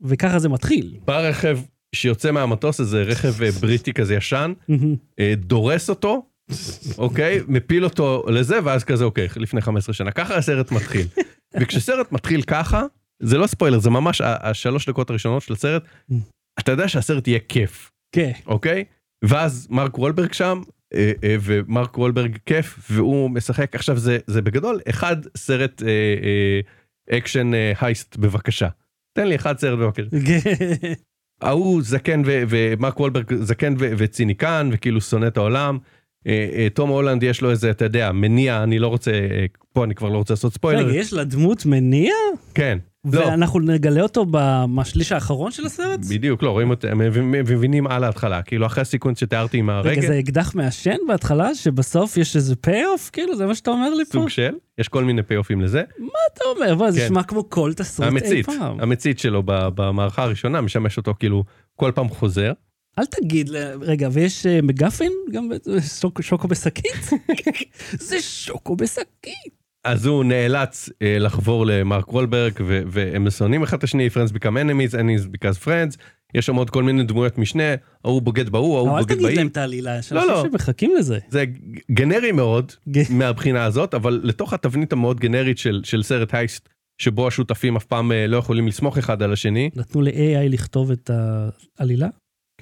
וככה 0.00 0.38
זה 0.38 0.48
מתחיל. 0.48 0.96
בא 1.04 1.18
רכב 1.18 1.58
שיוצא 1.94 2.30
מהמטוס, 2.30 2.80
איזה 2.80 3.02
רכב 3.02 3.42
אה, 3.42 3.50
בריטי 3.50 3.92
כזה 3.92 4.14
ישן. 4.14 4.52
אה, 5.20 5.34
דורס 5.36 5.90
אותו, 5.90 6.26
אוקיי? 6.98 7.40
מפיל 7.48 7.84
אותו 7.84 8.24
לזה, 8.28 8.58
ואז 8.64 8.84
כזה, 8.84 9.04
אוקיי, 9.04 9.28
לפני 9.36 9.60
15 9.60 9.94
שנה. 9.94 10.10
ככה 10.10 10.36
הסרט 10.36 10.72
מתחיל. 10.72 11.06
וכשסרט 11.60 12.12
מתחיל 12.12 12.42
ככה, 12.42 12.82
זה 13.22 13.38
לא 13.38 13.46
ספוילר, 13.46 13.78
זה 13.78 13.90
ממש 13.90 14.20
השלוש 14.24 14.88
דקות 14.88 15.10
הראשונות 15.10 15.42
של 15.42 15.52
הסרט, 15.52 15.84
אתה 16.60 16.72
יודע 16.72 16.88
שהסרט 16.88 17.28
יהיה 17.28 17.38
כיף, 17.48 17.90
כן. 18.14 18.32
אוקיי? 18.46 18.84
ואז 19.24 19.66
מרק 19.70 19.98
וולברג 19.98 20.32
שם, 20.32 20.62
ומרק 21.22 21.98
וולברג 21.98 22.38
כיף, 22.46 22.78
והוא 22.90 23.30
משחק. 23.30 23.74
עכשיו, 23.74 23.98
זה, 23.98 24.18
זה 24.26 24.42
בגדול 24.42 24.80
אחד 24.88 25.16
סרט 25.36 25.82
אה, 25.82 25.88
אה, 25.88 27.18
אקשן 27.18 27.54
אה, 27.54 27.72
heist, 27.80 28.16
בבקשה. 28.16 28.68
תן 29.12 29.26
לי 29.26 29.36
אחד 29.36 29.58
סרט 29.58 29.78
בבקשה. 29.78 30.08
ההוא 31.42 31.82
זקן 31.82 32.22
ומרק 32.24 33.00
וולברג 33.00 33.34
זקן 33.34 33.74
וציניקן 33.78 34.70
וכאילו 34.72 35.00
שונא 35.00 35.26
את 35.26 35.36
העולם 35.36 35.74
אה, 35.74 35.78
אה, 35.78 36.01
תום 36.74 36.90
הולנד 36.90 37.22
יש 37.22 37.40
לו 37.40 37.50
איזה, 37.50 37.70
אתה 37.70 37.84
יודע, 37.84 38.12
מניע, 38.12 38.62
אני 38.62 38.78
לא 38.78 38.88
רוצה, 38.88 39.10
אה, 39.10 39.44
פה 39.72 39.84
אני 39.84 39.94
כבר 39.94 40.08
לא 40.08 40.18
רוצה 40.18 40.32
לעשות 40.34 40.52
ספוילר. 40.54 40.86
רגע, 40.86 40.96
יש 40.98 41.12
לדמות 41.12 41.66
מניע? 41.66 42.12
כן. 42.54 42.78
לא, 43.12 43.20
ואנחנו 43.20 43.60
נגלה 43.60 44.02
אותו 44.02 44.26
בשליש 44.74 45.12
האחרון 45.12 45.50
של 45.50 45.66
הסרט? 45.66 46.00
בדיוק, 46.10 46.42
לא, 46.42 46.50
רואים 46.50 46.72
מבין- 46.96 47.30
מבינים 47.30 47.86
על 47.86 48.04
ההתחלה, 48.04 48.42
כאילו 48.42 48.66
אחרי 48.66 48.82
ה 48.82 48.86
sequence 48.86 49.18
שתיארתי 49.18 49.58
עם 49.58 49.70
רגע, 49.70 49.78
הרגל, 49.90 50.06
זה 50.06 50.18
אקדח 50.18 50.54
מעשן 50.54 50.96
בהתחלה, 51.08 51.54
שבסוף 51.54 52.16
יש 52.16 52.36
איזה 52.36 52.56
payoff? 52.56 53.10
כאילו, 53.12 53.36
זה 53.36 53.46
מה 53.46 53.54
שאתה 53.54 53.70
אומר 53.70 53.94
לי 53.94 54.04
פה? 54.04 54.10
סוג 54.12 54.28
של, 54.28 54.50
יש 54.78 54.88
כל 54.88 55.04
מיני 55.04 55.22
payoff 55.22 55.50
ים 55.50 55.60
לזה. 55.60 55.82
מה 55.98 56.06
אתה 56.34 56.44
אומר? 56.56 56.74
בוא, 56.74 56.90
זה 56.90 56.98
כן. 57.00 57.04
נשמע 57.06 57.22
כמו 57.22 57.50
כל 57.50 57.72
תסריט 57.76 58.08
אי 58.12 58.16
המצית, 58.18 58.46
פעם. 58.46 58.80
המצית 58.80 59.18
שלו 59.18 59.42
ב- 59.46 59.68
במערכה 59.74 60.22
הראשונה 60.22 60.60
משמש 60.60 60.96
אותו 60.96 61.14
כאילו 61.18 61.44
כל 61.76 61.92
פעם 61.94 62.08
חוזר. 62.08 62.52
אל 62.98 63.04
תגיד, 63.06 63.50
רגע, 63.80 64.08
ויש 64.12 64.46
אה, 64.46 64.62
MacGuffin? 64.62 65.12
גם 65.32 65.48
שוקו 66.20 66.48
בשקית? 66.48 67.10
זה 68.08 68.20
שוקו 68.20 68.76
בשקית. 68.76 69.62
אז 69.84 70.06
הוא 70.06 70.24
נאלץ 70.24 70.90
אה, 71.02 71.18
לחבור 71.18 71.66
למרק 71.66 72.12
וולברג 72.12 72.52
ו- 72.66 72.82
והם 72.86 73.30
שונאים 73.30 73.62
אחד 73.62 73.76
את 73.76 73.84
השני, 73.84 74.08
friends 74.08 74.32
become 74.32 74.56
enemies, 74.56 74.94
enemies 74.94 75.26
because 75.26 75.64
friends. 75.64 75.96
יש 76.34 76.46
שם 76.46 76.54
עוד 76.56 76.70
כל 76.70 76.82
מיני 76.82 77.04
דמויות 77.04 77.38
משנה, 77.38 77.62
ההוא 78.04 78.22
בוגד 78.22 78.48
בהוא, 78.48 78.76
ההוא 78.76 78.88
אבל 78.90 78.98
אל 78.98 79.02
בוגד 79.02 79.14
תגיד. 79.14 79.36
להם 79.36 79.46
את 79.46 79.56
העלילה, 79.56 79.98
יש 79.98 80.12
לא, 80.12 80.20
אנשים 80.20 80.34
לא. 80.34 80.42
שמחכים 80.50 80.94
לזה. 80.98 81.18
זה 81.28 81.44
גנרי 81.90 82.32
מאוד 82.32 82.72
מהבחינה 83.10 83.64
הזאת, 83.64 83.94
אבל 83.94 84.20
לתוך 84.24 84.52
התבנית 84.52 84.92
המאוד 84.92 85.20
גנרית 85.20 85.58
של, 85.58 85.80
של 85.84 86.02
סרט 86.02 86.34
הייסט, 86.34 86.68
שבו 86.98 87.28
השותפים 87.28 87.76
אף 87.76 87.84
פעם 87.84 88.12
אה, 88.12 88.26
לא 88.26 88.36
יכולים 88.36 88.68
לסמוך 88.68 88.98
אחד 88.98 89.22
על 89.22 89.32
השני, 89.32 89.70
נתנו 89.76 90.02
ל-AI 90.02 90.48
לכתוב 90.48 90.90
את 90.90 91.10
העלילה? 91.78 92.08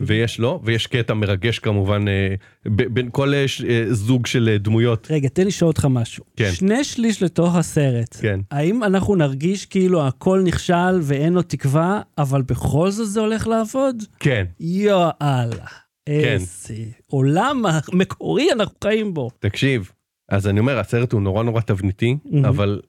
ויש 0.07 0.39
לו, 0.39 0.61
ויש 0.65 0.87
קטע 0.87 1.15
מרגש 1.15 1.59
כמובן 1.59 2.05
אה, 2.09 2.35
בין 2.67 3.09
כל 3.13 3.35
אה, 3.35 3.49
ש- 3.49 3.63
אה, 3.63 3.85
זוג 3.91 4.27
של 4.27 4.57
דמויות. 4.61 5.07
רגע, 5.11 5.29
תן 5.29 5.43
לי 5.43 5.49
לשאול 5.49 5.69
אותך 5.69 5.85
משהו. 5.91 6.25
כן. 6.37 6.51
שני 6.53 6.85
שליש 6.85 7.23
לתוך 7.23 7.57
הסרט. 7.57 8.17
כן. 8.21 8.41
האם 8.51 8.85
אנחנו 8.85 9.17
נרגיש 9.17 9.67
כאילו 9.67 10.07
הכל 10.07 10.41
נכשל 10.45 10.99
ואין 11.03 11.33
לו 11.33 11.43
תקווה, 11.43 12.01
אבל 12.19 12.43
בכל 12.43 12.91
זאת 12.91 13.11
זה 13.11 13.21
הולך 13.21 13.47
לעבוד? 13.47 13.97
כן, 14.19 14.45
יאללה. 14.61 15.67
איזה 16.07 16.75
עולם 17.07 17.63
מקורי 17.93 18.53
אנחנו 18.53 18.75
חיים 18.85 19.15
בו. 19.15 19.31
תקשיב, 19.39 19.91
אז 20.29 20.47
אני 20.47 20.61
אומר, 20.61 20.79
הסרט 20.79 21.13
הוא 21.13 21.21
נורא 21.23 21.43
נורא 21.43 21.61
תבניתי, 21.61 22.17
מהמם. 22.25 22.45
אבל 22.45 22.81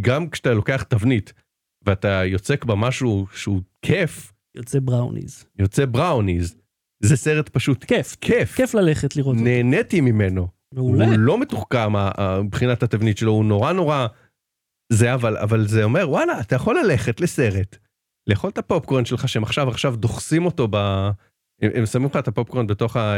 גם 0.00 0.30
כשאתה 0.30 0.52
לוקח 0.52 0.82
תבנית 0.82 1.32
ואתה 1.86 2.22
יוצק 2.24 2.64
בה 2.64 2.74
משהו 2.74 3.26
שהוא 3.34 3.60
כיף, 3.82 4.32
יוצא 4.54 4.78
בראוניז. 4.82 5.44
יוצא 5.58 5.86
בראוניז, 5.86 6.56
זה 7.02 7.16
סרט 7.16 7.48
פשוט 7.48 7.84
כיף. 7.84 8.16
כיף. 8.20 8.54
כיף 8.54 8.74
ללכת 8.74 9.16
לראות 9.16 9.36
אותו. 9.36 9.44
נהניתי 9.44 10.00
ממנו. 10.00 10.48
מעולה. 10.74 11.06
הוא 11.06 11.14
לא 11.18 11.40
מתוחכם 11.40 11.92
מבחינת 12.44 12.82
התבנית 12.82 13.18
שלו, 13.18 13.32
הוא 13.32 13.44
נורא 13.44 13.72
נורא 13.72 14.06
זה, 14.92 15.14
אבל, 15.14 15.36
אבל 15.36 15.66
זה 15.66 15.84
אומר, 15.84 16.10
וואלה, 16.10 16.40
אתה 16.40 16.56
יכול 16.56 16.78
ללכת 16.84 17.20
לסרט, 17.20 17.76
לאכול 18.26 18.50
את 18.50 18.58
הפופקורן 18.58 19.04
שלך, 19.04 19.28
שהם 19.28 19.42
עכשיו 19.42 19.68
עכשיו 19.68 19.96
דוחסים 19.96 20.46
אותו 20.46 20.68
ב... 20.70 20.76
הם, 21.62 21.70
הם 21.74 21.86
שמים 21.86 22.08
לך 22.08 22.16
את 22.16 22.28
הפופקורן 22.28 22.66
בתוך 22.66 22.96
ה... 22.96 23.14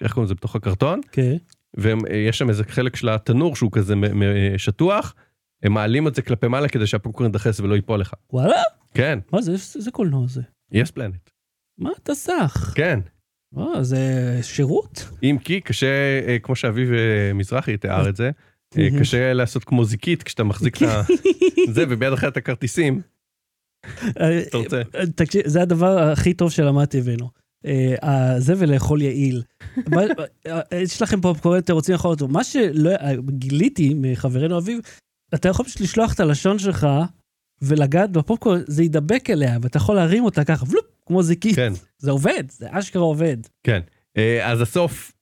איך 0.00 0.12
קוראים 0.12 0.24
לזה? 0.24 0.34
בתוך 0.34 0.56
הקרטון, 0.56 1.00
כן. 1.12 1.36
ויש 1.76 2.38
שם 2.38 2.48
איזה 2.48 2.64
חלק 2.64 2.96
של 2.96 3.08
התנור 3.08 3.56
שהוא 3.56 3.72
כזה 3.72 3.94
שטוח, 4.56 5.14
הם 5.62 5.72
מעלים 5.72 6.08
את 6.08 6.14
זה 6.14 6.22
כלפי 6.22 6.48
מעלה 6.48 6.68
כדי 6.68 6.86
שהפופקורן 6.86 7.30
ידחס 7.30 7.60
ולא 7.60 7.74
ייפול 7.74 8.00
לך. 8.00 8.14
וואלה? 8.32 8.62
כן, 8.94 9.18
מה 9.32 9.42
זה? 9.42 9.52
איזה 9.52 9.90
קולנוע 9.90 10.26
זה? 10.26 10.42
יס 10.74 10.90
פלנט. 10.90 11.30
מה 11.78 11.90
אתה 12.02 12.14
סח? 12.14 12.72
כן. 12.74 13.00
וואו, 13.52 13.84
זה 13.84 14.38
שירות? 14.42 15.08
אם 15.22 15.36
כי 15.44 15.60
קשה, 15.60 16.20
אה, 16.26 16.38
כמו 16.42 16.56
שאביב 16.56 16.92
אה, 16.92 17.32
מזרחי 17.34 17.76
תיאר 17.76 18.08
את 18.08 18.16
זה, 18.16 18.30
אה. 18.78 18.88
קשה 19.00 19.32
לעשות 19.32 19.64
כמו 19.64 19.84
זיקית 19.84 20.22
כשאתה 20.22 20.44
מחזיק 20.44 20.76
את 20.76 20.82
ה... 20.82 21.02
זה 21.74 21.84
וביד 21.88 22.12
אחרת 22.12 22.32
את 22.32 22.36
הכרטיסים. 22.36 23.00
אתה 24.10 24.56
רוצה? 24.56 24.82
אה, 24.94 25.06
תקשיב, 25.06 25.42
זה 25.46 25.62
הדבר 25.62 25.98
הכי 25.98 26.34
טוב 26.34 26.50
שלמדתי 26.50 27.00
ממנו. 27.00 27.30
אה, 27.66 27.94
אה, 28.02 28.40
זה 28.40 28.54
ולאכול 28.58 29.02
יעיל. 29.02 29.42
אה, 30.46 30.62
יש 30.82 31.02
לכם 31.02 31.20
פופקורן, 31.20 31.58
אתם 31.58 31.72
רוצים 31.72 31.92
לאכול 31.92 32.10
אותו. 32.10 32.28
מה 32.28 32.44
שלא 32.44 32.90
אה, 32.90 33.12
גיליתי 33.28 33.94
מחברנו 33.96 34.58
אביב, 34.58 34.78
אתה 35.34 35.48
יכול 35.48 35.66
פשוט 35.66 35.80
לשלוח 35.80 36.14
את 36.14 36.20
הלשון 36.20 36.58
שלך 36.58 36.86
ולגעת 37.62 38.10
בפופקורן, 38.10 38.60
זה 38.66 38.82
יידבק 38.82 39.30
אליה, 39.30 39.58
ואתה 39.62 39.76
יכול 39.76 39.96
להרים 39.96 40.24
אותה 40.24 40.44
ככה, 40.44 40.64
ולופ, 40.68 40.84
כמו 41.06 41.22
זיקית. 41.22 41.56
כן, 41.56 41.72
זה 41.98 42.10
עובד, 42.10 42.44
זה 42.50 42.66
אשכרה 42.70 43.02
עובד. 43.02 43.36
כן. 43.62 43.80
אה, 44.16 44.50
אז 44.52 44.60
הסוף, 44.60 45.12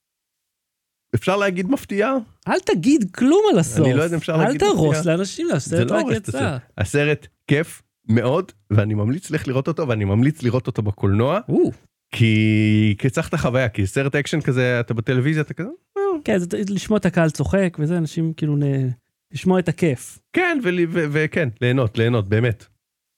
אפשר 1.14 1.36
להגיד 1.36 1.70
מפתיע? 1.70 2.12
אל 2.48 2.60
תגיד 2.60 3.10
כלום 3.14 3.40
על 3.52 3.58
הסוף. 3.58 3.86
אני 3.86 3.94
לא 3.94 4.02
יודע 4.02 4.14
אם 4.16 4.20
אפשר 4.20 4.36
להגיד 4.36 4.62
אל 4.62 4.68
תהרוס. 4.68 5.06
לאנשים, 5.06 5.48
הסרט 5.52 5.90
לא 5.90 5.96
רק 5.96 6.06
יצא. 6.16 6.56
הסרט. 6.78 7.26
כיף 7.46 7.82
מאוד, 8.08 8.52
ואני 8.70 8.94
ממליץ 8.94 9.30
לך 9.30 9.48
לראות 9.48 9.68
אותו, 9.68 9.88
ואני 9.88 10.04
ממליץ 10.04 10.42
לראות 10.42 10.66
אותו 10.66 10.82
בקולנוע, 10.82 11.40
כי 12.14 12.94
כי 12.98 13.10
צריך 13.10 13.28
את 13.28 13.34
החוויה, 13.34 13.68
כי 13.68 13.86
סרט 13.86 14.14
אקשן 14.14 14.40
כזה, 14.40 14.80
אתה 14.80 14.94
בטלוויזיה, 14.94 15.42
אתה 15.42 15.54
כזה, 15.54 15.68
"אה, 15.96 16.02
כן, 16.24 16.38
זה 16.38 16.46
לשמוע 16.68 16.98
את 16.98 17.06
הקהל 17.06 17.30
צוחק 17.30 17.76
וזה, 17.80 17.98
אנשים 17.98 18.32
כאילו, 18.36 18.56
נ- 18.56 18.90
לשמוע 19.32 19.58
את 19.58 19.68
הכיף. 19.68 20.18
כן, 20.32 20.58
וכן, 20.92 21.48
ליהנות, 21.60 21.98
ליהנות, 21.98 22.28
באמת. 22.28 22.64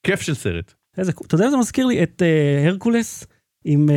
כיף 0.06 0.20
של 0.20 0.34
סרט. 0.34 0.74
איזה, 0.98 1.12
אתה 1.26 1.34
יודע, 1.34 1.50
זה 1.50 1.56
מזכיר 1.56 1.86
לי 1.86 2.02
את 2.02 2.22
אה, 2.22 2.68
הרקולס 2.68 3.26
עם 3.64 3.88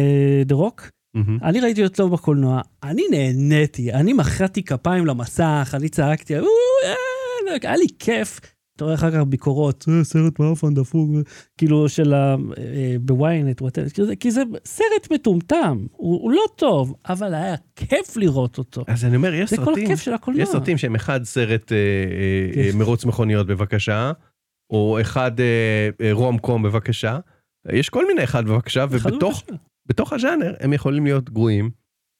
דה 0.45 0.55
רוק. 0.55 0.89
מהמם. 1.15 1.37
אני 1.43 1.59
ראיתי 1.59 1.83
אותו 1.83 2.09
בקולנוע, 2.09 2.61
אני 2.83 3.03
נהניתי, 3.11 3.93
אני 3.93 4.13
מחאתי 4.13 4.63
כפיים 4.63 5.05
למסך, 5.05 5.71
אני 5.73 5.89
צעקתי, 5.89 6.39
"או, 6.39 6.45
אה", 6.85 7.57
היה 7.61 7.77
לי 7.77 7.85
כיף. 7.99 8.39
אתה 8.77 8.85
רואה 8.85 8.95
אחר 8.95 9.11
כך 9.11 9.17
ביקורות, 9.27 9.85
"אה, 9.89 10.03
סרט 10.03 10.39
מאפן 10.39 10.73
דפוק, 10.73 11.09
כאילו 11.57 11.89
של 11.89 12.13
ה... 12.13 12.35
אה, 12.57 12.95
בוויינט, 13.01 13.61
כי 13.93 14.03
זה- 14.05 14.15
כי 14.15 14.31
זה 14.31 14.41
סרט 14.65 15.11
מטומטם, 15.13 15.85
הוא 15.91 16.21
הוא 16.21 16.31
לא 16.31 16.41
טוב, 16.55 16.93
אבל 17.09 17.33
היה 17.33 17.55
כיף 17.75 18.17
לראות 18.17 18.57
אותו. 18.57 18.83
אז 18.87 19.05
אני 19.05 19.15
אומר, 19.15 19.33
יש 19.33 19.49
זה 19.49 19.57
כל 19.57 19.65
סרטים, 19.65 19.85
הכיף 19.85 19.99
של 20.01 20.13
הקולנוע. 20.13 20.43
יש 20.43 20.49
סרטים 20.49 20.77
שהם 20.77 20.95
אחד 20.95 21.23
סרט 21.23 21.71
אה. 21.71 21.77
מרוץ 22.77 23.05
מכוניות 23.05 23.47
בבקשה, 23.47 24.11
או 24.69 24.97
אחד 25.01 25.39
אה, 25.39 25.89
אה, 26.01 26.13
רום 26.13 26.37
קום 26.37 26.63
בבקשה. 26.63 27.19
יש 27.71 27.89
כל 27.89 28.07
מיני 28.07 28.23
אחד 28.23 28.45
בבקשה, 28.45 28.85
ובתוך. 28.89 29.43
בתוך 29.85 30.13
הז'אנר 30.13 30.53
הם 30.59 30.73
יכולים 30.73 31.03
להיות 31.03 31.29
גרועים, 31.29 31.69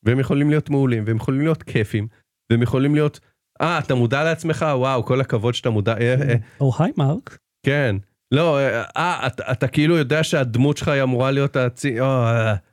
והם 0.06 0.20
יכולים 0.20 0.50
להיות 0.50 0.70
מעולים, 0.70 1.04
והם 1.08 1.16
יכולים 1.18 1.42
להיות 1.42 1.64
כיפים, 1.64 2.08
והם 2.52 2.62
יכולים 2.62 2.96
להיות, 2.96 3.20
אה, 3.62 3.80
אתה 3.80 3.96
מודע 3.96 4.24
לעצמך? 4.24 4.66
וואו, 4.74 5.06
כל 5.06 5.22
הכבוד 5.22 5.54
שאתה 5.54 5.70
מודע, 5.70 5.94
אה, 5.94 6.16
אה, 6.22 6.36
או 6.62 6.72
היי 6.80 6.92
מרק. 6.98 7.38
כן. 7.66 7.96
לא, 8.32 8.60
אה, 8.60 8.84
אה, 8.98 9.28
אתה, 9.28 9.52
אתה 9.52 9.68
כאילו 9.68 9.98
יודע 9.98 10.24
שהדמות 10.24 10.78
שלך 10.78 10.88
היא 10.88 11.04
אמורה 11.04 11.32
להיות 11.32 11.56
הצי... 11.56 11.96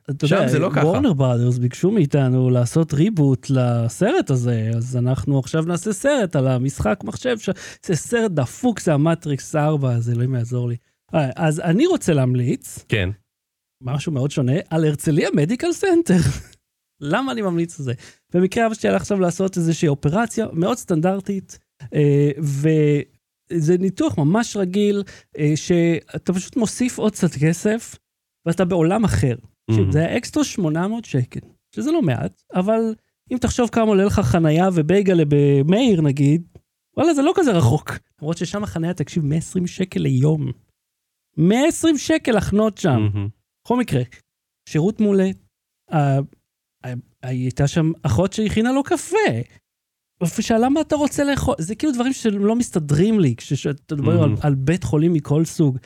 אתה 0.09 0.27
שם 0.27 0.35
יודע, 0.35 0.47
זה 0.47 0.59
לא 0.59 0.69
ככה. 0.75 0.85
וורנר 0.85 1.13
ברודרס 1.13 1.57
ביקשו 1.57 1.91
מאיתנו 1.91 2.49
לעשות 2.49 2.93
reboot 2.93 3.47
לסרט 3.49 4.29
הזה, 4.29 4.71
אז 4.75 4.97
אנחנו 4.97 5.39
עכשיו 5.39 5.63
נעשה 5.63 5.93
סרט 5.93 6.35
על 6.35 6.47
המשחק 6.47 6.99
מחשב, 7.03 7.39
ש... 7.39 7.49
זה 7.85 7.95
סרט 7.95 8.31
דפוק, 8.31 8.79
זה 8.79 8.93
המטריקס 8.93 9.55
4, 9.55 9.91
אז 9.91 10.09
אלוהים 10.09 10.35
יעזור 10.35 10.69
לי. 10.69 10.75
אה, 11.15 11.29
אז 11.35 11.59
אני 11.59 11.87
רוצה 11.87 12.13
להמליץ, 12.13 12.85
כן. 12.89 13.09
משהו 13.83 14.11
מאוד 14.11 14.31
שונה, 14.31 14.53
על 14.69 14.85
הרצליה 14.85 15.29
מדיקל 15.33 15.71
סנטר. 15.71 16.19
למה 17.01 17.31
אני 17.31 17.41
ממליץ 17.41 17.79
על 17.79 17.85
זה? 17.85 17.93
במקרה 18.33 18.65
אבא 18.65 18.73
שלי 18.73 18.89
הלך 18.89 19.01
עכשיו 19.01 19.19
לעשות 19.19 19.57
איזושהי 19.57 19.87
אופרציה 19.87 20.47
מאוד 20.53 20.77
סטנדרטית, 20.77 21.59
אה, 21.93 22.31
וזה 22.37 23.77
ניתוח 23.77 24.17
ממש 24.17 24.57
רגיל, 24.57 25.03
אה, 25.37 25.51
שאתה 25.55 26.33
פשוט 26.33 26.55
מוסיף 26.55 26.97
עוד 26.97 27.11
קצת 27.13 27.31
כסף, 27.41 27.95
ואתה 28.45 28.65
בעולם 28.65 29.03
אחר. 29.03 29.35
Mhm. 29.71 29.91
זה 29.91 29.99
היה 29.99 30.17
אקסטרה 30.17 30.43
800 30.43 31.05
שקל, 31.05 31.39
שזה 31.75 31.91
לא 31.91 32.01
מעט, 32.01 32.41
אבל 32.53 32.95
אם 33.31 33.37
תחשוב 33.37 33.69
כמה 33.69 33.85
עולה 33.85 34.05
לך 34.05 34.19
חנייה 34.19 34.69
ובייגלה 34.73 35.23
במאיר 35.27 36.01
נגיד, 36.01 36.43
וואלה, 36.97 37.13
זה 37.13 37.21
לא 37.21 37.33
כזה 37.35 37.51
רחוק. 37.51 37.91
למרות 38.21 38.37
ששם 38.37 38.63
החנייה, 38.63 38.93
תקשיב, 38.93 39.25
120 39.25 39.67
שקל 39.67 39.99
ליום. 39.99 40.51
120 41.37 41.97
שקל 41.97 42.31
לחנות 42.37 42.77
שם. 42.77 42.89
מהמם. 42.89 43.27
בכל 43.65 43.77
מקרה, 43.79 44.01
שירות 44.69 44.99
מעולה. 45.01 45.29
הייתה 47.23 47.67
שם 47.67 47.91
אחות 48.03 48.33
שהכינה 48.33 48.71
לו 48.71 48.83
קפה. 48.83 49.17
ושאלה 50.23 50.69
מה 50.69 50.81
אתה 50.81 50.95
רוצה 50.95 51.23
לאכול, 51.23 51.55
זה 51.59 51.75
כאילו 51.75 51.93
דברים 51.93 52.13
שלא 52.13 52.55
מסתדרים 52.55 53.19
לי 53.19 53.35
כשאתה 53.35 53.95
מדבר 53.95 54.23
על, 54.23 54.33
Mhm. 54.33 54.39
על 54.41 54.55
בית 54.55 54.83
חולים 54.83 55.13
מכל 55.13 55.45
סוג. 55.45 55.77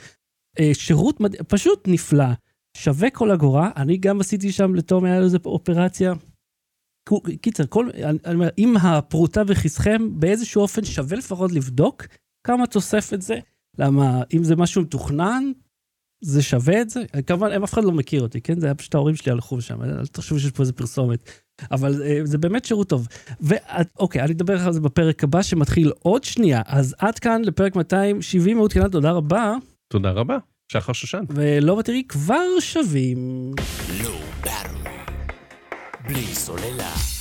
אה, 0.59 0.69
שירות 0.73 1.19
מד... 1.19 1.35
פשוט 1.35 1.83
נפלא, 1.87 2.25
שווה 2.77 3.09
כל 3.09 3.31
אגורה, 3.31 3.71
אני 3.77 3.97
גם 3.97 4.19
עשיתי 4.19 4.51
שם 4.51 4.75
לתום 4.75 5.05
היה 5.05 5.19
לו 5.19 5.25
איזה 5.25 5.37
אופרציה. 5.45 6.13
קיצר, 7.41 7.65
כל, 7.69 7.89
אני 8.25 8.35
אומר, 8.35 8.49
אם 8.57 8.77
הפרוטה 8.77 9.43
בכיסכם, 9.43 10.19
באיזשהו 10.19 10.61
אופן 10.61 10.85
שווה 10.85 11.17
לפחות 11.17 11.51
לבדוק 11.51 12.03
כמה 12.47 12.67
תוספת 12.67 13.21
זה, 13.21 13.39
למה 13.77 14.23
אם 14.33 14.43
זה 14.43 14.55
משהו 14.55 14.81
מתוכנן, 14.81 15.51
זה 16.21 16.41
שווה 16.41 16.81
את 16.81 16.89
זה? 16.89 17.03
כמובן, 17.27 17.63
אף 17.63 17.73
אחד 17.73 17.83
לא 17.83 17.91
מכיר 17.91 18.21
אותי, 18.21 18.41
כן? 18.41 18.59
זה 18.59 18.65
היה 18.67 18.75
פשוט 18.75 18.95
ההורים 18.95 19.15
שלי 19.15 19.31
הלכו 19.31 19.61
שם, 19.61 19.83
אל 19.83 20.05
תחשבו 20.05 20.39
שיש 20.39 20.51
פה 20.51 20.63
איזה 20.63 20.73
פרסומת. 20.73 21.29
אבל 21.71 22.03
אה, 22.03 22.19
זה 22.23 22.37
באמת 22.37 22.65
שירות 22.65 22.89
טוב. 22.89 23.07
ואוקיי, 23.41 24.21
אני 24.21 24.33
אדבר 24.33 24.61
על 24.61 24.73
זה 24.73 24.81
בפרק 24.81 25.23
הבא 25.23 25.41
שמתחיל 25.41 25.91
עוד 25.99 26.23
שנייה. 26.23 26.61
אז 26.65 26.95
עד 26.97 27.19
כאן 27.19 27.41
לפרק 27.45 27.75
270 27.75 28.57
מעודכנת, 28.57 28.91
תודה 28.91 29.11
רבה. 29.11 29.55
תודה 29.91 30.11
רבה, 30.11 30.37
שחר 30.71 30.93
שושן. 30.93 31.23
ולא 31.29 31.73
ותראי 31.73 32.03
כבר 32.07 32.59
שווים. 32.59 33.51
Battery. 34.43 34.89
בלי 36.07 36.25
סוללה. 36.25 37.18